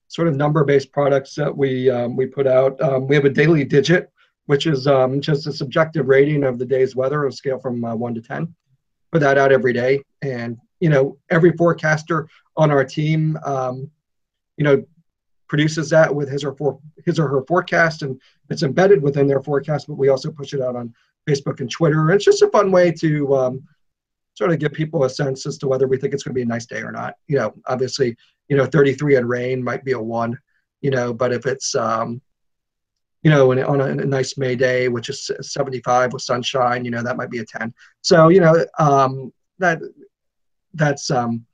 sort 0.09 0.29
of 0.29 0.37
number-based 0.37 0.92
products 0.92 1.35
that 1.35 1.55
we 1.55 1.90
um, 1.90 2.16
we 2.16 2.27
put 2.27 2.47
out. 2.47 2.81
Um, 2.81 3.07
we 3.07 3.14
have 3.14 3.25
a 3.25 3.31
daily 3.31 3.64
digit, 3.64 4.11
which 4.47 4.66
is 4.66 4.87
um, 4.87 5.21
just 5.21 5.47
a 5.47 5.53
subjective 5.53 6.07
rating 6.07 6.45
of 6.45 6.59
the 6.59 6.66
day's 6.66 6.95
weather, 6.95 7.25
on 7.25 7.29
a 7.29 7.33
scale 7.33 7.59
from 7.59 7.85
uh, 7.85 7.95
one 7.95 8.14
to 8.14 8.23
ten. 8.23 8.55
Put 9.12 9.21
that 9.21 9.38
out 9.38 9.53
every 9.53 9.73
day, 9.73 10.03
and 10.23 10.59
you 10.81 10.88
know, 10.88 11.19
every 11.31 11.53
forecaster 11.53 12.29
on 12.57 12.71
our 12.71 12.85
team, 12.85 13.38
um, 13.45 13.90
you 14.57 14.64
know, 14.64 14.85
produces 15.49 15.90
that 15.90 16.14
with 16.14 16.29
his 16.29 16.45
or 16.45 16.55
for 16.57 16.79
his 17.05 17.19
or 17.19 17.29
her 17.29 17.42
forecast, 17.47 18.03
and 18.03 18.21
it's 18.51 18.62
embedded 18.62 19.03
within 19.03 19.27
their 19.27 19.42
forecast. 19.42 19.87
But 19.87 19.95
we 19.95 20.09
also 20.09 20.31
push 20.31 20.53
it 20.53 20.61
out 20.61 20.77
on 20.77 20.95
Facebook 21.29 21.61
and 21.61 21.71
Twitter. 21.71 22.11
It's 22.11 22.25
just 22.25 22.42
a 22.42 22.51
fun 22.51 22.71
way 22.71 22.92
to 22.92 23.37
um, 23.37 23.64
sort 24.35 24.53
of 24.53 24.59
give 24.59 24.73
people 24.73 25.05
a 25.05 25.11
sense 25.11 25.47
as 25.47 25.59
to 25.59 25.69
whether 25.69 25.88
we 25.88 25.97
think 25.97 26.14
it's 26.14 26.23
going 26.23 26.35
to 26.35 26.38
be 26.38 26.42
a 26.42 26.47
nice 26.47 26.66
day 26.66 26.81
or 26.81 26.92
not. 26.92 27.14
You 27.27 27.38
know, 27.38 27.55
obviously, 27.66 28.16
you 28.48 28.56
know, 28.56 28.66
33 28.66 29.16
and 29.16 29.28
rain 29.28 29.62
might 29.62 29.85
be 29.85 29.92
a 29.92 30.00
one. 30.00 30.38
You 30.80 30.90
know, 30.90 31.12
but 31.12 31.32
if 31.32 31.46
it's 31.46 31.74
um, 31.74 32.20
you 33.22 33.30
know, 33.30 33.50
on 33.50 33.80
a, 33.80 33.87
a, 33.87 33.94
nice 33.94 34.38
May 34.38 34.54
day, 34.54 34.88
which 34.88 35.09
is 35.09 35.30
75 35.40 36.12
with 36.12 36.22
sunshine, 36.22 36.85
you 36.85 36.92
know, 36.92 37.02
that 37.02 37.16
might 37.16 37.30
be 37.30 37.38
a 37.38 37.44
10. 37.44 37.74
So, 38.02 38.28
you 38.28 38.40
know, 38.40 38.64
um, 38.78 39.32
that 39.59 39.80
that's 40.74 41.11
um, 41.11 41.44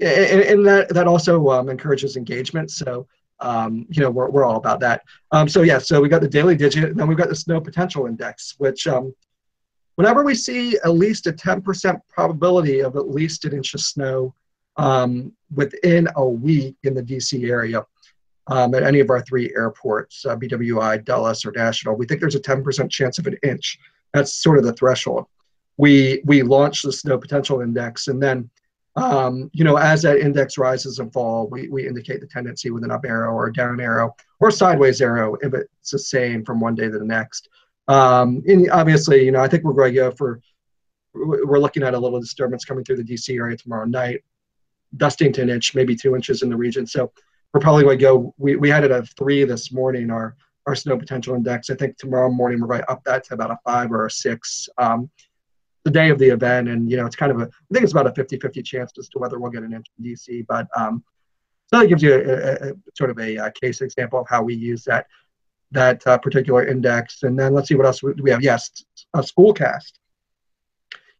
and, 0.00 0.42
and 0.42 0.66
that 0.66 0.88
that 0.90 1.06
also 1.06 1.48
um, 1.48 1.68
encourages 1.68 2.16
engagement. 2.16 2.70
So 2.70 3.06
um, 3.40 3.86
you 3.90 4.00
know 4.02 4.10
we're, 4.10 4.30
we're 4.30 4.44
all 4.44 4.56
about 4.56 4.80
that. 4.80 5.02
Um, 5.32 5.48
so 5.48 5.62
yeah, 5.62 5.78
so 5.78 6.00
we 6.00 6.08
got 6.08 6.20
the 6.20 6.28
daily 6.28 6.56
digit, 6.56 6.84
and 6.84 6.98
then 6.98 7.08
we've 7.08 7.18
got 7.18 7.28
the 7.28 7.36
snow 7.36 7.60
potential 7.60 8.06
index, 8.06 8.54
which 8.58 8.86
um, 8.86 9.14
whenever 9.96 10.24
we 10.24 10.34
see 10.34 10.78
at 10.84 10.90
least 10.90 11.26
a 11.26 11.32
10% 11.32 12.00
probability 12.08 12.80
of 12.80 12.96
at 12.96 13.08
least 13.08 13.44
an 13.44 13.54
inch 13.54 13.74
of 13.74 13.80
snow 13.80 14.34
um, 14.78 15.32
within 15.54 16.08
a 16.16 16.26
week 16.26 16.76
in 16.84 16.94
the 16.94 17.02
DC 17.02 17.48
area. 17.48 17.84
Um, 18.50 18.74
at 18.74 18.82
any 18.82 19.00
of 19.00 19.10
our 19.10 19.20
three 19.20 19.52
airports, 19.54 20.24
uh, 20.24 20.34
BWI, 20.34 21.04
Dulles, 21.04 21.44
or 21.44 21.52
National, 21.52 21.96
we 21.96 22.06
think 22.06 22.20
there's 22.20 22.34
a 22.34 22.40
10% 22.40 22.90
chance 22.90 23.18
of 23.18 23.26
an 23.26 23.36
inch. 23.42 23.78
That's 24.14 24.32
sort 24.32 24.56
of 24.56 24.64
the 24.64 24.72
threshold. 24.72 25.26
We 25.76 26.22
we 26.24 26.42
launch 26.42 26.82
the 26.82 26.92
snow 26.92 27.18
potential 27.18 27.60
index, 27.60 28.08
and 28.08 28.22
then 28.22 28.48
um, 28.98 29.50
you 29.52 29.64
know, 29.64 29.76
as 29.76 30.02
that 30.02 30.18
index 30.18 30.58
rises 30.58 30.98
and 30.98 31.12
fall, 31.12 31.46
we, 31.48 31.68
we 31.68 31.86
indicate 31.86 32.20
the 32.20 32.26
tendency 32.26 32.70
with 32.70 32.82
an 32.82 32.90
up 32.90 33.04
arrow 33.04 33.32
or 33.32 33.46
a 33.46 33.52
down 33.52 33.80
arrow 33.80 34.16
or 34.40 34.50
sideways 34.50 35.00
arrow 35.00 35.36
if 35.40 35.54
it's 35.54 35.90
the 35.90 35.98
same 35.98 36.44
from 36.44 36.58
one 36.58 36.74
day 36.74 36.88
to 36.88 36.98
the 36.98 37.04
next. 37.04 37.48
Um, 37.86 38.42
and 38.48 38.68
obviously, 38.70 39.24
you 39.24 39.30
know, 39.30 39.40
I 39.40 39.48
think 39.48 39.62
we're 39.62 39.72
going 39.72 39.94
to 39.94 40.00
go 40.00 40.10
for, 40.10 40.40
we're 41.14 41.60
looking 41.60 41.84
at 41.84 41.94
a 41.94 41.98
little 41.98 42.20
disturbance 42.20 42.64
coming 42.64 42.84
through 42.84 42.96
the 42.96 43.04
DC 43.04 43.36
area 43.38 43.56
tomorrow 43.56 43.84
night, 43.84 44.24
dusting 44.96 45.32
to 45.34 45.42
an 45.42 45.50
inch, 45.50 45.74
maybe 45.74 45.94
two 45.94 46.14
inches 46.14 46.42
in 46.42 46.48
the 46.48 46.56
region. 46.56 46.86
So 46.86 47.12
we're 47.52 47.60
probably 47.60 47.84
going 47.84 47.98
to 47.98 48.02
go, 48.02 48.34
we, 48.38 48.56
we 48.56 48.68
had 48.68 48.84
it 48.84 48.90
at 48.90 49.08
three 49.16 49.44
this 49.44 49.72
morning, 49.72 50.10
our, 50.10 50.36
our 50.66 50.74
snow 50.74 50.98
potential 50.98 51.34
index. 51.34 51.70
I 51.70 51.74
think 51.74 51.96
tomorrow 51.96 52.30
morning 52.30 52.60
we're 52.60 52.68
going 52.68 52.80
to 52.80 52.90
up 52.90 53.04
that 53.04 53.24
to 53.24 53.34
about 53.34 53.50
a 53.50 53.58
five 53.64 53.90
or 53.92 54.06
a 54.06 54.10
six. 54.10 54.68
Um, 54.78 55.10
the 55.88 55.90
day 55.90 56.10
of 56.10 56.18
the 56.18 56.28
event. 56.28 56.68
And, 56.68 56.90
you 56.90 56.96
know, 56.96 57.06
it's 57.06 57.16
kind 57.16 57.32
of 57.32 57.40
a, 57.40 57.44
I 57.44 57.72
think 57.72 57.82
it's 57.82 57.92
about 57.92 58.06
a 58.06 58.14
50 58.14 58.38
50 58.38 58.62
chance 58.62 58.92
as 58.98 59.08
to 59.10 59.18
whether 59.18 59.38
we'll 59.38 59.50
get 59.50 59.62
an 59.62 59.72
inch 59.72 59.86
in 59.98 60.04
DC. 60.04 60.46
But 60.46 60.68
um, 60.76 61.02
so 61.66 61.80
that 61.80 61.88
gives 61.88 62.02
you 62.02 62.14
a, 62.14 62.18
a, 62.18 62.70
a 62.70 62.74
sort 62.94 63.10
of 63.10 63.18
a, 63.18 63.36
a, 63.36 63.50
case 63.52 63.80
example 63.80 64.20
of 64.20 64.28
how 64.28 64.42
we 64.42 64.54
use 64.54 64.84
that 64.84 65.06
that 65.70 66.06
uh, 66.06 66.18
particular 66.18 66.66
index. 66.66 67.22
And 67.22 67.38
then 67.38 67.52
let's 67.52 67.68
see 67.68 67.74
what 67.74 67.86
else 67.86 68.00
do 68.00 68.14
we 68.22 68.30
have. 68.30 68.42
Yes, 68.42 68.70
a 69.14 69.20
schoolcast. 69.20 69.92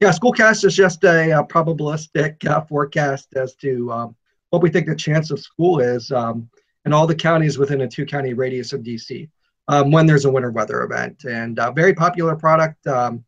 Yeah, 0.00 0.10
schoolcast 0.10 0.64
is 0.64 0.76
just 0.76 1.02
a, 1.02 1.40
a 1.40 1.44
probabilistic 1.44 2.46
uh, 2.46 2.60
forecast 2.60 3.34
as 3.34 3.56
to 3.56 3.90
um, 3.90 4.16
what 4.50 4.62
we 4.62 4.70
think 4.70 4.86
the 4.86 4.94
chance 4.94 5.32
of 5.32 5.40
school 5.40 5.80
is 5.80 6.12
um, 6.12 6.48
in 6.84 6.92
all 6.92 7.06
the 7.06 7.14
counties 7.16 7.58
within 7.58 7.80
a 7.80 7.88
two 7.88 8.06
county 8.06 8.32
radius 8.32 8.72
of 8.72 8.82
DC 8.82 9.28
um, 9.66 9.90
when 9.90 10.06
there's 10.06 10.24
a 10.24 10.30
winter 10.30 10.52
weather 10.52 10.82
event. 10.82 11.24
And 11.24 11.58
a 11.58 11.72
very 11.72 11.94
popular 11.94 12.36
product. 12.36 12.86
Um, 12.86 13.24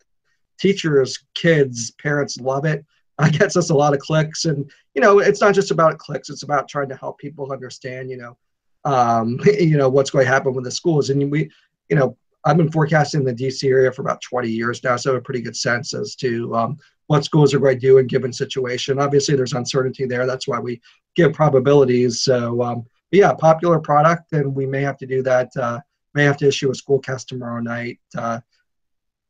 teachers, 0.61 1.19
kids, 1.35 1.91
parents 1.93 2.39
love 2.39 2.65
it. 2.65 2.85
It 3.23 3.39
gets 3.39 3.55
us 3.55 3.69
a 3.69 3.75
lot 3.75 3.93
of 3.93 4.01
clicks, 4.01 4.47
and 4.47 4.71
you 4.95 5.03
know, 5.03 5.19
it's 5.19 5.43
not 5.43 5.55
just 5.55 5.71
about 5.71 5.99
clicks. 5.99 6.31
It's 6.31 6.43
about 6.43 6.69
trying 6.69 6.89
to 6.89 6.97
help 6.97 7.19
people 7.19 7.53
understand, 7.53 8.09
you 8.09 8.17
know, 8.17 8.39
um, 8.87 9.39
you 9.45 9.77
know 9.77 9.91
what's 9.91 10.09
going 10.09 10.25
to 10.25 10.33
happen 10.33 10.55
with 10.55 10.65
the 10.65 10.71
schools. 10.71 11.11
And 11.11 11.31
we, 11.31 11.51
you 11.91 11.97
know, 11.97 12.17
I've 12.45 12.57
been 12.57 12.71
forecasting 12.71 13.25
the 13.25 13.35
DC 13.35 13.69
area 13.69 13.93
for 13.93 14.03
about 14.03 14.23
20 14.23 14.49
years 14.49 14.83
now, 14.83 14.97
so 14.97 15.11
I 15.11 15.15
have 15.15 15.21
a 15.21 15.25
pretty 15.25 15.43
good 15.43 15.57
sense 15.57 15.93
as 15.93 16.15
to 16.17 16.55
um, 16.57 16.79
what 17.09 17.25
schools 17.25 17.53
are 17.53 17.59
going 17.59 17.79
to 17.79 17.81
do 17.81 17.99
in 17.99 18.07
given 18.07 18.33
situation. 18.33 18.99
Obviously, 18.99 19.37
there's 19.37 19.53
uncertainty 19.53 20.07
there. 20.07 20.27
That's 20.27 20.49
why 20.49 20.59
we 20.59 20.81
give 21.17 21.33
probabilities. 21.33 22.23
So, 22.23 22.63
um, 22.63 22.87
yeah, 23.11 23.33
popular 23.35 23.79
product, 23.79 24.33
and 24.33 24.55
we 24.55 24.65
may 24.65 24.83
have 24.83 24.97
to 24.99 25.07
do 25.07 25.23
that. 25.25 25.55
Uh, 25.57 25.81
may 26.15 26.25
have 26.25 26.37
to 26.39 26.49
issue 26.49 26.71
a 26.71 26.75
school 26.75 26.99
cast 26.99 27.29
tomorrow 27.29 27.61
night. 27.61 27.99
Uh, 28.17 28.41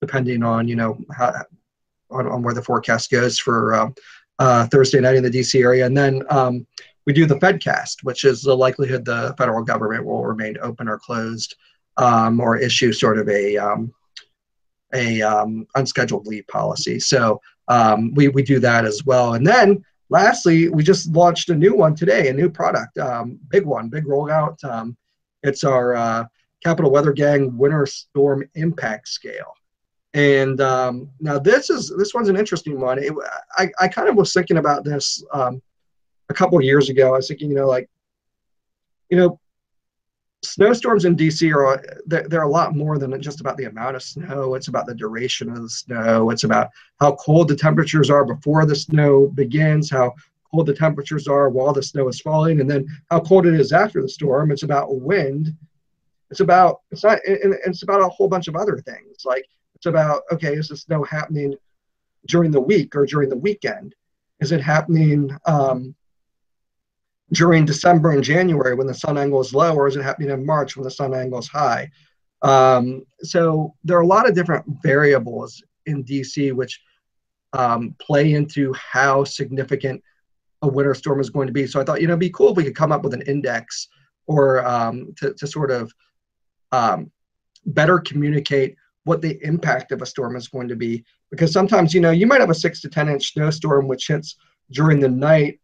depending 0.01 0.43
on 0.43 0.67
you 0.67 0.77
know 0.77 0.99
how, 1.15 1.33
on, 2.11 2.27
on 2.27 2.43
where 2.43 2.55
the 2.55 2.63
forecast 2.63 3.11
goes 3.11 3.39
for 3.39 3.75
um, 3.75 3.95
uh, 4.39 4.67
Thursday 4.67 5.01
night 5.01 5.17
in 5.17 5.23
the 5.23 5.31
DC 5.31 5.61
area, 5.61 5.87
and 5.87 5.97
then 5.97 6.23
um, 6.31 6.67
we 7.07 7.13
do 7.13 7.27
the 7.27 7.37
FedCast, 7.37 8.03
which 8.03 8.25
is 8.25 8.43
the 8.43 8.57
likelihood 8.57 9.05
the 9.05 9.35
federal 9.37 9.63
government 9.63 10.05
will 10.05 10.25
remain 10.25 10.57
open 10.63 10.89
or 10.89 10.99
closed, 10.99 11.57
um, 12.01 12.41
or 12.41 12.57
issue 12.57 12.93
sort 12.93 13.19
of 13.19 13.29
a 13.29 13.57
um, 13.57 13.93
a 14.93 15.23
um, 15.23 15.67
unscheduled 15.77 16.27
leave 16.27 16.47
policy. 16.49 16.99
So 16.99 17.41
um, 17.69 18.13
we 18.15 18.29
we 18.29 18.43
do 18.43 18.59
that 18.61 18.85
as 18.85 19.05
well, 19.05 19.35
and 19.35 19.47
then 19.47 19.85
lastly, 20.09 20.69
we 20.69 20.83
just 20.83 21.13
launched 21.13 21.51
a 21.51 21.55
new 21.55 21.75
one 21.75 21.95
today, 21.95 22.29
a 22.29 22.33
new 22.33 22.51
product, 22.51 22.99
big 23.49 23.65
one, 23.65 23.89
big 23.89 24.05
rollout. 24.05 24.57
it's 25.43 25.65
our 25.65 25.95
uh, 25.95 26.25
Capital 26.63 26.91
Weather 26.91 27.13
Gang 27.13 27.57
Winter 27.57 27.87
Storm 27.87 28.49
Impact 28.55 29.09
Scale. 29.09 29.55
And 30.13 30.61
um, 30.61 31.11
now 31.21 31.39
this 31.39 31.71
is 31.71 31.93
this 31.97 32.13
one's 32.15 32.29
an 32.29 32.37
interesting 32.37 32.81
one. 32.81 32.99
It, 32.99 33.13
I 33.57 33.71
I 33.81 33.89
kind 33.89 34.09
of 34.09 34.17
was 34.17 34.33
thinking 34.33 34.59
about 34.59 34.85
this 34.85 35.25
um, 35.33 35.63
a 36.29 36.35
couple 36.35 36.59
of 36.59 36.65
years 36.65 36.89
ago. 36.89 37.15
I 37.15 37.19
was 37.19 37.29
thinking, 37.29 37.49
you 37.49 37.57
know, 37.57 37.69
like, 37.69 37.89
you 39.09 39.17
know, 39.17 39.40
snowstorms 40.43 41.05
in 41.05 41.17
DC 41.17 41.55
are 41.55 41.83
they're, 42.07 42.27
they're, 42.29 42.43
a 42.43 42.49
lot 42.49 42.75
more 42.75 42.99
than 42.99 43.21
just 43.21 43.41
about 43.41 43.57
the 43.57 43.65
amount 43.65 43.97
of 43.97 44.03
snow. 44.03 44.55
It's 44.55 44.69
about 44.69 44.87
the 44.87 44.95
duration 44.95 45.51
of 45.51 45.63
the 45.63 45.69
snow. 45.69 46.31
It's 46.31 46.45
about 46.45 46.71
how 46.99 47.17
cold 47.17 47.49
the 47.49 47.57
temperatures 47.57 48.11
are 48.11 48.25
before 48.25 48.65
the 48.65 48.77
snow 48.77 49.27
begins, 49.29 49.91
how 49.91 50.15
cold 50.51 50.67
the 50.67 50.75
temperatures 50.75 51.29
are 51.29 51.49
while 51.51 51.73
the 51.73 51.83
snow 51.83 52.09
is 52.09 52.21
falling, 52.21 52.61
and 52.61 52.71
then 52.71 52.87
how 53.11 53.21
cold 53.21 53.47
it 53.47 53.55
is 53.55 53.73
after 53.73 54.01
the 54.01 54.09
storm. 54.09 54.51
It's 54.51 54.63
about 54.63 55.01
wind. 55.01 55.55
It's 56.31 56.41
about 56.41 56.81
it's 56.91 57.05
not 57.05 57.19
and 57.27 57.55
it's 57.67 57.83
about 57.83 58.03
a 58.03 58.09
whole 58.09 58.29
bunch 58.29 58.49
of 58.49 58.57
other 58.57 58.79
things 58.79 59.25
like 59.25 59.45
it's 59.75 59.87
about, 59.87 60.23
okay, 60.31 60.55
is 60.55 60.69
the 60.69 60.77
snow 60.77 61.03
happening 61.05 61.55
during 62.27 62.51
the 62.51 62.61
week 62.61 62.95
or 62.95 63.07
during 63.07 63.31
the 63.31 63.37
weekend? 63.37 63.95
Is 64.41 64.53
it 64.53 64.61
happening 64.61 65.35
um, 65.47 65.95
during 67.33 67.65
December 67.65 68.11
and 68.11 68.25
January 68.25 68.75
when 68.75 68.87
the 68.87 68.95
sun 68.95 69.17
angle 69.17 69.41
is 69.41 69.55
low, 69.55 69.75
or 69.75 69.87
is 69.87 69.97
it 69.97 70.03
happening 70.03 70.31
in 70.31 70.45
March 70.45 70.77
when 70.77 70.85
the 70.85 70.91
sun 70.91 71.15
angle 71.15 71.39
is 71.39 71.49
high? 71.49 71.91
Um, 72.43 73.05
so 73.23 73.75
there 73.85 73.97
are 73.99 74.03
a 74.03 74.07
lot 74.07 74.29
of 74.29 74.35
different 74.35 74.65
variables 74.83 75.63
in 75.87 76.05
DC 76.05 76.53
which 76.53 76.81
um, 77.53 77.95
play 78.01 78.35
into 78.35 78.73
how 78.75 79.25
significant 79.25 80.03
a 80.63 80.69
winter 80.69 80.95
storm 80.95 81.21
is 81.21 81.31
going 81.31 81.47
to 81.47 81.53
be. 81.53 81.67
So 81.67 81.81
I 81.81 81.85
thought, 81.85 82.01
you 82.01 82.07
know, 82.07 82.13
it'd 82.13 82.21
be 82.21 82.31
cool 82.31 82.51
if 82.51 82.57
we 82.57 82.65
could 82.65 82.77
come 82.77 82.93
up 82.93 83.03
with 83.03 83.15
an 83.15 83.23
index 83.23 83.89
or 84.27 84.67
um, 84.67 85.13
to, 85.19 85.33
to 85.35 85.47
sort 85.47 85.71
of 85.71 85.93
um, 86.73 87.11
better 87.67 87.99
communicate 87.99 88.77
what 89.05 89.23
the 89.23 89.43
impact 89.43 89.93
of 89.93 90.03
a 90.03 90.07
storm 90.07 90.37
is 90.37 90.49
going 90.49 90.69
to 90.69 90.77
be. 90.77 91.05
Because 91.31 91.53
sometimes, 91.53 91.95
you 91.95 92.01
know, 92.01 92.11
you 92.11 92.27
might 92.27 92.41
have 92.41 92.51
a 92.51 92.55
six 92.55 92.81
to 92.83 92.89
10 92.89 93.09
inch 93.09 93.33
snowstorm 93.33 93.89
which 93.89 94.09
hits 94.09 94.37
during 94.71 95.01
the 95.01 95.09
night 95.09 95.60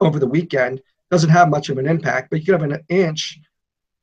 over 0.00 0.18
the 0.18 0.26
weekend, 0.26 0.80
doesn't 1.10 1.30
have 1.30 1.48
much 1.48 1.68
of 1.68 1.78
an 1.78 1.86
impact, 1.86 2.30
but 2.30 2.40
you 2.40 2.46
could 2.46 2.60
have 2.60 2.70
an 2.70 2.82
inch 2.88 3.38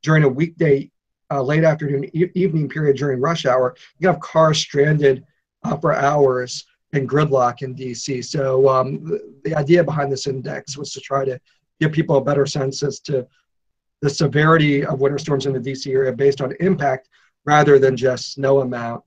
during 0.02 0.24
a 0.24 0.30
weekday 0.30 0.90
uh, 1.32 1.42
late 1.42 1.64
afternoon, 1.64 2.06
e- 2.14 2.32
evening 2.36 2.70
period 2.70 2.98
during 2.98 3.20
rush 3.20 3.46
hour. 3.46 3.76
You 4.00 4.08
have 4.08 4.20
cars 4.20 4.60
stranded 4.60 5.24
uh, 5.64 5.78
for 5.78 5.94
hours 5.94 6.66
and 6.94 7.10
gridlock 7.10 7.62
in 7.62 7.76
DC. 7.76 8.24
So 8.24 8.70
um, 8.70 9.04
the, 9.04 9.40
the 9.44 9.56
idea 9.56 9.84
behind 9.84 10.12
this 10.12 10.28
index 10.28 10.78
was 10.78 10.92
to 10.94 11.02
try 11.02 11.26
to 11.26 11.40
give 11.80 11.92
people 11.92 12.18
a 12.18 12.24
better 12.24 12.46
sense 12.46 12.84
as 12.84 13.00
to 13.02 13.28
the 14.02 14.10
severity 14.10 14.86
of 14.86 15.00
winter 15.00 15.18
storms 15.18 15.46
in 15.46 15.54
the 15.54 15.60
DC 15.60 15.92
area 15.92 16.12
based 16.12 16.42
on 16.42 16.54
impact 16.60 17.10
rather 17.46 17.80
than 17.80 17.98
just 17.98 18.34
snow 18.34 18.62
amount. 18.62 19.04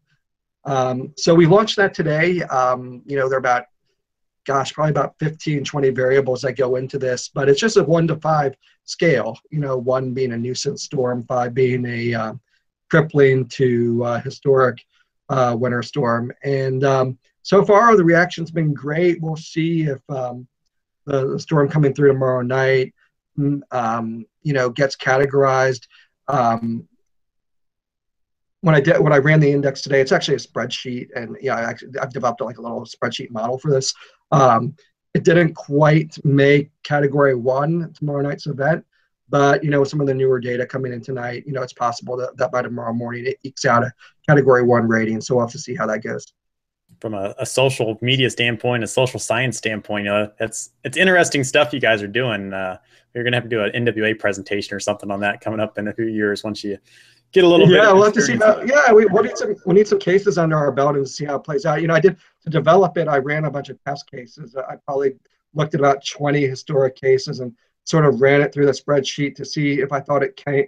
Um, 0.65 1.13
so 1.17 1.35
we 1.35 1.47
launched 1.47 1.77
that 1.77 1.95
today. 1.95 2.43
Um, 2.43 3.03
you 3.07 3.17
know, 3.17 3.29
there 3.29 3.37
are 3.37 3.41
about, 3.41 3.65
gosh, 4.47 4.73
probably 4.73 4.91
about 4.91 5.19
15, 5.19 5.65
20 5.65 5.91
variables 5.91 6.43
that 6.43 6.53
go 6.53 6.77
into 6.77 6.99
this, 6.99 7.29
but 7.29 7.49
it's 7.49 7.61
just 7.61 7.77
a 7.77 7.85
one 7.85 8.07
to 8.09 8.17
five 8.17 8.55
scale, 8.85 9.37
you 9.51 9.59
know, 9.59 9.77
one 9.77 10.15
being 10.15 10.33
a 10.33 10.37
nuisance 10.37 10.85
storm, 10.85 11.25
five 11.29 11.53
being 11.53 11.85
a 11.87 12.15
uh, 12.15 12.33
crippling 12.89 13.47
to 13.49 14.03
uh, 14.05 14.21
historic 14.21 14.79
uh, 15.29 15.57
winter 15.59 15.83
storm. 15.83 16.33
And 16.45 16.85
um, 16.85 17.19
so 17.43 17.65
far, 17.65 17.97
the 17.97 18.05
reaction's 18.05 18.51
been 18.51 18.73
great. 18.73 19.21
We'll 19.21 19.37
see 19.37 19.83
if 19.83 20.01
um, 20.09 20.47
the, 21.05 21.33
the, 21.33 21.41
storm 21.41 21.69
coming 21.69 21.93
through 21.93 22.13
tomorrow 22.13 22.43
night, 22.43 22.95
mm, 23.39 23.61
um, 23.73 24.25
you 24.43 24.53
know, 24.53 24.71
gets 24.71 24.97
categorized. 24.97 25.87
Um, 26.29 26.89
when 28.61 28.75
I 28.75 28.81
did 28.81 28.99
when 28.99 29.13
I 29.13 29.19
ran 29.19 29.39
the 29.39 29.51
index 29.51 29.81
today, 29.81 30.01
it's 30.01 30.11
actually 30.11 30.35
a 30.35 30.39
spreadsheet, 30.39 31.09
and 31.15 31.37
yeah, 31.41 31.55
I 31.55 31.61
actually, 31.63 31.97
I've 32.01 32.13
developed 32.13 32.41
like 32.41 32.59
a 32.59 32.63
little 32.63 32.85
spreadsheet 32.85 33.31
model 33.31 33.59
for 33.59 33.71
this. 33.71 33.95
Um, 34.33 34.75
it 35.15 35.25
didn't 35.25 35.55
quite 35.55 36.19
make 36.25 36.71
Category 36.83 37.35
One 37.35 37.93
tomorrow 37.95 38.23
night's 38.23 38.47
event, 38.47 38.85
but 39.29 39.65
you 39.65 39.71
know, 39.71 39.85
some 39.85 40.01
of 40.01 40.07
the 40.07 40.15
newer 40.15 40.41
data 40.41 40.67
coming 40.67 40.93
in 40.93 41.01
tonight, 41.01 41.45
you 41.47 41.53
know, 41.53 41.63
it's 41.63 41.73
possible 41.73 42.17
that, 42.19 42.37
that 42.37 42.53
by 42.53 42.63
tomorrow 42.63 42.93
morning 42.93 43.27
it 43.27 43.39
ekes 43.45 43.65
out 43.65 43.83
a 43.83 43.93
Category 44.29 44.63
One 44.63 44.87
rating. 44.87 45.21
So 45.21 45.37
we'll 45.37 45.45
have 45.45 45.53
to 45.53 45.59
see 45.59 45.75
how 45.75 45.87
that 45.87 46.03
goes 46.03 46.33
from 47.01 47.15
a, 47.15 47.35
a, 47.39 47.47
social 47.47 47.99
media 48.01 48.31
standpoint, 48.31 48.83
a 48.83 48.87
social 48.87 49.21
science 49.21 49.57
standpoint, 49.57 50.09
uh, 50.09 50.29
it's 50.41 50.71
it's 50.85 50.97
interesting 50.97 51.45
stuff 51.45 51.73
you 51.73 51.81
guys 51.81 52.03
are 52.03 52.09
doing. 52.09 52.53
Uh, 52.53 52.79
you're 53.15 53.25
gonna 53.25 53.37
have 53.37 53.45
to 53.45 53.51
do 53.51 53.63
an 53.63 53.73
NWA 53.73 54.19
presentation 54.19 54.75
or 54.75 54.81
something 54.81 55.11
on 55.11 55.21
that 55.21 55.41
coming 55.41 55.61
up 55.61 55.79
in 55.79 55.89
a 55.89 55.93
few 55.93 56.07
years 56.07 56.45
once 56.45 56.63
you 56.65 56.79
get 57.33 57.45
a 57.45 57.49
little. 57.49 57.69
Yeah, 57.69 57.93
we'll 57.93 58.05
have 58.05 58.13
to 58.15 58.23
see. 58.23 58.37
How, 58.37 58.63
yeah, 58.63 58.93
we, 58.93 59.07
we 59.07 59.23
need 59.23 59.37
some 59.37 59.55
we 59.67 59.75
need 59.75 59.89
some 59.89 59.99
cases 59.99 60.39
under 60.39 60.57
our 60.57 60.73
belt 60.73 60.97
and 60.97 61.09
see 61.09 61.25
how 61.25 61.37
it 61.37 61.45
plays 61.45 61.67
out. 61.67 61.81
You 61.81 61.89
know, 61.89 61.95
I 61.95 62.01
did 62.01 62.17
to 62.47 62.51
develop 62.51 62.97
it. 62.97 63.09
I 63.09 63.19
ran 63.19 63.45
a 63.45 63.51
bunch 63.51 63.69
of 63.69 63.83
test 63.85 64.11
cases. 64.11 64.57
I 64.57 64.77
probably 64.85 65.17
looked 65.55 65.75
at 65.75 65.81
about 65.81 66.07
20 66.07 66.47
historic 66.47 66.97
cases 66.97 67.41
and 67.41 67.53
sort 67.85 68.05
of 68.05 68.21
ran 68.21 68.41
it 68.41 68.55
through 68.55 68.67
the 68.67 68.73
spreadsheet 68.73 69.35
to 69.37 69.45
see 69.45 69.81
if 69.81 69.93
I 69.93 70.01
thought 70.01 70.23
it 70.23 70.37
came, 70.37 70.67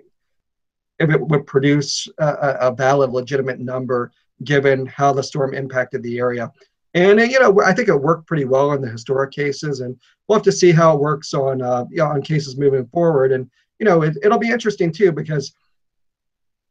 if 0.98 1.10
it 1.10 1.20
would 1.20 1.46
produce 1.46 2.08
a, 2.18 2.56
a 2.60 2.72
valid, 2.72 3.10
legitimate 3.10 3.60
number 3.60 4.12
given 4.44 4.86
how 4.86 5.12
the 5.12 5.22
storm 5.22 5.54
impacted 5.54 6.02
the 6.02 6.18
area. 6.18 6.52
And 6.94 7.20
you 7.20 7.38
know, 7.38 7.60
I 7.60 7.72
think 7.72 7.88
it 7.88 7.96
worked 7.96 8.26
pretty 8.26 8.44
well 8.44 8.72
in 8.72 8.80
the 8.80 8.88
historic 8.88 9.30
cases, 9.30 9.80
and 9.80 9.96
we'll 10.26 10.38
have 10.38 10.44
to 10.44 10.52
see 10.52 10.72
how 10.72 10.94
it 10.94 11.00
works 11.00 11.34
on 11.34 11.60
uh, 11.60 11.84
you 11.90 11.98
know, 11.98 12.06
on 12.06 12.22
cases 12.22 12.56
moving 12.56 12.86
forward. 12.86 13.32
And 13.32 13.48
you 13.78 13.84
know, 13.84 14.02
it, 14.02 14.16
it'll 14.22 14.38
be 14.38 14.50
interesting 14.50 14.90
too 14.90 15.12
because 15.12 15.54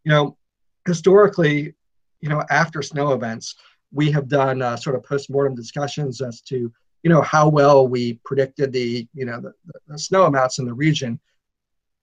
you 0.03 0.12
know, 0.12 0.38
historically, 0.86 1.76
you 2.22 2.30
know, 2.30 2.43
after 2.49 2.82
snow 2.82 3.14
events, 3.14 3.55
we 3.92 4.12
have 4.12 4.28
done 4.28 4.62
uh, 4.62 4.76
sort 4.76 4.96
of 4.96 5.04
post-mortem 5.04 5.56
discussions 5.56 6.22
as 6.22 6.42
to 6.42 6.72
you 7.04 7.10
know 7.10 7.22
how 7.22 7.48
well 7.48 7.88
we 7.88 8.20
predicted 8.26 8.72
the 8.72 9.08
you 9.14 9.26
know 9.26 9.40
the, 9.40 9.54
the 9.88 10.00
snow 10.00 10.26
amounts 10.26 10.60
in 10.60 10.66
the 10.66 10.74
region 10.74 11.20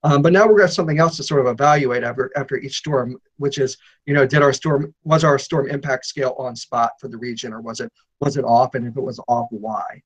um, 0.05 0.21
but 0.21 0.35
now 0.35 0.43
we're 0.43 0.49
going 0.49 0.59
to 0.59 0.65
have 0.65 0.73
something 0.73 0.99
else 0.99 1.17
to 1.17 1.23
sort 1.23 1.41
of 1.41 1.47
evaluate 1.47 2.05
after 2.05 2.31
after 2.37 2.59
each 2.59 2.77
storm, 2.77 3.17
which 3.39 3.57
is, 3.57 3.79
you 4.05 4.13
know, 4.13 4.27
did 4.27 4.43
our 4.43 4.53
storm 4.53 4.95
was 5.03 5.25
our 5.25 5.39
storm 5.39 5.69
impact 5.71 6.05
scale 6.05 6.37
on 6.39 6.55
spot 6.55 6.93
for 7.01 7.09
the 7.09 7.17
region, 7.17 7.55
or 7.55 7.63
was 7.63 7.81
it 7.81 7.91
was 8.21 8.37
it 8.37 8.45
off? 8.45 8.75
And 8.75 8.87
if 8.87 8.99
it 8.99 9.01
was 9.01 9.19
off, 9.29 9.49
why? 9.51 10.03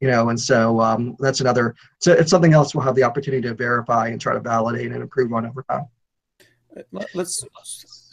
You 0.00 0.08
know, 0.08 0.28
and 0.28 0.38
so 0.38 0.78
um, 0.80 1.16
that's 1.18 1.40
another. 1.40 1.74
So 2.00 2.12
it's 2.12 2.30
something 2.30 2.52
else 2.52 2.74
we'll 2.74 2.84
have 2.84 2.94
the 2.94 3.02
opportunity 3.02 3.48
to 3.48 3.54
verify 3.54 4.08
and 4.08 4.20
try 4.20 4.34
to 4.34 4.40
validate 4.40 4.92
and 4.92 5.00
improve 5.02 5.32
on 5.32 5.46
over 5.46 5.64
time. 5.70 5.86
Let's 6.92 7.42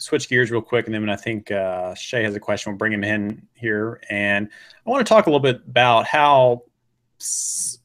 switch 0.08 0.28
gears 0.28 0.50
real 0.50 0.62
quick, 0.62 0.86
and 0.86 0.94
then 0.94 1.08
I 1.08 1.16
think 1.16 1.50
uh, 1.50 1.94
Shea 1.94 2.22
has 2.22 2.34
a 2.34 2.40
question. 2.40 2.72
We'll 2.72 2.78
bring 2.78 2.92
him 2.92 3.04
in 3.04 3.46
here, 3.54 4.00
and 4.08 4.48
I 4.86 4.90
want 4.90 5.06
to 5.06 5.08
talk 5.08 5.26
a 5.26 5.30
little 5.30 5.40
bit 5.40 5.60
about 5.68 6.06
how 6.06 6.64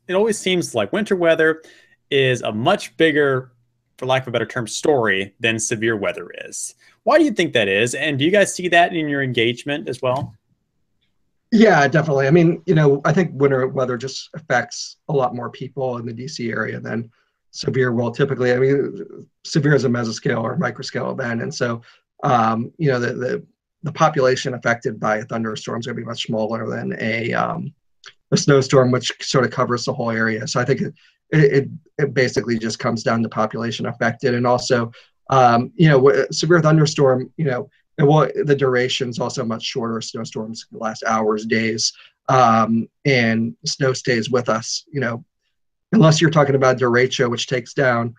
it 0.08 0.14
always 0.14 0.40
seems 0.40 0.74
like 0.74 0.94
winter 0.94 1.16
weather 1.16 1.62
is 2.10 2.42
a 2.42 2.52
much 2.52 2.96
bigger, 2.98 3.52
for 3.98 4.06
lack 4.06 4.24
of 4.24 4.30
a 4.30 4.32
better 4.32 4.46
term, 4.46 4.68
story 4.68 5.34
than 5.40 5.60
severe 5.60 5.98
weather 5.98 6.30
is. 6.46 6.76
Why 7.04 7.18
do 7.18 7.26
you 7.26 7.32
think 7.32 7.54
that 7.54 7.68
is? 7.68 7.94
And 7.94 8.18
do 8.18 8.26
you 8.26 8.32
guys 8.32 8.56
see 8.56 8.70
that 8.70 8.94
in 8.94 9.10
your 9.10 9.22
engagement 9.22 9.90
as 9.90 10.02
well? 10.02 10.36
Yeah, 11.52 11.88
definitely. 11.88 12.28
I 12.28 12.32
mean, 12.32 12.64
you 12.66 12.74
know, 12.74 13.02
I 13.06 13.14
think 13.14 13.32
winter 13.34 13.68
weather 13.68 13.98
just 13.98 14.30
affects 14.34 14.98
a 15.10 15.14
lot 15.14 15.36
more 15.36 15.50
people 15.50 15.98
in 15.98 16.06
the 16.06 16.14
DC 16.14 16.52
area 16.52 16.80
than 16.80 17.12
severe 17.52 17.92
will 17.92 18.12
typically. 18.12 18.54
I 18.54 18.58
mean, 18.58 19.28
severe 19.44 19.76
is 19.76 19.86
a 19.86 19.90
mesoscale 19.90 20.42
or 20.42 20.58
microscale 20.58 21.12
event, 21.12 21.42
and 21.42 21.54
so 21.54 21.82
um, 22.24 22.72
you 22.78 22.90
know 22.90 23.00
the, 23.00 23.14
the 23.14 23.46
the 23.84 23.92
population 23.92 24.54
affected 24.54 25.00
by 25.00 25.18
a 25.18 25.26
thunderstorm 25.26 25.80
is 25.80 25.86
going 25.86 25.98
to 25.98 26.02
be 26.02 26.08
much 26.08 26.24
smaller 26.24 26.68
than 26.70 26.96
a 27.00 27.34
um, 27.34 27.74
a 28.32 28.38
snowstorm, 28.38 28.92
which 28.92 29.12
sort 29.22 29.46
of 29.46 29.52
covers 29.52 29.86
the 29.86 29.94
whole 29.94 30.10
area. 30.10 30.48
So 30.48 30.60
I 30.60 30.66
think 30.66 30.82
it, 30.82 30.94
it, 31.30 31.70
it 31.98 32.14
basically 32.14 32.58
just 32.58 32.80
comes 32.80 33.04
down 33.04 33.22
to 33.24 33.30
population 33.30 33.86
affected. 33.86 34.34
And 34.34 34.48
also 34.48 34.92
um, 35.30 35.72
you 35.76 35.90
know 35.90 36.26
severe 36.32 36.62
thunderstorm 36.62 37.32
you 37.38 37.46
know 37.46 37.70
well 38.00 38.30
the 38.44 38.56
duration 38.56 39.10
is 39.10 39.20
also 39.20 39.46
much 39.46 39.64
shorter. 39.64 40.02
Snowstorms 40.02 40.66
last 40.72 41.04
hours 41.06 41.46
days 41.46 41.94
um, 42.30 42.88
and 43.06 43.56
snow 43.66 43.94
stays 43.94 44.30
with 44.30 44.50
us 44.50 44.86
you 44.92 45.00
know. 45.00 45.24
Unless 45.92 46.20
you're 46.20 46.32
talking 46.32 46.56
about 46.56 46.80
derecho 46.80 47.30
which 47.30 47.48
takes 47.48 47.74
down 47.74 48.16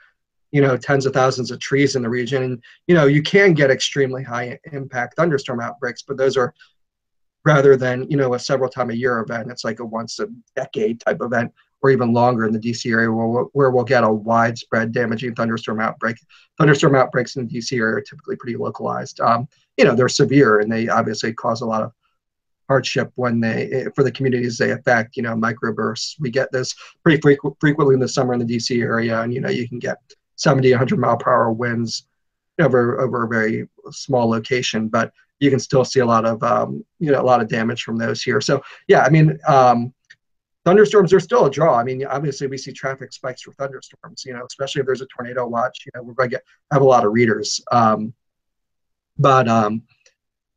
you 0.54 0.60
know 0.60 0.76
tens 0.76 1.04
of 1.04 1.12
thousands 1.12 1.50
of 1.50 1.58
trees 1.58 1.96
in 1.96 2.02
the 2.02 2.08
region 2.08 2.42
and 2.44 2.62
you 2.86 2.94
know 2.94 3.06
you 3.06 3.22
can 3.22 3.52
get 3.52 3.70
extremely 3.70 4.22
high 4.22 4.56
impact 4.72 5.16
thunderstorm 5.16 5.60
outbreaks 5.60 6.02
but 6.02 6.16
those 6.16 6.36
are 6.36 6.54
rather 7.44 7.76
than 7.76 8.08
you 8.08 8.16
know 8.16 8.34
a 8.34 8.38
several 8.38 8.70
time 8.70 8.90
a 8.90 8.94
year 8.94 9.18
event 9.18 9.50
it's 9.50 9.64
like 9.64 9.80
a 9.80 9.84
once 9.84 10.20
a 10.20 10.28
decade 10.54 11.00
type 11.00 11.18
event 11.20 11.52
or 11.84 11.90
even 11.90 12.14
longer 12.14 12.46
in 12.46 12.52
the 12.54 12.58
DC 12.58 12.90
area 12.90 13.12
where, 13.12 13.42
where 13.52 13.70
we'll 13.70 13.84
get 13.84 14.04
a 14.04 14.10
widespread 14.10 14.90
damaging 14.90 15.34
thunderstorm 15.34 15.80
outbreak. 15.80 16.16
Thunderstorm 16.56 16.94
outbreaks 16.94 17.36
in 17.36 17.46
the 17.46 17.58
DC 17.58 17.78
area 17.78 17.96
are 17.96 18.00
typically 18.00 18.36
pretty 18.36 18.56
localized. 18.56 19.20
Um, 19.20 19.46
you 19.76 19.84
know, 19.84 19.94
they're 19.94 20.08
severe 20.08 20.60
and 20.60 20.72
they 20.72 20.88
obviously 20.88 21.34
cause 21.34 21.60
a 21.60 21.66
lot 21.66 21.82
of 21.82 21.92
hardship 22.68 23.12
when 23.16 23.38
they, 23.38 23.70
eh, 23.70 23.84
for 23.94 24.02
the 24.02 24.10
communities 24.10 24.56
they 24.56 24.70
affect, 24.70 25.14
you 25.14 25.22
know, 25.22 25.34
microbursts. 25.34 26.14
We 26.18 26.30
get 26.30 26.50
this 26.52 26.74
pretty 27.02 27.20
frequ- 27.20 27.54
frequently 27.60 27.92
in 27.92 28.00
the 28.00 28.08
summer 28.08 28.32
in 28.32 28.40
the 28.40 28.46
DC 28.46 28.80
area 28.80 29.20
and, 29.20 29.34
you 29.34 29.42
know, 29.42 29.50
you 29.50 29.68
can 29.68 29.78
get 29.78 29.98
70, 30.36 30.70
100 30.70 30.98
mile 30.98 31.16
per 31.16 31.32
hour 31.32 31.52
winds 31.52 32.06
over, 32.60 33.00
over 33.00 33.24
a 33.24 33.28
very 33.28 33.68
small 33.90 34.28
location, 34.28 34.88
but 34.88 35.12
you 35.40 35.50
can 35.50 35.58
still 35.58 35.84
see 35.84 36.00
a 36.00 36.06
lot 36.06 36.24
of, 36.24 36.42
um, 36.42 36.84
you 36.98 37.10
know, 37.10 37.20
a 37.20 37.22
lot 37.22 37.40
of 37.40 37.48
damage 37.48 37.82
from 37.82 37.96
those 37.96 38.22
here. 38.22 38.40
So 38.40 38.62
yeah, 38.88 39.02
I 39.02 39.10
mean, 39.10 39.38
um, 39.46 39.92
thunderstorms 40.64 41.12
are 41.12 41.20
still 41.20 41.46
a 41.46 41.50
draw. 41.50 41.78
I 41.78 41.84
mean, 41.84 42.04
obviously 42.06 42.46
we 42.46 42.58
see 42.58 42.72
traffic 42.72 43.12
spikes 43.12 43.42
for 43.42 43.52
thunderstorms. 43.52 44.24
You 44.24 44.34
know, 44.34 44.44
especially 44.46 44.80
if 44.80 44.86
there's 44.86 45.02
a 45.02 45.06
tornado 45.06 45.46
watch. 45.46 45.84
You 45.86 45.92
know, 45.94 46.02
we're 46.02 46.14
going 46.14 46.30
to 46.30 46.36
get 46.36 46.44
have 46.72 46.82
a 46.82 46.86
lot 46.86 47.04
of 47.04 47.12
readers. 47.12 47.60
Um, 47.70 48.14
but 49.18 49.48
um, 49.48 49.82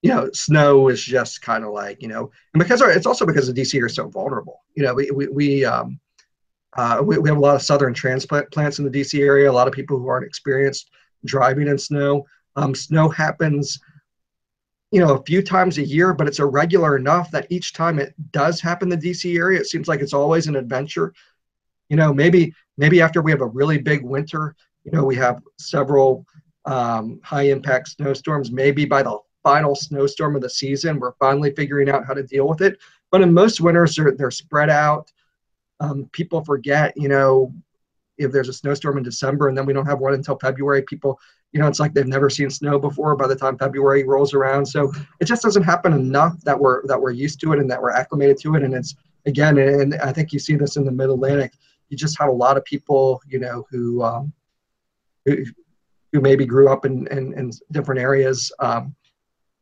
you 0.01 0.09
know, 0.09 0.29
snow 0.33 0.87
is 0.89 1.03
just 1.03 1.41
kind 1.41 1.63
of 1.63 1.71
like 1.71 2.01
you 2.01 2.07
know, 2.07 2.31
and 2.53 2.59
because 2.59 2.81
our, 2.81 2.91
it's 2.91 3.05
also 3.05 3.25
because 3.25 3.51
the 3.51 3.61
DC 3.61 3.81
are 3.81 3.89
so 3.89 4.07
vulnerable. 4.07 4.63
You 4.75 4.83
know, 4.83 4.93
we 4.93 5.11
we 5.11 5.27
we, 5.27 5.65
um, 5.65 5.99
uh, 6.77 7.01
we, 7.03 7.17
we 7.17 7.29
have 7.29 7.37
a 7.37 7.41
lot 7.41 7.55
of 7.55 7.61
southern 7.61 7.93
transplant 7.93 8.49
plants 8.51 8.79
in 8.79 8.85
the 8.85 8.91
DC 8.91 9.19
area. 9.19 9.49
A 9.49 9.51
lot 9.51 9.67
of 9.67 9.73
people 9.73 9.97
who 9.97 10.07
aren't 10.07 10.25
experienced 10.25 10.89
driving 11.25 11.67
in 11.67 11.77
snow. 11.77 12.25
Um, 12.55 12.73
snow 12.73 13.09
happens 13.09 13.79
you 14.91 15.01
know, 15.01 15.15
a 15.15 15.23
few 15.23 15.41
times 15.41 15.77
a 15.77 15.85
year, 15.85 16.13
but 16.13 16.27
it's 16.27 16.39
irregular 16.39 16.95
enough 16.95 17.29
that 17.31 17.47
each 17.49 17.73
time 17.73 17.99
it 17.99 18.13
does 18.31 18.61
happen 18.61 18.91
in 18.91 18.97
the 18.97 19.09
DC 19.09 19.37
area, 19.37 19.59
it 19.59 19.67
seems 19.67 19.87
like 19.87 19.99
it's 19.99 20.13
always 20.13 20.47
an 20.47 20.55
adventure. 20.55 21.13
You 21.89 21.97
know, 21.97 22.13
maybe 22.13 22.53
maybe 22.77 23.01
after 23.01 23.21
we 23.21 23.31
have 23.31 23.41
a 23.41 23.47
really 23.47 23.77
big 23.77 24.03
winter, 24.03 24.55
you 24.83 24.91
know, 24.91 25.03
we 25.03 25.15
have 25.15 25.41
several 25.59 26.25
um, 26.65 27.19
high 27.23 27.43
impact 27.43 27.89
snowstorms. 27.89 28.51
Maybe 28.51 28.85
by 28.85 29.03
the 29.03 29.19
final 29.43 29.75
snowstorm 29.75 30.35
of 30.35 30.41
the 30.41 30.49
season, 30.49 30.99
we're 30.99 31.13
finally 31.19 31.53
figuring 31.55 31.89
out 31.89 32.05
how 32.05 32.13
to 32.13 32.23
deal 32.23 32.47
with 32.47 32.61
it. 32.61 32.77
But 33.11 33.21
in 33.21 33.33
most 33.33 33.61
winters, 33.61 33.95
they're, 33.95 34.13
they're 34.13 34.31
spread 34.31 34.69
out. 34.69 35.11
Um, 35.79 36.09
people 36.11 36.43
forget, 36.43 36.93
you 36.95 37.07
know, 37.07 37.53
if 38.17 38.31
there's 38.31 38.49
a 38.49 38.53
snowstorm 38.53 38.97
in 38.97 39.03
December 39.03 39.47
and 39.47 39.57
then 39.57 39.65
we 39.65 39.73
don't 39.73 39.85
have 39.85 39.99
one 39.99 40.13
until 40.13 40.39
February, 40.39 40.81
people 40.81 41.19
you 41.51 41.59
know, 41.59 41.67
it's 41.67 41.79
like 41.79 41.93
they've 41.93 42.05
never 42.05 42.29
seen 42.29 42.49
snow 42.49 42.77
before 42.77 43.15
by 43.15 43.27
the 43.27 43.35
time 43.35 43.57
February 43.57 44.03
rolls 44.03 44.33
around. 44.33 44.65
So 44.65 44.91
it 45.19 45.25
just 45.25 45.41
doesn't 45.41 45.63
happen 45.63 45.93
enough 45.93 46.39
that 46.41 46.59
we're 46.59 46.85
that 46.87 46.99
we're 46.99 47.11
used 47.11 47.39
to 47.41 47.53
it 47.53 47.59
and 47.59 47.69
that 47.71 47.81
we're 47.81 47.91
acclimated 47.91 48.37
to 48.39 48.55
it. 48.55 48.63
And 48.63 48.73
it's 48.73 48.95
again, 49.25 49.57
and 49.57 49.95
I 49.95 50.11
think 50.11 50.33
you 50.33 50.39
see 50.39 50.55
this 50.55 50.75
in 50.75 50.85
the 50.85 50.91
Mid 50.91 51.09
Atlantic. 51.09 51.53
You 51.89 51.97
just 51.97 52.19
have 52.19 52.29
a 52.29 52.33
lot 52.33 52.57
of 52.57 52.65
people, 52.65 53.21
you 53.27 53.39
know, 53.39 53.65
who 53.71 54.03
um, 54.03 54.33
who, 55.25 55.45
who 56.11 56.19
maybe 56.19 56.45
grew 56.45 56.69
up 56.69 56.85
in 56.85 57.07
in, 57.07 57.33
in 57.37 57.51
different 57.71 58.01
areas, 58.01 58.51
um, 58.59 58.93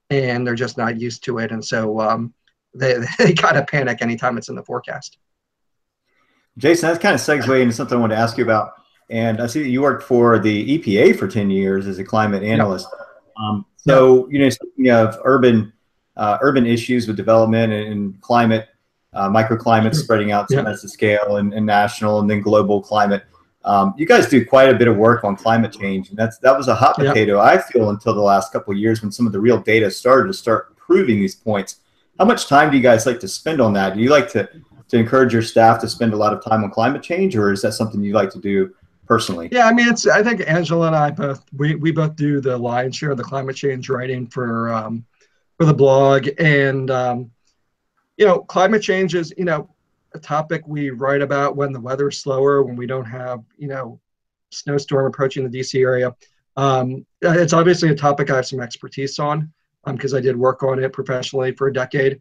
and 0.10 0.46
they're 0.46 0.56
just 0.56 0.78
not 0.78 1.00
used 1.00 1.24
to 1.26 1.38
it. 1.38 1.52
And 1.52 1.64
so 1.64 2.00
um, 2.00 2.34
they 2.74 2.98
they 3.20 3.34
kind 3.34 3.58
of 3.58 3.68
panic 3.68 4.02
anytime 4.02 4.38
it's 4.38 4.50
in 4.50 4.56
the 4.56 4.64
forecast. 4.64 5.20
Jason, 6.58 6.88
that's 6.88 7.02
kind 7.02 7.16
of 7.16 7.22
segue 7.22 7.62
into 7.62 7.74
something 7.74 7.98
I 7.98 8.02
wanted 8.02 8.16
to 8.16 8.22
ask 8.22 8.38
you 8.38 8.44
about. 8.44 8.74
And 9.10 9.42
I 9.42 9.48
see 9.48 9.62
that 9.62 9.70
you 9.70 9.82
worked 9.82 10.04
for 10.04 10.40
the 10.40 10.78
EPA 10.80 11.18
for 11.18 11.28
10 11.28 11.50
years 11.50 11.86
as 11.86 12.00
a 12.00 12.04
climate 12.04 12.44
analyst. 12.44 12.88
Um, 13.38 13.66
so, 13.76 14.28
you 14.30 14.40
know, 14.40 14.50
speaking 14.50 14.90
of 14.90 15.20
urban 15.24 15.74
uh, 16.18 16.38
urban 16.42 16.66
issues 16.66 17.08
with 17.08 17.18
development 17.18 17.74
and, 17.74 17.92
and 17.92 18.22
climate, 18.22 18.70
uh, 19.14 19.30
microclimate 19.30 19.96
spreading 19.96 20.32
out 20.32 20.48
to 20.50 20.56
yep. 20.56 20.78
scale 20.78 21.38
and, 21.38 21.54
and, 21.54 21.66
national 21.66 22.20
and 22.20 22.30
then 22.30 22.42
global 22.42 22.82
climate. 22.82 23.24
Um, 23.64 23.94
you 23.98 24.06
guys 24.06 24.30
do 24.30 24.46
quite 24.46 24.70
a 24.70 24.76
bit 24.76 24.88
of 24.88 24.96
work 24.96 25.24
on 25.24 25.36
climate 25.36 25.74
change, 25.74 26.10
and 26.10 26.18
that's 26.18 26.38
that 26.40 26.56
was 26.56 26.68
a 26.68 26.76
hot 26.76 26.96
potato. 26.98 27.40
I 27.40 27.58
feel 27.58 27.90
until 27.90 28.14
the 28.14 28.22
last 28.22 28.54
couple 28.54 28.74
of 28.74 28.78
years 28.78 29.02
when 29.02 29.12
some 29.12 29.26
of 29.26 29.34
the 29.34 29.40
real 29.40 29.58
data 29.58 29.90
started 29.90 30.28
to 30.28 30.34
start 30.34 30.76
proving 30.78 31.20
these 31.20 31.36
points. 31.36 31.78
How 32.20 32.26
much 32.26 32.48
time 32.48 32.70
do 32.70 32.78
you 32.78 32.84
guys 32.84 33.06
like 33.06 33.20
to 33.22 33.28
spend 33.28 33.60
on 33.60 33.74
that? 33.74 33.96
Do 33.96 34.02
you 34.02 34.10
like 34.10 34.30
to 34.34 34.48
to 34.90 34.98
encourage 34.98 35.34
your 35.34 35.42
staff 35.42 35.80
to 35.82 35.90
spend 35.90 36.14
a 36.14 36.18
lot 36.18 36.34
of 36.34 36.44
time 36.44 36.64
on 36.64 36.72
climate 36.72 37.04
change, 37.04 37.36
or 37.36 37.52
is 37.52 37.62
that 37.62 37.74
something 37.74 38.04
you 38.04 38.14
like 38.14 38.30
to 38.32 38.40
do 38.40 38.74
personally? 39.08 39.50
Yeah, 39.52 39.68
I 39.68 39.74
mean, 39.74 39.88
it's. 39.88 40.08
I 40.08 40.24
think 40.24 40.44
Angela 40.48 40.88
and 40.88 40.96
I 40.96 41.12
both 41.12 41.44
we 41.56 41.76
we 41.76 41.92
both 41.92 42.16
do 42.16 42.40
the 42.40 42.58
lion's 42.58 42.96
share 42.96 43.12
of 43.12 43.18
the 43.18 43.24
climate 43.24 43.56
change 43.56 43.90
writing 43.90 44.28
for 44.28 44.74
um, 44.74 45.06
for 45.58 45.66
the 45.66 45.74
blog, 45.74 46.28
and 46.38 46.92
um, 46.92 47.32
you 48.18 48.26
know, 48.26 48.40
climate 48.40 48.82
change 48.82 49.16
is 49.16 49.34
you 49.38 49.46
know 49.46 49.70
a 50.14 50.20
topic 50.20 50.64
we 50.68 50.90
write 50.92 51.22
about 51.22 51.56
when 51.56 51.74
the 51.74 51.80
weather's 51.80 52.20
slower, 52.20 52.64
when 52.64 52.76
we 52.76 52.88
don't 52.88 53.06
have 53.06 53.44
you 53.58 53.68
know 53.68 54.00
snowstorm 54.52 55.06
approaching 55.06 55.50
the 55.50 55.60
DC 55.60 55.80
area. 55.82 56.16
Um, 56.58 57.06
it's 57.22 57.54
obviously 57.54 57.90
a 57.90 57.96
topic 57.96 58.30
I 58.30 58.38
have 58.38 58.48
some 58.48 58.62
expertise 58.62 59.20
on 59.20 59.52
because 59.86 60.14
um, 60.14 60.18
I 60.18 60.22
did 60.22 60.38
work 60.38 60.64
on 60.64 60.82
it 60.82 60.94
professionally 60.94 61.52
for 61.52 61.68
a 61.68 61.74
decade. 61.74 62.20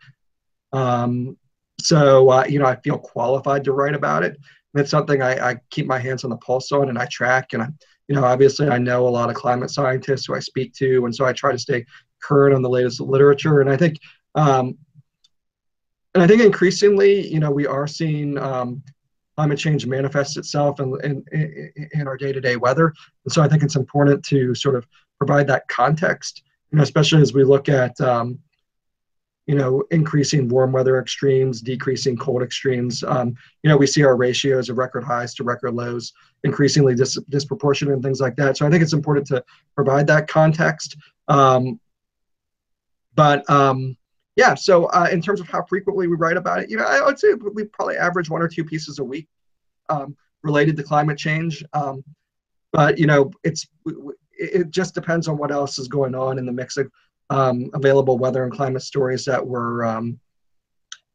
Um, 0.73 1.37
so 1.85 2.31
uh, 2.31 2.45
you 2.49 2.59
know, 2.59 2.67
I 2.67 2.77
feel 2.77 2.99
qualified 2.99 3.65
to 3.65 3.73
write 3.73 3.95
about 3.95 4.23
it. 4.25 4.37
And 4.73 4.81
it's 4.81 4.91
something 4.91 5.23
I, 5.23 5.51
I 5.51 5.57
keep 5.71 5.87
my 5.87 5.99
hands 5.99 6.25
on 6.25 6.31
the 6.31 6.37
pulse 6.39 6.73
on, 6.73 6.89
and 6.89 6.99
I 6.99 7.07
track. 7.07 7.53
And 7.53 7.63
I, 7.63 7.69
you 8.09 8.15
know, 8.17 8.25
obviously, 8.25 8.69
I 8.69 8.79
know 8.79 9.07
a 9.07 9.17
lot 9.19 9.31
of 9.31 9.37
climate 9.37 9.71
scientists 9.71 10.27
who 10.27 10.35
I 10.35 10.41
speak 10.41 10.73
to, 10.75 11.05
and 11.05 11.15
so 11.15 11.25
I 11.25 11.33
try 11.33 11.53
to 11.53 11.59
stay 11.59 11.87
current 12.21 12.55
on 12.55 12.63
the 12.63 12.69
latest 12.69 13.01
literature. 13.01 13.61
And 13.61 13.71
I 13.71 13.77
think, 13.77 13.99
um, 14.35 14.77
and 16.15 16.23
I 16.23 16.27
think 16.27 16.43
increasingly, 16.43 17.27
you 17.29 17.39
know, 17.39 17.51
we 17.51 17.67
are 17.67 17.87
seeing 17.87 18.39
um, 18.39 18.83
climate 19.37 19.59
change 19.59 19.87
manifest 19.87 20.37
itself 20.37 20.81
in, 20.81 20.97
in, 21.05 21.73
in 21.93 22.07
our 22.09 22.17
day-to-day 22.17 22.57
weather. 22.57 22.93
And 23.25 23.33
so 23.33 23.43
I 23.43 23.49
think 23.49 23.63
it's 23.63 23.77
important 23.77 24.25
to 24.27 24.55
sort 24.55 24.77
of 24.77 24.87
provide 25.19 25.47
that 25.49 25.67
context, 25.69 26.43
you 26.71 26.79
know, 26.79 26.83
especially 26.83 27.23
as 27.23 27.33
we 27.33 27.45
look 27.45 27.69
at, 27.69 28.01
um, 28.01 28.39
you 29.47 29.55
know, 29.55 29.85
increasing 29.91 30.49
warm 30.49 30.73
weather 30.73 30.99
extremes, 30.99 31.61
decreasing 31.61 32.17
cold 32.17 32.43
extremes. 32.43 33.05
Um, 33.05 33.37
you 33.63 33.69
know, 33.69 33.77
we 33.77 33.87
see 33.87 34.03
our 34.03 34.17
ratios 34.17 34.71
of 34.71 34.79
record 34.79 35.05
highs 35.05 35.35
to 35.35 35.45
record 35.45 35.75
lows 35.75 36.13
increasingly 36.45 36.95
dis- 36.95 37.21
disproportionate 37.29 37.95
and 37.95 38.03
things 38.03 38.21
like 38.21 38.37
that. 38.37 38.57
So 38.57 38.67
I 38.67 38.71
think 38.71 38.83
it's 38.83 38.93
important 38.93 39.27
to 39.29 39.45
provide 39.75 40.07
that 40.07 40.29
context. 40.29 40.97
Um, 41.29 41.79
but 43.15 43.49
um, 43.51 43.97
yeah, 44.37 44.55
so 44.55 44.87
uh, 44.87 45.09
in 45.13 45.21
terms 45.21 45.41
of 45.41 45.49
how 45.49 45.63
frequently 45.65 46.07
we 46.09 46.17
write 46.17 46.37
about 46.37 46.61
it, 46.61 46.71
you 46.71 46.77
know, 46.77 46.85
I 46.85 47.05
would 47.05 47.19
say 47.19 47.35
we 47.35 47.65
probably 47.65 47.97
average 47.97 48.31
one 48.31 48.43
or 48.43 48.49
two 48.49 48.65
pieces 48.65 48.99
a 48.99 49.05
week 49.05 49.29
um, 49.89 50.17
related 50.43 50.77
to 50.79 50.83
climate 50.83 51.19
change. 51.19 51.65
Um, 51.73 52.03
but 52.73 52.99
you 52.99 53.07
know, 53.07 53.31
it's 53.45 53.67
it 54.33 54.71
just 54.71 54.95
depends 54.95 55.29
on 55.29 55.39
what 55.39 55.53
else 55.53 55.79
is 55.79 55.87
going 55.87 56.15
on 56.15 56.39
in 56.39 56.47
the 56.47 56.53
mix 56.53 56.77
of 56.77 56.91
um, 57.31 57.71
available 57.75 58.19
weather 58.19 58.45
and 58.45 58.53
climate 58.53 58.83
stories 58.83 59.25
that 59.25 59.45
were 59.45 59.85
um, 59.85 60.19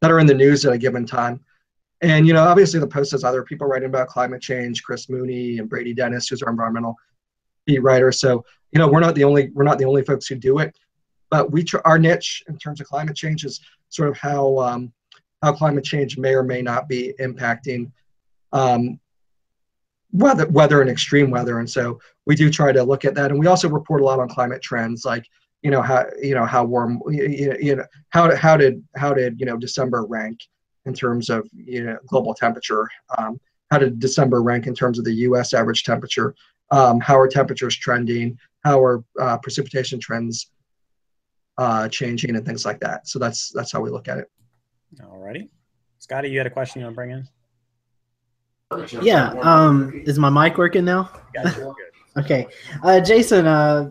that 0.01 0.11
are 0.11 0.19
in 0.19 0.27
the 0.27 0.33
news 0.33 0.65
at 0.65 0.73
a 0.73 0.77
given 0.77 1.05
time. 1.05 1.39
And 2.01 2.25
you 2.25 2.33
know, 2.33 2.43
obviously, 2.43 2.79
the 2.79 2.87
Post 2.87 3.11
has 3.11 3.23
other 3.23 3.43
people 3.43 3.67
writing 3.67 3.89
about 3.89 4.07
climate 4.07 4.41
change, 4.41 4.83
Chris 4.83 5.09
Mooney 5.09 5.59
and 5.59 5.69
Brady 5.69 5.93
Dennis, 5.93 6.27
who's 6.27 6.41
our 6.41 6.49
environmental 6.49 6.95
beat 7.65 7.83
writer. 7.83 8.11
So 8.11 8.45
you 8.71 8.79
know, 8.79 8.87
we're 8.87 8.99
not 8.99 9.15
the 9.15 9.23
only 9.23 9.49
we're 9.53 9.63
not 9.63 9.77
the 9.77 9.85
only 9.85 10.03
folks 10.03 10.27
who 10.27 10.35
do 10.35 10.59
it 10.59 10.75
but 11.29 11.51
we 11.51 11.63
tr- 11.63 11.77
our 11.85 11.99
niche 11.99 12.43
in 12.47 12.57
terms 12.57 12.81
of 12.81 12.87
climate 12.87 13.15
change 13.15 13.45
is 13.45 13.61
sort 13.89 14.09
of 14.09 14.17
how 14.17 14.57
um, 14.59 14.91
how 15.41 15.53
climate 15.53 15.83
change 15.83 16.17
may 16.17 16.33
or 16.33 16.43
may 16.43 16.61
not 16.61 16.87
be 16.87 17.13
impacting 17.19 17.91
um, 18.51 18.99
weather 20.11 20.47
weather 20.47 20.81
and 20.81 20.89
extreme 20.89 21.29
weather 21.29 21.59
and 21.59 21.69
so 21.69 21.99
we 22.25 22.35
do 22.35 22.49
try 22.49 22.71
to 22.71 22.83
look 22.83 23.05
at 23.05 23.15
that 23.15 23.31
and 23.31 23.39
we 23.39 23.47
also 23.47 23.69
report 23.69 24.01
a 24.01 24.03
lot 24.03 24.19
on 24.19 24.27
climate 24.27 24.61
trends 24.61 25.05
like 25.05 25.25
you 25.61 25.71
know 25.71 25.81
how 25.81 26.05
you 26.21 26.35
know 26.35 26.45
how 26.45 26.63
warm 26.63 27.01
you, 27.09 27.55
you 27.59 27.75
know 27.75 27.85
how 28.09 28.33
how 28.35 28.55
did 28.55 28.83
how 28.95 29.13
did 29.13 29.39
you 29.39 29.45
know 29.45 29.57
december 29.57 30.05
rank 30.05 30.39
in 30.85 30.93
terms 30.93 31.29
of 31.29 31.47
you 31.53 31.83
know 31.83 31.97
global 32.07 32.33
temperature 32.33 32.87
um, 33.17 33.39
how 33.71 33.77
did 33.77 33.99
december 33.99 34.41
rank 34.41 34.67
in 34.67 34.73
terms 34.73 34.97
of 34.97 35.05
the 35.05 35.11
us 35.11 35.53
average 35.53 35.83
temperature 35.83 36.33
um, 36.71 36.99
how 36.99 37.19
are 37.19 37.27
temperatures 37.27 37.75
trending 37.75 38.37
how 38.63 38.81
are 38.81 39.03
uh, 39.19 39.37
precipitation 39.37 39.99
trends 39.99 40.51
uh, 41.59 41.89
changing 41.89 42.35
and 42.35 42.45
things 42.45 42.65
like 42.65 42.79
that. 42.79 43.07
So 43.07 43.19
that's 43.19 43.51
that's 43.53 43.71
how 43.71 43.81
we 43.81 43.89
look 43.89 44.07
at 44.07 44.17
it. 44.17 44.31
Alrighty, 45.01 45.49
Scotty, 45.99 46.29
you 46.29 46.37
had 46.37 46.47
a 46.47 46.49
question 46.49 46.79
you 46.79 46.85
want 46.85 46.93
to 46.93 46.95
bring 46.95 47.11
in? 47.11 47.27
Yeah. 49.03 49.31
Um, 49.41 50.01
is 50.05 50.17
my 50.17 50.29
mic 50.29 50.57
working 50.57 50.85
now? 50.85 51.11
okay. 52.17 52.47
Uh, 52.81 53.01
Jason, 53.01 53.45
uh, 53.45 53.89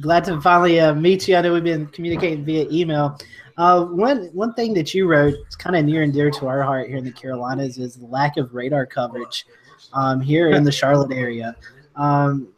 glad 0.00 0.24
to 0.24 0.40
finally 0.40 0.80
uh, 0.80 0.94
meet 0.94 1.26
you. 1.28 1.36
I 1.36 1.40
know 1.40 1.52
we've 1.52 1.64
been 1.64 1.86
communicating 1.86 2.44
via 2.44 2.66
email. 2.70 3.18
Uh, 3.56 3.84
one 3.84 4.26
one 4.32 4.52
thing 4.54 4.74
that 4.74 4.92
you 4.92 5.06
wrote, 5.06 5.34
it's 5.46 5.56
kind 5.56 5.76
of 5.76 5.84
near 5.84 6.02
and 6.02 6.12
dear 6.12 6.30
to 6.30 6.46
our 6.46 6.62
heart 6.62 6.88
here 6.88 6.98
in 6.98 7.04
the 7.04 7.12
Carolinas, 7.12 7.78
is 7.78 7.96
the 7.96 8.06
lack 8.06 8.36
of 8.36 8.54
radar 8.54 8.84
coverage 8.84 9.46
um, 9.92 10.20
here 10.20 10.50
in 10.50 10.64
the 10.64 10.72
Charlotte 10.72 11.12
area. 11.12 11.56
Um, 11.94 12.48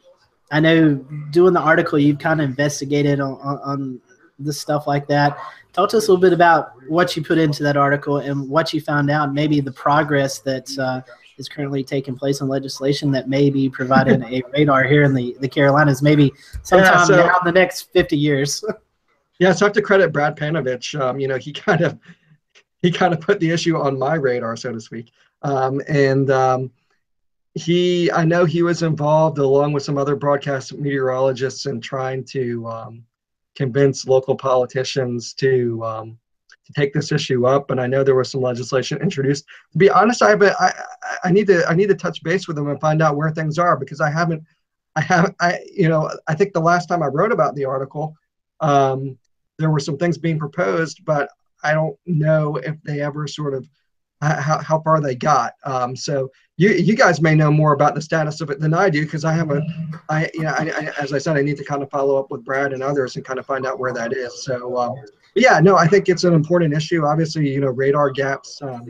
I 0.51 0.61
know 0.61 0.95
doing 1.30 1.53
the 1.53 1.61
article, 1.61 1.99
you've 1.99 2.18
kind 2.18 2.41
of 2.41 2.49
investigated 2.49 3.20
on, 3.20 3.34
on, 3.41 4.01
the 4.41 4.53
stuff 4.53 4.86
like 4.86 5.09
that. 5.09 5.36
Talk 5.72 5.91
to 5.91 5.97
us 5.97 6.07
a 6.07 6.12
little 6.12 6.22
bit 6.22 6.32
about 6.32 6.72
what 6.86 7.16
you 7.16 7.24
put 7.24 7.39
into 7.39 7.64
that 7.64 7.76
article 7.76 8.18
and 8.18 8.49
what 8.49 8.72
you 8.72 8.80
found 8.80 9.11
out, 9.11 9.34
maybe 9.34 9.61
the 9.61 9.72
progress 9.72 10.39
that 10.41 10.70
uh, 10.78 11.01
is 11.39 11.49
currently 11.49 11.82
taking 11.84 12.16
place 12.16 12.41
in 12.41 12.49
legislation 12.49 13.11
that 13.12 13.28
may 13.28 13.51
be 13.51 13.68
providing 13.68 14.22
a 14.24 14.43
radar 14.53 14.84
here 14.84 15.05
in 15.05 15.14
the, 15.14 15.36
the 15.41 15.49
Carolinas, 15.49 16.03
maybe 16.03 16.32
sometime 16.62 16.95
yeah, 16.95 17.05
so, 17.05 17.30
the 17.45 17.53
next 17.53 17.93
50 17.93 18.16
years. 18.16 18.64
yeah, 19.39 19.53
so 19.53 19.64
I 19.64 19.68
have 19.68 19.74
to 19.74 19.82
credit 19.82 20.12
Brad 20.12 20.36
Panovich. 20.36 20.99
Um, 21.01 21.18
you 21.20 21.28
know, 21.28 21.36
he 21.36 21.53
kind 21.53 21.80
of 21.80 21.99
he 22.80 22.91
kind 22.91 23.12
of 23.12 23.20
put 23.20 23.41
the 23.41 23.51
issue 23.51 23.76
on 23.76 23.99
my 23.99 24.14
radar, 24.14 24.57
so 24.57 24.72
to 24.72 24.80
speak. 24.80 25.12
Um, 25.43 25.80
and 25.89 26.30
um, 26.30 26.70
he, 27.55 28.11
I 28.12 28.24
know 28.24 28.45
he 28.45 28.62
was 28.62 28.82
involved 28.82 29.39
along 29.39 29.72
with 29.72 29.82
some 29.82 29.99
other 29.99 30.16
broadcast 30.16 30.74
meteorologists 30.74 31.66
in 31.66 31.80
trying 31.80 32.24
to 32.26 32.66
um, 32.68 33.05
convince 33.57 34.07
local 34.07 34.36
politicians 34.36 35.34
to 35.34 35.84
um, 35.84 36.18
to 36.69 36.81
take 36.81 36.93
this 36.93 37.11
issue 37.12 37.47
up. 37.47 37.71
And 37.71 37.81
I 37.81 37.87
know 37.87 38.05
there 38.05 38.14
was 38.14 38.31
some 38.31 38.43
legislation 38.43 39.01
introduced. 39.03 39.45
To 39.73 39.79
be 39.79 39.91
honest, 39.91 40.23
I, 40.23 40.35
I 40.35 40.73
I 41.25 41.33
need 41.33 41.47
to 41.49 41.66
I 41.69 41.75
need 41.75 41.89
to 41.89 41.95
touch 41.95 42.23
base 42.23 42.47
with 42.47 42.57
them 42.57 42.69
and 42.69 42.81
find 42.81 43.03
out 43.03 43.16
where 43.16 43.31
things 43.31 43.59
are 43.59 43.77
because 43.77 44.01
I 44.01 44.11
haven't 44.11 44.45
I 44.95 45.01
have 45.01 45.35
I 45.41 45.61
you 45.75 45.89
know 45.89 46.11
I 46.27 46.35
think 46.35 46.53
the 46.53 46.61
last 46.61 46.87
time 46.87 47.03
I 47.03 47.07
wrote 47.07 47.33
about 47.33 47.55
the 47.55 47.64
article, 47.64 48.14
um, 48.61 49.19
there 49.59 49.71
were 49.71 49.81
some 49.81 49.97
things 49.97 50.19
being 50.19 50.39
proposed, 50.39 51.05
but 51.05 51.31
I 51.64 51.73
don't 51.73 51.97
know 52.07 52.57
if 52.57 52.77
they 52.85 53.01
ever 53.01 53.27
sort 53.27 53.55
of 53.55 53.69
how, 54.21 54.59
how 54.59 54.81
far 54.81 55.01
they 55.01 55.14
got. 55.14 55.55
Um, 55.64 55.95
so 55.95 56.31
you 56.57 56.71
you 56.71 56.97
guys 56.97 57.21
may 57.21 57.35
know 57.35 57.53
more 57.53 57.73
about 57.73 57.95
the 57.95 58.03
status 58.03 58.41
of 58.41 58.51
it 58.51 58.59
than 58.61 58.75
I 58.75 58.91
do 58.91 59.05
because 59.05 59.25
I 59.25 59.33
have 59.33 59.51
a 59.51 59.62
I 60.09 60.29
you 60.35 60.43
know 60.43 60.55
I, 60.59 60.71
I, 60.77 60.93
as 61.01 61.12
I 61.12 61.19
said 61.19 61.37
I 61.37 61.43
need 61.43 61.57
to 61.57 61.64
kind 61.64 61.83
of 61.83 61.91
follow 61.91 62.16
up 62.16 62.31
with 62.31 62.45
Brad 62.45 62.73
and 62.73 62.83
others 62.83 63.16
and 63.16 63.25
kind 63.25 63.39
of 63.39 63.47
find 63.47 63.64
out 63.64 63.79
where 63.79 63.93
that 63.95 64.12
is. 64.12 64.45
So 64.45 64.77
um, 64.77 64.97
yeah, 65.35 65.61
no, 65.61 65.76
I 65.76 65.87
think 65.87 66.09
it's 66.09 66.24
an 66.24 66.35
important 66.35 66.74
issue. 66.74 67.05
Obviously, 67.05 67.49
you 67.49 67.61
know, 67.61 67.68
radar 67.68 68.11
gaps, 68.11 68.61
um, 68.62 68.83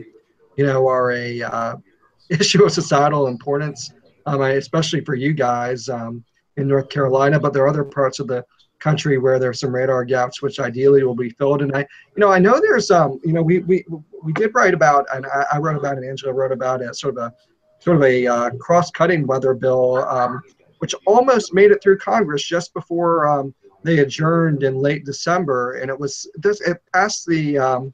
you 0.57 0.65
know, 0.65 0.87
are 0.87 1.11
a 1.11 1.41
uh, 1.41 1.75
issue 2.29 2.63
of 2.63 2.71
societal 2.71 3.27
importance, 3.27 3.91
um, 4.25 4.41
especially 4.41 5.01
for 5.01 5.15
you 5.15 5.33
guys 5.33 5.89
um, 5.89 6.23
in 6.57 6.67
North 6.67 6.89
Carolina. 6.89 7.39
But 7.39 7.53
there 7.53 7.63
are 7.63 7.69
other 7.69 7.83
parts 7.83 8.19
of 8.19 8.27
the 8.27 8.45
country 8.79 9.17
where 9.17 9.39
there's 9.39 9.59
some 9.59 9.73
radar 9.73 10.05
gaps, 10.05 10.41
which 10.41 10.59
ideally 10.59 11.03
will 11.03 11.15
be 11.15 11.29
filled. 11.29 11.61
And 11.61 11.75
I, 11.75 11.79
you 11.79 12.17
know, 12.17 12.31
I 12.31 12.39
know 12.39 12.59
there's, 12.59 12.91
um, 12.91 13.19
you 13.23 13.33
know, 13.33 13.41
we 13.41 13.59
we 13.59 13.85
we 14.23 14.33
did 14.33 14.51
write 14.53 14.73
about, 14.73 15.05
and 15.13 15.25
I, 15.25 15.45
I 15.53 15.57
wrote 15.59 15.77
about, 15.77 15.97
and 15.97 16.05
Angela 16.05 16.33
wrote 16.33 16.51
about 16.51 16.81
it, 16.81 16.95
sort 16.95 17.17
of 17.17 17.23
a 17.23 17.33
sort 17.79 17.97
of 17.97 18.03
a 18.03 18.27
uh, 18.27 18.49
cross-cutting 18.59 19.25
weather 19.25 19.53
bill, 19.53 19.97
um, 20.05 20.41
which 20.79 20.93
almost 21.05 21.53
made 21.53 21.71
it 21.71 21.81
through 21.81 21.97
Congress 21.97 22.43
just 22.43 22.73
before 22.73 23.27
um, 23.27 23.53
they 23.83 23.99
adjourned 23.99 24.63
in 24.63 24.75
late 24.75 25.05
December, 25.05 25.75
and 25.75 25.89
it 25.89 25.99
was 25.99 26.29
this 26.35 26.61
it 26.61 26.77
passed 26.93 27.25
the. 27.25 27.57
Um, 27.57 27.93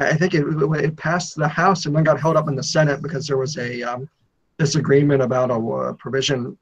I 0.00 0.14
think 0.14 0.34
it, 0.34 0.44
it 0.44 0.96
passed 0.96 1.34
the 1.34 1.48
House 1.48 1.86
and 1.86 1.96
then 1.96 2.04
got 2.04 2.20
held 2.20 2.36
up 2.36 2.46
in 2.46 2.54
the 2.54 2.62
Senate 2.62 3.02
because 3.02 3.26
there 3.26 3.38
was 3.38 3.56
a 3.58 3.82
um, 3.82 4.08
disagreement 4.56 5.22
about 5.22 5.50
a, 5.50 5.54
a 5.54 5.94
provision 5.94 6.56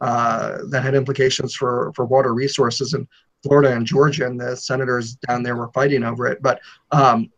uh, 0.00 0.58
that 0.70 0.82
had 0.82 0.94
implications 0.94 1.54
for, 1.54 1.92
for 1.94 2.06
water 2.06 2.32
resources. 2.32 2.94
And 2.94 3.06
Florida 3.42 3.74
and 3.74 3.84
Georgia, 3.84 4.26
and 4.26 4.40
the 4.40 4.56
senators 4.56 5.16
down 5.26 5.42
there 5.42 5.56
were 5.56 5.70
fighting 5.72 6.04
over 6.04 6.26
it. 6.26 6.40
But 6.40 6.60
um, 6.92 7.30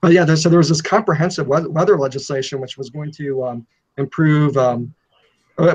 but 0.00 0.12
yeah, 0.12 0.24
there, 0.24 0.36
so 0.36 0.48
there 0.48 0.58
was 0.58 0.70
this 0.70 0.80
comprehensive 0.80 1.46
weather 1.46 1.98
legislation 1.98 2.60
which 2.60 2.78
was 2.78 2.88
going 2.88 3.12
to 3.12 3.44
um, 3.44 3.66
improve, 3.98 4.56
um, 4.56 4.94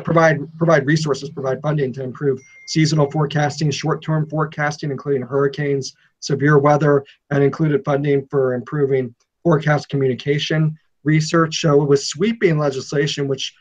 provide 0.04 0.40
provide 0.58 0.86
resources, 0.86 1.30
provide 1.30 1.62
funding 1.62 1.94
to 1.94 2.04
improve 2.04 2.40
seasonal 2.68 3.10
forecasting, 3.12 3.70
short-term 3.72 4.28
forecasting, 4.30 4.92
including 4.92 5.22
hurricanes, 5.22 5.94
severe 6.20 6.58
weather, 6.58 7.04
and 7.30 7.44
included 7.44 7.84
funding 7.86 8.28
for 8.28 8.54
improving 8.54 9.14
forecast 9.44 9.90
communication 9.90 10.78
research. 11.04 11.62
So 11.62 11.82
it 11.84 11.90
was 11.90 12.08
sweeping 12.08 12.58
legislation, 12.58 13.28
which 13.28 13.54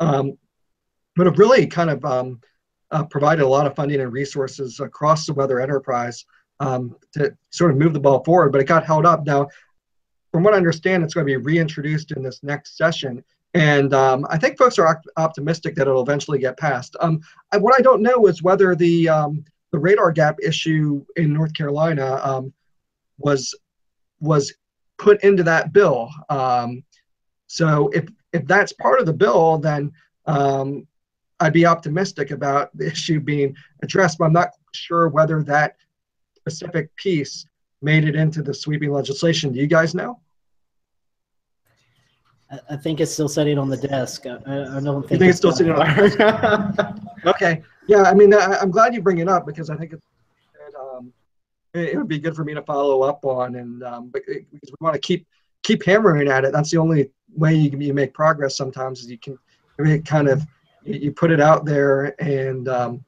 um, 0.00 0.36
would 1.16 1.26
have 1.26 1.38
really 1.38 1.66
kind 1.66 1.90
of 1.90 2.04
um, 2.04 2.40
uh, 2.90 3.04
provided 3.04 3.44
a 3.44 3.48
lot 3.48 3.66
of 3.66 3.76
funding 3.76 4.00
and 4.00 4.12
resources 4.12 4.80
across 4.80 5.26
the 5.26 5.32
weather 5.32 5.60
enterprise 5.60 6.24
um, 6.60 6.96
to 7.14 7.36
sort 7.50 7.70
of 7.70 7.76
move 7.76 7.92
the 7.92 8.00
ball 8.00 8.22
forward, 8.24 8.52
but 8.52 8.60
it 8.60 8.64
got 8.64 8.84
held 8.84 9.06
up. 9.06 9.24
Now, 9.24 9.48
from 10.32 10.42
what 10.42 10.54
I 10.54 10.56
understand, 10.56 11.02
it's 11.02 11.14
going 11.14 11.26
to 11.26 11.30
be 11.30 11.36
reintroduced 11.36 12.12
in 12.12 12.22
this 12.22 12.42
next 12.42 12.76
session. 12.76 13.22
And 13.54 13.92
um, 13.92 14.26
I 14.30 14.38
think 14.38 14.56
folks 14.56 14.78
are 14.78 15.02
optimistic 15.16 15.74
that 15.74 15.86
it'll 15.86 16.02
eventually 16.02 16.38
get 16.38 16.56
passed. 16.56 16.96
Um, 17.00 17.20
I, 17.52 17.58
what 17.58 17.78
I 17.78 17.82
don't 17.82 18.02
know 18.02 18.26
is 18.26 18.42
whether 18.42 18.74
the 18.74 19.08
um, 19.08 19.44
the 19.72 19.78
radar 19.78 20.12
gap 20.12 20.36
issue 20.42 21.04
in 21.16 21.32
North 21.32 21.52
Carolina 21.54 22.20
um, 22.22 22.52
was 23.18 23.54
was 24.20 24.54
put 24.98 25.22
into 25.22 25.42
that 25.42 25.72
bill. 25.72 26.10
Um, 26.30 26.82
so 27.46 27.90
if 27.92 28.08
if 28.32 28.46
that's 28.46 28.72
part 28.72 29.00
of 29.00 29.06
the 29.06 29.12
bill, 29.12 29.58
then 29.58 29.92
um, 30.26 30.86
I'd 31.40 31.52
be 31.52 31.66
optimistic 31.66 32.30
about 32.30 32.74
the 32.76 32.86
issue 32.92 33.20
being 33.20 33.54
addressed. 33.82 34.18
But 34.18 34.26
I'm 34.26 34.32
not 34.32 34.50
sure 34.72 35.08
whether 35.08 35.42
that 35.42 35.76
specific 36.36 36.94
piece 36.96 37.44
made 37.82 38.04
it 38.04 38.16
into 38.16 38.42
the 38.42 38.54
sweeping 38.54 38.92
legislation. 38.92 39.52
Do 39.52 39.60
you 39.60 39.66
guys 39.66 39.94
know? 39.94 40.20
I 42.70 42.76
think 42.76 43.00
it's 43.00 43.12
still 43.12 43.28
sitting 43.28 43.58
on 43.58 43.68
the 43.68 43.76
desk. 43.76 44.26
I, 44.26 44.34
I 44.34 44.80
don't 44.80 45.08
think, 45.08 45.20
think 45.20 45.30
it's, 45.30 45.38
still 45.38 45.52
sitting 45.52 45.72
on 45.72 45.78
the 45.78 46.16
desk. 46.16 47.26
okay. 47.26 47.62
Yeah, 47.88 48.02
I 48.02 48.14
mean, 48.14 48.34
I, 48.34 48.60
am 48.60 48.70
glad 48.70 48.94
you 48.94 49.00
bring 49.00 49.18
it 49.18 49.28
up 49.28 49.46
because 49.46 49.70
I 49.70 49.76
think 49.76 49.92
it, 49.92 50.02
it, 50.68 50.74
um, 50.74 51.12
it, 51.72 51.90
it, 51.90 51.96
would 51.96 52.08
be 52.08 52.18
good 52.18 52.36
for 52.36 52.44
me 52.44 52.54
to 52.54 52.62
follow 52.62 53.02
up 53.02 53.24
on, 53.24 53.56
and 53.56 53.82
um, 53.82 54.10
because 54.12 54.44
we 54.52 54.74
want 54.80 54.94
to 54.94 55.00
keep 55.00 55.26
keep 55.62 55.84
hammering 55.84 56.28
at 56.28 56.44
it. 56.44 56.52
That's 56.52 56.70
the 56.70 56.78
only 56.78 57.10
way 57.34 57.54
you 57.54 57.70
can 57.70 57.80
you 57.80 57.94
make 57.94 58.12
progress. 58.12 58.56
Sometimes 58.56 59.00
is 59.00 59.10
you 59.10 59.18
can 59.18 59.38
kind 60.02 60.28
of 60.28 60.46
you, 60.84 61.12
put 61.12 61.30
it 61.30 61.40
out 61.40 61.64
there 61.64 62.14
and 62.20 62.68
um, 62.68 63.04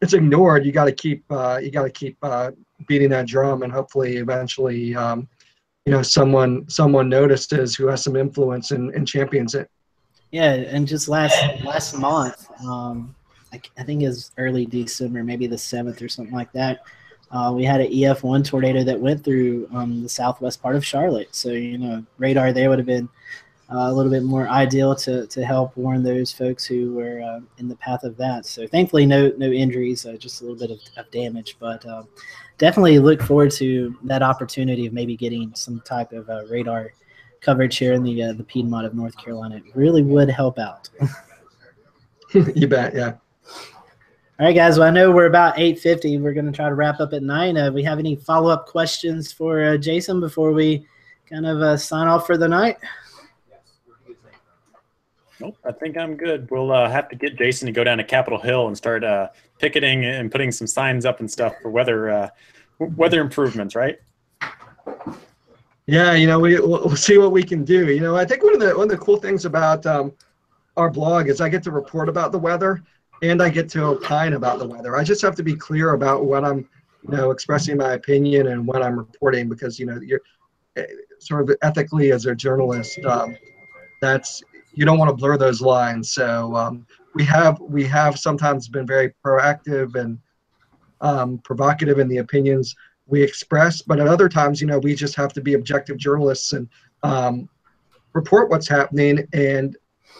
it's 0.00 0.12
ignored. 0.12 0.66
You 0.66 0.72
got 0.72 0.84
to 0.84 0.92
keep 0.92 1.24
uh, 1.30 1.60
you 1.62 1.70
got 1.70 1.84
to 1.84 1.90
keep 1.90 2.16
uh, 2.22 2.50
beating 2.86 3.10
that 3.10 3.26
drum, 3.26 3.62
and 3.62 3.72
hopefully, 3.72 4.16
eventually, 4.16 4.94
um, 4.94 5.28
you 5.86 5.92
know, 5.92 6.02
someone 6.02 6.68
someone 6.68 7.08
notices 7.08 7.74
who 7.74 7.88
has 7.88 8.04
some 8.04 8.16
influence 8.16 8.70
and, 8.70 8.94
and 8.94 9.06
champions 9.06 9.54
it. 9.54 9.68
Yeah, 10.30 10.52
and 10.52 10.86
just 10.86 11.08
last 11.08 11.36
last 11.64 11.94
month, 11.98 12.48
um, 12.64 13.14
I, 13.52 13.60
I 13.76 13.82
think 13.82 14.02
is 14.02 14.30
early 14.38 14.64
December, 14.64 15.22
maybe 15.22 15.46
the 15.46 15.58
seventh 15.58 16.00
or 16.00 16.08
something 16.08 16.34
like 16.34 16.52
that. 16.52 16.80
Uh, 17.30 17.50
we 17.54 17.64
had 17.64 17.80
an 17.80 17.90
EF1 17.90 18.44
tornado 18.44 18.84
that 18.84 19.00
went 19.00 19.24
through 19.24 19.66
um, 19.72 20.02
the 20.02 20.08
southwest 20.08 20.60
part 20.60 20.76
of 20.76 20.84
Charlotte. 20.84 21.34
So, 21.34 21.48
you 21.48 21.78
know, 21.78 22.04
radar 22.18 22.52
there 22.52 22.68
would 22.68 22.78
have 22.78 22.86
been 22.86 23.08
uh, 23.72 23.90
a 23.90 23.92
little 23.92 24.10
bit 24.10 24.22
more 24.22 24.48
ideal 24.48 24.94
to, 24.94 25.26
to 25.26 25.44
help 25.44 25.76
warn 25.76 26.02
those 26.02 26.32
folks 26.32 26.64
who 26.64 26.92
were 26.94 27.20
uh, 27.22 27.40
in 27.58 27.68
the 27.68 27.76
path 27.76 28.04
of 28.04 28.16
that. 28.16 28.44
So, 28.46 28.66
thankfully, 28.66 29.06
no 29.06 29.32
no 29.38 29.50
injuries, 29.50 30.04
uh, 30.04 30.16
just 30.16 30.40
a 30.40 30.44
little 30.44 30.58
bit 30.58 30.70
of, 30.70 30.80
of 30.96 31.10
damage. 31.10 31.56
But 31.58 31.84
um, 31.86 32.08
definitely 32.58 32.98
look 32.98 33.22
forward 33.22 33.50
to 33.52 33.96
that 34.04 34.22
opportunity 34.22 34.86
of 34.86 34.92
maybe 34.92 35.16
getting 35.16 35.54
some 35.54 35.80
type 35.80 36.12
of 36.12 36.28
uh, 36.28 36.44
radar 36.50 36.92
coverage 37.40 37.76
here 37.78 37.94
in 37.94 38.02
the 38.02 38.22
uh, 38.22 38.32
the 38.34 38.44
Piedmont 38.44 38.86
of 38.86 38.94
North 38.94 39.16
Carolina. 39.16 39.56
It 39.56 39.64
really 39.74 40.02
would 40.02 40.28
help 40.28 40.58
out. 40.58 40.88
you 42.54 42.66
bet, 42.66 42.94
yeah. 42.94 43.14
All 44.40 44.46
right, 44.46 44.54
guys. 44.54 44.78
Well, 44.78 44.88
I 44.88 44.90
know 44.90 45.10
we're 45.10 45.26
about 45.26 45.58
eight 45.58 45.78
fifty. 45.78 46.18
We're 46.18 46.34
going 46.34 46.46
to 46.46 46.52
try 46.52 46.68
to 46.68 46.74
wrap 46.74 47.00
up 47.00 47.12
at 47.12 47.22
nine. 47.22 47.56
Uh, 47.56 47.70
we 47.70 47.82
have 47.84 47.98
any 47.98 48.16
follow 48.16 48.50
up 48.50 48.66
questions 48.66 49.32
for 49.32 49.62
uh, 49.62 49.76
Jason 49.76 50.20
before 50.20 50.52
we 50.52 50.86
kind 51.32 51.46
of 51.46 51.62
uh, 51.62 51.76
sign 51.76 52.08
off 52.08 52.26
for 52.26 52.36
the 52.36 52.48
night? 52.48 52.76
Nope, 55.42 55.58
I 55.64 55.72
think 55.72 55.96
I'm 55.96 56.16
good. 56.16 56.48
We'll 56.52 56.70
uh, 56.70 56.88
have 56.88 57.08
to 57.08 57.16
get 57.16 57.36
Jason 57.36 57.66
to 57.66 57.72
go 57.72 57.82
down 57.82 57.98
to 57.98 58.04
Capitol 58.04 58.38
Hill 58.38 58.68
and 58.68 58.76
start 58.76 59.02
uh, 59.02 59.30
picketing 59.58 60.04
and 60.04 60.30
putting 60.30 60.52
some 60.52 60.68
signs 60.68 61.04
up 61.04 61.18
and 61.18 61.28
stuff 61.28 61.52
for 61.60 61.68
weather 61.68 62.10
uh, 62.10 62.28
weather 62.78 63.20
improvements, 63.20 63.74
right? 63.74 63.98
Yeah, 65.86 66.12
you 66.12 66.28
know, 66.28 66.38
we 66.38 66.60
we'll 66.60 66.94
see 66.94 67.18
what 67.18 67.32
we 67.32 67.42
can 67.42 67.64
do. 67.64 67.92
You 67.92 67.98
know, 67.98 68.14
I 68.14 68.24
think 68.24 68.44
one 68.44 68.54
of 68.54 68.60
the 68.60 68.68
one 68.76 68.84
of 68.84 68.90
the 68.90 69.04
cool 69.04 69.16
things 69.16 69.44
about 69.44 69.84
um, 69.84 70.12
our 70.76 70.88
blog 70.88 71.28
is 71.28 71.40
I 71.40 71.48
get 71.48 71.64
to 71.64 71.72
report 71.72 72.08
about 72.08 72.30
the 72.30 72.38
weather 72.38 72.80
and 73.22 73.42
I 73.42 73.48
get 73.48 73.68
to 73.70 73.82
opine 73.86 74.34
about 74.34 74.60
the 74.60 74.66
weather. 74.68 74.96
I 74.96 75.02
just 75.02 75.22
have 75.22 75.34
to 75.34 75.42
be 75.42 75.56
clear 75.56 75.94
about 75.94 76.24
what 76.24 76.44
I'm, 76.44 76.58
you 77.02 77.16
know, 77.16 77.32
expressing 77.32 77.76
my 77.76 77.94
opinion 77.94 78.46
and 78.46 78.64
what 78.64 78.80
I'm 78.80 78.96
reporting 78.96 79.48
because 79.48 79.80
you 79.80 79.86
know 79.86 79.98
you're 80.00 80.22
eh, 80.76 80.86
sort 81.18 81.50
of 81.50 81.56
ethically 81.62 82.12
as 82.12 82.26
a 82.26 82.34
journalist. 82.36 83.04
Um, 83.04 83.36
that's 84.00 84.40
you 84.74 84.84
don't 84.84 84.98
want 84.98 85.10
to 85.10 85.16
blur 85.16 85.36
those 85.36 85.60
lines. 85.60 86.12
So 86.12 86.54
um, 86.56 86.86
we 87.14 87.24
have 87.24 87.60
we 87.60 87.84
have 87.84 88.18
sometimes 88.18 88.68
been 88.68 88.86
very 88.86 89.14
proactive 89.24 89.94
and 89.94 90.18
um, 91.00 91.38
provocative 91.38 91.98
in 91.98 92.08
the 92.08 92.18
opinions 92.18 92.74
we 93.06 93.22
express, 93.22 93.82
but 93.82 94.00
at 94.00 94.08
other 94.08 94.28
times, 94.28 94.60
you 94.60 94.66
know, 94.66 94.78
we 94.78 94.94
just 94.94 95.16
have 95.16 95.32
to 95.34 95.40
be 95.40 95.54
objective 95.54 95.96
journalists 95.96 96.52
and 96.52 96.68
um, 97.02 97.48
report 98.12 98.48
what's 98.48 98.68
happening 98.68 99.26
and 99.32 99.76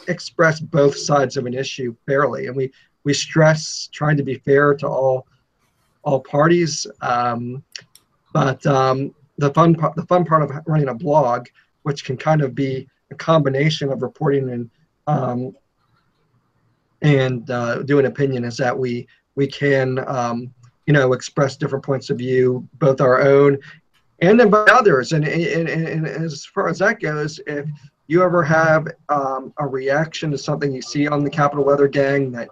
express 0.08 0.58
both 0.60 0.96
sides 0.96 1.36
of 1.36 1.46
an 1.46 1.54
issue 1.54 1.94
fairly. 2.06 2.46
And 2.46 2.56
we 2.56 2.72
we 3.04 3.14
stress 3.14 3.88
trying 3.92 4.16
to 4.16 4.22
be 4.22 4.34
fair 4.34 4.74
to 4.74 4.86
all 4.86 5.26
all 6.02 6.20
parties. 6.20 6.86
Um, 7.00 7.62
but 8.32 8.64
um, 8.66 9.14
the 9.38 9.52
fun 9.52 9.74
part, 9.74 9.94
the 9.94 10.06
fun 10.06 10.24
part 10.24 10.42
of 10.42 10.50
running 10.66 10.88
a 10.88 10.94
blog, 10.94 11.46
which 11.82 12.04
can 12.04 12.16
kind 12.16 12.42
of 12.42 12.54
be 12.54 12.88
a 13.12 13.16
combination 13.16 13.90
of 13.90 14.02
reporting 14.02 14.50
and 14.50 14.70
um, 15.06 15.54
and 17.02 17.50
uh, 17.50 17.82
do 17.82 17.98
an 17.98 18.06
opinion, 18.06 18.44
is 18.44 18.56
that 18.56 18.76
we 18.76 19.06
we 19.34 19.46
can 19.46 20.04
um, 20.08 20.52
you 20.86 20.92
know 20.92 21.12
express 21.12 21.56
different 21.56 21.84
points 21.84 22.10
of 22.10 22.18
view, 22.18 22.68
both 22.78 23.00
our 23.00 23.22
own 23.22 23.58
and 24.22 24.38
then 24.38 24.48
by 24.48 24.64
others. 24.70 25.12
And, 25.12 25.26
and, 25.26 25.68
and, 25.68 26.06
as 26.06 26.46
far 26.46 26.68
as 26.68 26.78
that 26.78 27.00
goes, 27.00 27.40
if 27.46 27.68
you 28.06 28.22
ever 28.22 28.42
have 28.42 28.86
um, 29.08 29.52
a 29.58 29.66
reaction 29.66 30.30
to 30.30 30.38
something 30.38 30.72
you 30.72 30.80
see 30.80 31.08
on 31.08 31.24
the 31.24 31.30
Capital 31.30 31.64
Weather 31.64 31.88
Gang 31.88 32.30
that 32.32 32.48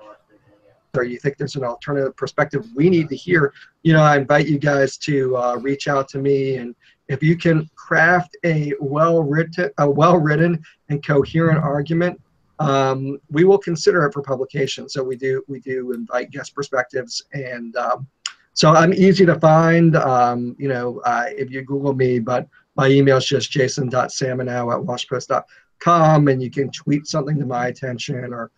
or 0.97 1.05
you 1.05 1.21
think 1.21 1.37
there's 1.37 1.55
an 1.55 1.63
alternative 1.63 2.17
perspective 2.17 2.67
we 2.75 2.91
need 2.91 3.09
to 3.09 3.15
hear, 3.15 3.55
you 3.85 3.93
know, 3.93 4.03
I 4.03 4.17
invite 4.17 4.49
you 4.49 4.59
guys 4.59 4.97
to 4.99 5.37
uh, 5.37 5.55
reach 5.55 5.87
out 5.87 6.09
to 6.09 6.19
me. 6.19 6.57
And 6.57 6.75
if 7.11 7.25
you 7.25 7.37
can 7.37 7.69
craft 7.75 8.37
a 8.45 8.73
well 8.81 9.21
written, 9.21 9.69
a 9.79 9.91
well 9.91 10.17
written 10.17 10.63
and 10.91 11.05
coherent 11.05 11.59
argument, 11.59 12.21
um, 12.61 13.19
we 13.31 13.43
will 13.43 13.59
consider 13.59 14.07
it 14.07 14.13
for 14.13 14.23
publication. 14.23 14.89
So 14.89 15.03
we 15.03 15.17
do 15.17 15.43
we 15.49 15.59
do 15.59 15.91
invite 15.91 16.31
guest 16.31 16.55
perspectives, 16.55 17.21
and 17.33 17.75
um, 17.77 18.07
so 18.55 18.71
I'm 18.71 18.95
easy 18.95 19.27
to 19.27 19.39
find. 19.41 19.97
Um, 19.97 20.55
you 20.57 20.69
know, 20.69 21.01
uh, 21.05 21.27
if 21.31 21.51
you 21.51 21.63
Google 21.63 21.95
me, 21.95 22.21
but 22.21 22.47
my 22.77 22.87
email 22.87 23.17
is 23.17 23.27
just 23.27 23.51
jason.samenow 23.51 24.73
at 24.73 24.87
washpost.com, 24.87 26.29
and 26.29 26.41
you 26.41 26.51
can 26.51 26.71
tweet 26.71 27.09
something 27.09 27.41
to 27.41 27.45
my 27.45 27.67
attention 27.67 28.33
or 28.33 28.53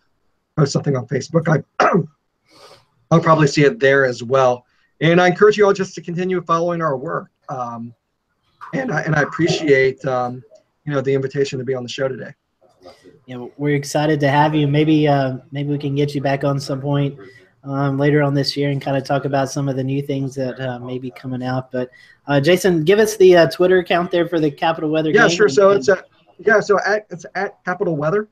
post 0.55 0.73
something 0.73 0.95
on 0.95 1.07
Facebook. 1.07 1.47
I 1.79 1.91
I'll 3.09 3.19
probably 3.19 3.47
see 3.47 3.63
it 3.63 3.79
there 3.79 4.05
as 4.05 4.21
well. 4.21 4.67
And 5.01 5.19
I 5.19 5.27
encourage 5.27 5.57
you 5.57 5.65
all 5.65 5.73
just 5.73 5.95
to 5.95 6.01
continue 6.01 6.39
following 6.43 6.83
our 6.83 6.95
work. 6.95 7.31
Um, 7.49 7.95
and 8.73 8.91
I, 8.91 9.01
and 9.01 9.15
I 9.15 9.21
appreciate 9.21 10.03
um, 10.05 10.43
you 10.85 10.91
know 10.91 11.01
the 11.01 11.13
invitation 11.13 11.59
to 11.59 11.65
be 11.65 11.73
on 11.73 11.83
the 11.83 11.89
show 11.89 12.07
today. 12.07 12.33
Know, 13.27 13.51
we're 13.57 13.75
excited 13.75 14.19
to 14.19 14.29
have 14.29 14.53
you. 14.53 14.67
Maybe 14.67 15.07
uh, 15.07 15.37
maybe 15.51 15.69
we 15.69 15.77
can 15.77 15.95
get 15.95 16.13
you 16.13 16.21
back 16.21 16.43
on 16.43 16.59
some 16.59 16.81
point 16.81 17.17
um, 17.63 17.97
later 17.97 18.21
on 18.21 18.33
this 18.33 18.57
year 18.57 18.69
and 18.69 18.81
kind 18.81 18.97
of 18.97 19.05
talk 19.05 19.25
about 19.25 19.49
some 19.49 19.69
of 19.69 19.75
the 19.75 19.83
new 19.83 20.01
things 20.01 20.35
that 20.35 20.59
uh, 20.59 20.79
may 20.79 20.99
be 20.99 21.11
coming 21.11 21.43
out. 21.43 21.71
But 21.71 21.89
uh, 22.27 22.41
Jason, 22.41 22.83
give 22.83 22.99
us 22.99 23.15
the 23.15 23.37
uh, 23.37 23.49
Twitter 23.49 23.79
account 23.79 24.11
there 24.11 24.27
for 24.27 24.39
the 24.39 24.51
Capital 24.51 24.89
Weather. 24.89 25.11
Yeah, 25.11 25.29
sure. 25.29 25.47
So 25.47 25.71
it's 25.71 25.87
at, 25.87 26.07
yeah, 26.39 26.59
so 26.59 26.79
at, 26.85 27.05
it's 27.09 27.25
at 27.35 27.63
Capital 27.63 27.95
Weather, 27.95 28.27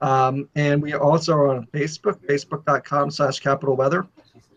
um, 0.00 0.48
and 0.54 0.80
we 0.80 0.94
also 0.94 1.34
are 1.34 1.48
on 1.48 1.66
Facebook, 1.66 2.24
facebook.com/slash 2.26 3.40
Capital 3.40 3.74
Weather. 3.74 4.06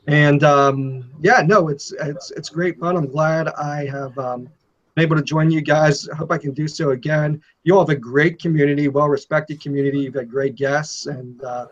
And 0.07 0.43
um, 0.43 1.09
yeah, 1.21 1.41
no, 1.45 1.69
it's 1.69 1.93
it's 1.93 2.31
it's 2.31 2.49
great 2.49 2.79
fun. 2.79 2.95
I'm 2.95 3.07
glad 3.07 3.47
I 3.49 3.87
have 3.87 4.17
been 4.99 5.05
able 5.05 5.15
to 5.15 5.23
join 5.23 5.49
you 5.49 5.61
guys. 5.61 6.09
I 6.09 6.15
hope 6.15 6.31
I 6.31 6.37
can 6.37 6.51
do 6.51 6.67
so 6.67 6.89
again. 6.89 7.41
You 7.63 7.73
all 7.73 7.87
have 7.87 7.89
a 7.89 7.99
great 7.99 8.41
community, 8.41 8.89
well-respected 8.89 9.61
community. 9.61 9.99
You've 9.99 10.15
had 10.15 10.29
great 10.29 10.55
guests, 10.55 11.05
and 11.05 11.41
uh, 11.41 11.67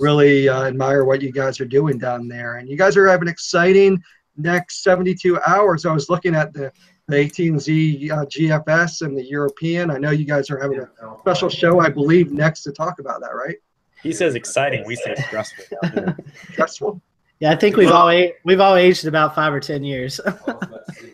really 0.00 0.48
uh, 0.48 0.64
admire 0.64 1.04
what 1.04 1.22
you 1.22 1.30
guys 1.30 1.60
are 1.60 1.66
doing 1.66 1.98
down 1.98 2.26
there. 2.26 2.56
And 2.56 2.68
you 2.68 2.76
guys 2.76 2.96
are 2.96 3.06
having 3.06 3.28
exciting 3.28 4.02
next 4.36 4.82
72 4.82 5.40
hours. 5.46 5.86
I 5.86 5.92
was 5.92 6.10
looking 6.10 6.34
at 6.34 6.52
the, 6.52 6.72
the 7.06 7.16
18Z 7.16 8.10
uh, 8.10 8.24
GFS 8.24 9.02
and 9.02 9.16
the 9.16 9.24
European. 9.24 9.92
I 9.92 9.98
know 9.98 10.10
you 10.10 10.24
guys 10.24 10.50
are 10.50 10.58
having 10.58 10.80
a 10.80 10.88
special 11.20 11.48
show, 11.48 11.78
I 11.78 11.90
believe, 11.90 12.32
next 12.32 12.64
to 12.64 12.72
talk 12.72 12.98
about 12.98 13.20
that, 13.20 13.36
right? 13.36 13.56
He 14.02 14.12
says 14.12 14.34
exciting. 14.34 14.84
We 14.84 14.96
say 14.96 15.14
stressful. 15.14 15.64
Stressful. 16.52 17.00
Yeah, 17.44 17.50
I 17.52 17.56
think 17.56 17.76
we've 17.76 17.90
all 17.90 18.08
a- 18.08 18.32
we've 18.44 18.60
all 18.60 18.74
aged 18.74 19.04
about 19.06 19.34
five 19.34 19.52
or 19.52 19.60
ten 19.60 19.84
years. 19.84 20.18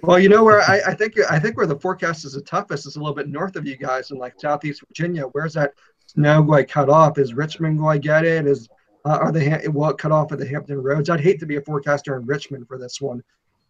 Well, 0.03 0.19
you 0.19 0.29
know 0.31 0.43
where 0.43 0.63
I, 0.63 0.81
I 0.89 0.95
think 0.95 1.15
I 1.31 1.39
think 1.39 1.57
where 1.59 1.67
the 1.67 1.79
forecast 1.79 2.25
is 2.25 2.33
the 2.33 2.41
toughest 2.41 2.87
is 2.87 2.97
a 2.97 2.99
little 3.01 3.15
bit 3.15 3.29
north 3.29 3.55
of 3.57 3.67
you 3.67 3.77
guys 3.77 4.11
in 4.11 4.17
like 4.19 4.35
southeast 4.39 4.83
Virginia. 4.87 5.25
Where's 5.25 5.53
that 5.55 5.73
snow 6.07 6.43
going 6.43 6.65
to 6.67 6.73
cut 6.73 6.89
off? 6.89 7.19
Is 7.19 7.35
Richmond 7.35 7.79
going 7.79 8.01
to 8.01 8.07
get 8.09 8.25
it? 8.25 8.47
Is 8.47 8.69
uh, 9.05 9.19
are 9.21 9.31
they 9.33 9.51
ha- 9.51 9.69
what 9.71 9.99
cut 9.99 10.11
off 10.13 10.33
at 10.33 10.39
the 10.39 10.47
Hampton 10.49 10.83
Roads? 10.83 11.11
I'd 11.11 11.21
hate 11.21 11.39
to 11.41 11.47
be 11.47 11.57
a 11.57 11.61
forecaster 11.61 12.17
in 12.17 12.25
Richmond 12.25 12.67
for 12.67 12.79
this 12.79 13.01
one, 13.01 13.23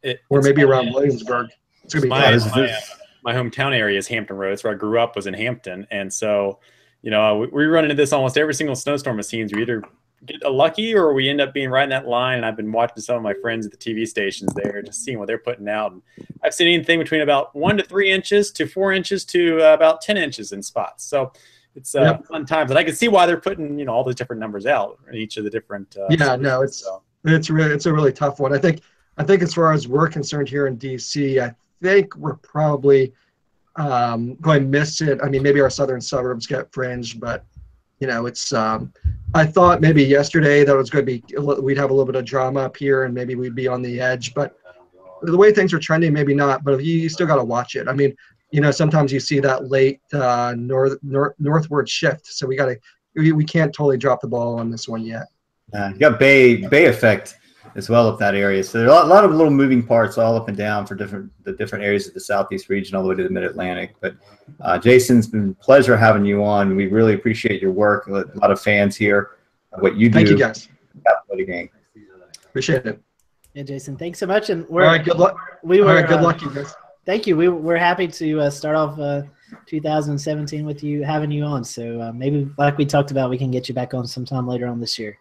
It- 0.03 0.21
or 0.29 0.41
maybe 0.43 0.63
around 0.63 0.93
Williamsburg. 0.95 1.49
It's 1.83 1.95
gonna 1.95 2.03
be 2.05 2.09
my, 2.09 2.31
Yeah, 2.31 2.39
tough. 2.39 3.01
my, 3.25 3.33
my 3.33 3.35
hometown 3.35 3.75
area 3.75 3.99
is 3.99 4.07
Hampton 4.07 4.37
Roads, 4.37 4.63
where 4.63 4.73
I 4.73 4.77
grew 4.77 5.01
up 5.01 5.17
was 5.17 5.27
in 5.27 5.35
Hampton, 5.35 5.87
and 5.91 6.13
so 6.13 6.61
you 7.03 7.11
know 7.11 7.39
we, 7.39 7.47
we 7.49 7.65
run 7.67 7.85
into 7.85 7.97
this 7.97 8.13
almost 8.13 8.39
every 8.39 8.55
single 8.55 8.77
snowstorm. 8.77 9.19
It 9.19 9.25
seems 9.25 9.53
we 9.53 9.63
either 9.63 9.83
get 10.27 10.43
lucky 10.53 10.95
or 10.95 11.13
we 11.15 11.29
end 11.29 11.41
up 11.41 11.53
being 11.55 11.71
right 11.71 11.85
in 11.85 11.91
that 11.91 12.07
line. 12.07 12.37
And 12.39 12.47
I've 12.47 12.57
been 12.57 12.71
watching 12.73 13.03
some 13.03 13.17
of 13.17 13.23
my 13.23 13.35
friends 13.41 13.65
at 13.67 13.73
the 13.73 13.79
TV 13.79 14.07
stations 14.07 14.53
there, 14.55 14.83
just 14.83 15.03
seeing 15.05 15.19
what 15.19 15.27
they're 15.27 15.39
putting 15.39 15.69
out. 15.69 15.93
And 15.93 16.03
I've 16.45 16.55
seen 16.55 16.69
anything 16.69 16.99
between 16.99 17.23
about 17.23 17.55
one 17.57 17.77
to 17.79 17.83
three 17.83 18.11
inches 18.11 18.51
to 18.53 18.67
four 18.67 18.93
inches 18.93 19.25
to 19.27 19.61
uh, 19.71 19.75
about 19.75 20.01
ten 20.03 20.17
inches 20.17 20.53
in 20.53 20.63
spots. 20.63 21.05
So. 21.05 21.33
It's 21.77 21.95
uh, 21.95 22.01
Yep. 22.03 22.27
fun 22.27 22.47
times, 22.47 22.73
and 22.73 22.79
I 22.81 22.83
can 22.83 22.97
see 22.97 23.07
why 23.07 23.27
they're 23.27 23.41
putting 23.41 23.79
you 23.79 23.85
know 23.85 23.93
all 23.93 24.03
the 24.03 24.13
different 24.13 24.41
numbers 24.41 24.67
out 24.67 24.99
in 25.09 25.15
each 25.15 25.37
of 25.37 25.45
the 25.45 25.51
different. 25.51 25.97
Uh, 25.97 26.09
Yeah, 26.11 26.35
no, 26.35 26.63
it's- 26.65 26.79
so. 26.79 27.01
It's 27.25 27.49
really 27.49 27.73
it's 27.73 27.87
a 27.87 27.93
really 27.93 28.13
tough 28.13 28.41
one. 28.41 28.53
I 28.53 28.59
think 28.59 28.81
I 29.19 29.23
think 29.23 29.41
as 29.41 29.55
far 29.55 29.73
as 29.73 29.87
we're 29.87 30.09
concerned 30.09 30.49
here 30.49 30.67
in 30.67 30.77
DC, 30.77 31.39
I 31.41 31.55
think 31.81 32.17
we're 32.17 32.35
probably 32.35 33.13
um, 33.77 34.35
going 34.41 34.63
to 34.63 34.67
miss 34.69 35.01
it. 35.01 35.21
I 35.23 35.29
mean, 35.29 35.45
maybe 35.45 35.61
our 35.61 35.71
southern 35.71 36.01
suburbs 36.01 36.45
get 36.49 36.73
fringed, 36.73 37.21
but 37.21 37.45
you 38.01 38.07
know, 38.07 38.27
it's. 38.27 38.53
Um, 38.53 38.93
I 39.33 39.47
thought 39.47 39.81
maybe 39.81 40.03
yesterday 40.03 40.65
that 40.65 40.73
it 40.73 40.77
was 40.77 40.91
going 40.91 41.07
to 41.07 41.13
be 41.13 41.63
we'd 41.63 41.79
have 41.79 41.91
a 41.91 41.93
little 41.93 42.07
bit 42.07 42.17
of 42.17 42.25
drama 42.25 42.61
up 42.61 42.77
here, 42.77 43.05
and 43.05 43.15
maybe 43.15 43.37
we'd 43.37 43.55
be 43.55 43.69
on 43.69 43.81
the 43.83 44.01
edge. 44.01 44.35
But 44.35 44.57
the 45.23 45.37
way 45.37 45.53
things 45.53 45.73
are 45.73 45.79
trending, 45.79 46.13
maybe 46.13 46.35
not. 46.35 46.65
But 46.65 46.83
you, 46.83 46.95
you 46.97 47.09
still 47.09 47.27
got 47.27 47.37
to 47.37 47.45
watch 47.45 47.77
it. 47.77 47.87
I 47.87 47.93
mean, 47.93 48.17
you 48.51 48.61
know, 48.61 48.73
sometimes 48.73 49.13
you 49.13 49.21
see 49.21 49.39
that 49.41 49.69
late 49.69 50.01
uh, 50.13 50.55
north, 50.57 50.99
north 51.03 51.35
northward 51.39 51.89
shift, 51.89 52.27
so 52.27 52.47
we 52.47 52.57
got 52.57 52.67
to. 52.67 52.79
We, 53.15 53.33
we 53.33 53.45
can't 53.45 53.73
totally 53.73 53.99
drop 53.99 54.21
the 54.21 54.29
ball 54.29 54.59
on 54.59 54.71
this 54.71 54.89
one 54.89 55.05
yet. 55.05 55.27
Uh, 55.73 55.91
you 55.93 55.99
got 55.99 56.19
Bay 56.19 56.57
Bay 56.57 56.87
effect 56.87 57.37
as 57.77 57.89
well 57.89 58.09
up 58.09 58.19
that 58.19 58.35
area. 58.35 58.63
So 58.63 58.79
there 58.79 58.89
are 58.89 58.91
a 58.91 58.95
lot, 58.95 59.09
lot 59.09 59.25
of 59.25 59.33
little 59.33 59.51
moving 59.51 59.83
parts 59.87 60.19
all 60.19 60.37
up 60.37 60.49
and 60.49 60.57
down 60.57 60.87
for 60.87 60.95
different 60.95 61.31
the 61.45 61.53
different 61.53 61.85
areas 61.85 62.07
of 62.09 62.15
the 62.15 62.21
southeast 62.21 62.69
region 62.69 62.97
all 62.97 63.03
the 63.03 63.09
way 63.09 63.15
to 63.17 63.23
the 63.23 63.31
mid 63.31 63.45
Atlantic. 63.45 63.95
But 64.01 64.17
uh, 64.61 64.79
Jason, 64.79 65.19
it's 65.19 65.27
been 65.27 65.51
a 65.51 65.65
pleasure 65.65 65.97
having 65.97 66.25
you 66.25 66.45
on. 66.45 66.77
We 66.77 66.87
really 66.87 67.15
appreciate 67.15 67.61
your 67.63 67.73
work. 67.73 68.07
A 68.09 68.25
lot 68.35 68.51
of 68.51 68.61
fans 68.61 68.97
here. 68.97 69.33
What 69.79 69.97
you 69.97 70.09
do. 70.09 70.15
Thank 70.15 70.29
you, 70.29 70.39
guys. 70.39 70.69
Play 71.05 71.37
the 71.37 71.45
game. 71.45 71.71
Appreciate 72.45 72.85
it. 72.85 73.01
yeah, 73.55 73.63
Jason, 73.63 73.97
thanks 73.97 74.19
so 74.19 74.27
much. 74.27 74.51
And 74.51 74.69
we're 74.69 74.85
right, 74.85 75.05
good 75.05 75.19
luck. 75.19 75.37
we 75.63 75.81
were 75.81 75.95
right, 75.95 76.07
good 76.07 76.19
uh, 76.19 76.25
luck, 76.25 76.43
you 76.43 76.53
guys. 76.53 76.75
Thank 77.07 77.27
you. 77.27 77.37
We, 77.37 77.49
we're 77.49 77.77
happy 77.77 78.09
to 78.09 78.41
uh, 78.41 78.51
start 78.51 78.77
off 78.77 78.99
uh, 78.99 79.23
2017 79.67 80.65
with 80.67 80.83
you 80.83 81.05
having 81.05 81.31
you 81.31 81.45
on. 81.45 81.65
So 81.65 82.01
uh, 82.01 82.13
maybe, 82.13 82.51
like 82.59 82.77
we 82.77 82.85
talked 82.85 83.13
about, 83.13 83.31
we 83.31 83.39
can 83.39 83.51
get 83.51 83.69
you 83.69 83.75
back 83.75 83.95
on 83.95 84.07
sometime 84.07 84.47
later 84.47 84.67
on 84.67 84.81
this 84.81 84.99
year. 84.99 85.19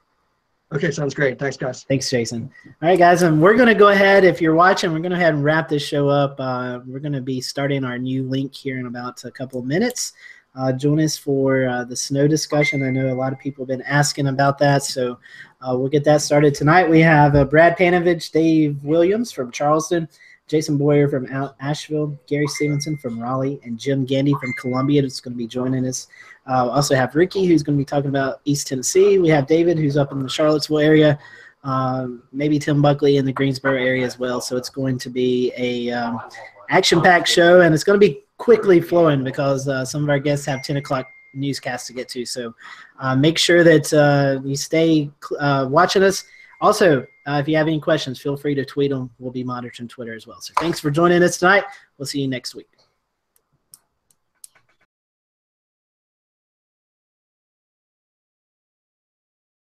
Okay, 0.72 0.92
sounds 0.92 1.16
great. 1.16 1.40
Thanks, 1.40 1.58
guys. 1.58 1.84
Thanks, 1.84 2.08
Jason. 2.08 2.52
All 2.64 2.90
right, 2.90 3.00
guys, 3.00 3.24
and 3.24 3.42
we're 3.42 3.56
going 3.56 3.70
to 3.70 3.74
go 3.74 3.88
ahead. 3.88 4.24
If 4.24 4.40
you're 4.40 4.54
watching, 4.54 4.92
we're 4.92 5.00
going 5.00 5.10
to 5.12 5.18
go 5.18 5.22
ahead 5.22 5.34
and 5.34 5.44
wrap 5.44 5.68
this 5.68 5.82
show 5.82 6.08
up. 6.10 6.36
Uh, 6.38 6.82
we're 6.86 7.00
going 7.00 7.14
to 7.14 7.22
be 7.22 7.42
starting 7.42 7.84
our 7.84 7.98
new 7.98 8.24
link 8.24 8.54
here 8.54 8.78
in 8.78 8.86
about 8.86 9.24
a 9.24 9.32
couple 9.32 9.60
of 9.60 9.66
minutes. 9.66 10.14
Uh, 10.56 10.72
join 10.72 11.00
us 11.00 11.18
for 11.18 11.68
uh, 11.68 11.84
the 11.86 11.96
snow 11.96 12.28
discussion. 12.28 12.84
I 12.84 12.92
know 12.92 13.12
a 13.12 13.16
lot 13.16 13.34
of 13.34 13.40
people 13.40 13.64
have 13.64 13.70
been 13.70 13.82
asking 13.82 14.28
about 14.28 14.60
that, 14.60 14.84
so 14.84 15.18
uh, 15.62 15.76
we'll 15.76 15.90
get 15.90 16.04
that 16.04 16.22
started 16.22 16.54
tonight. 16.54 16.88
We 16.88 17.00
have 17.00 17.36
uh, 17.36 17.46
Brad 17.46 17.76
Panovich, 17.76 18.32
Dave 18.32 18.78
Williams 18.84 19.32
from 19.32 19.52
Charleston, 19.52 20.08
Jason 20.48 20.78
Boyer 20.78 21.08
from 21.08 21.28
Asheville, 21.60 22.20
Gary 22.28 22.48
Stevenson 22.48 22.96
from 22.98 23.20
Raleigh, 23.20 23.60
and 23.64 23.80
Jim 23.80 24.06
Gandy 24.06 24.34
from 24.40 24.54
Columbia 24.54 25.02
that's 25.02 25.20
going 25.20 25.34
to 25.34 25.38
be 25.38 25.48
joining 25.48 25.88
us. 25.88 26.08
Uh, 26.48 26.70
also 26.70 26.96
have 26.96 27.16
Ricky, 27.16 27.46
who's 27.46 27.64
going 27.64 27.78
to 27.78 27.82
be 27.82 27.86
talking 27.86 28.10
about 28.10 28.42
East 28.46 28.68
Tennessee. 28.68 29.20
We 29.20 29.30
have 29.30 29.48
David, 29.48 29.78
who's 29.78 29.98
up 29.98 30.12
in 30.12 30.22
the 30.22 30.30
Charlottesville 30.30 30.80
area. 30.80 31.20
Um, 31.64 32.24
maybe 32.32 32.58
Tim 32.58 32.82
Buckley 32.82 33.18
in 33.18 33.26
the 33.26 33.34
Greensboro 33.34 33.76
area 33.76 34.06
as 34.06 34.18
well. 34.18 34.42
So 34.42 34.58
it's 34.58 34.70
going 34.70 34.98
to 35.00 35.10
be 35.10 35.52
a 35.58 35.92
um, 35.92 36.22
action-packed 36.70 37.28
show, 37.28 37.62
and 37.62 37.74
it's 37.74 37.84
going 37.84 38.00
to 38.00 38.06
be 38.06 38.24
quickly 38.38 38.80
flowing 38.82 39.24
because 39.24 39.68
uh, 39.68 39.84
some 39.86 40.04
of 40.04 40.10
our 40.10 40.20
guests 40.20 40.46
have 40.46 40.64
10 40.64 40.78
o'clock 40.78 41.08
newscasts 41.34 41.88
to 41.88 41.94
get 41.94 42.10
to. 42.10 42.26
So 42.26 42.54
uh, 43.00 43.16
make 43.16 43.38
sure 43.38 43.64
that 43.64 43.94
uh, 43.94 44.42
you 44.48 44.56
stay 44.56 45.12
uh, 45.40 45.68
watching 45.70 46.04
us. 46.04 46.24
Also, 46.62 47.06
uh, 47.28 47.40
if 47.40 47.48
you 47.48 47.56
have 47.56 47.68
any 47.68 47.80
questions, 47.80 48.20
feel 48.20 48.36
free 48.36 48.56
to 48.56 48.66
tweet 48.66 48.92
them. 48.92 49.10
We'll 49.20 49.32
be 49.32 49.44
monitoring 49.44 49.88
Twitter 49.88 50.14
as 50.14 50.26
well. 50.26 50.42
So 50.42 50.54
thanks 50.60 50.80
for 50.80 50.92
joining 50.92 51.22
us 51.24 51.38
tonight. 51.38 51.64
We'll 51.98 52.08
see 52.08 52.22
you 52.22 52.28
next 52.28 52.56
week. 52.56 52.79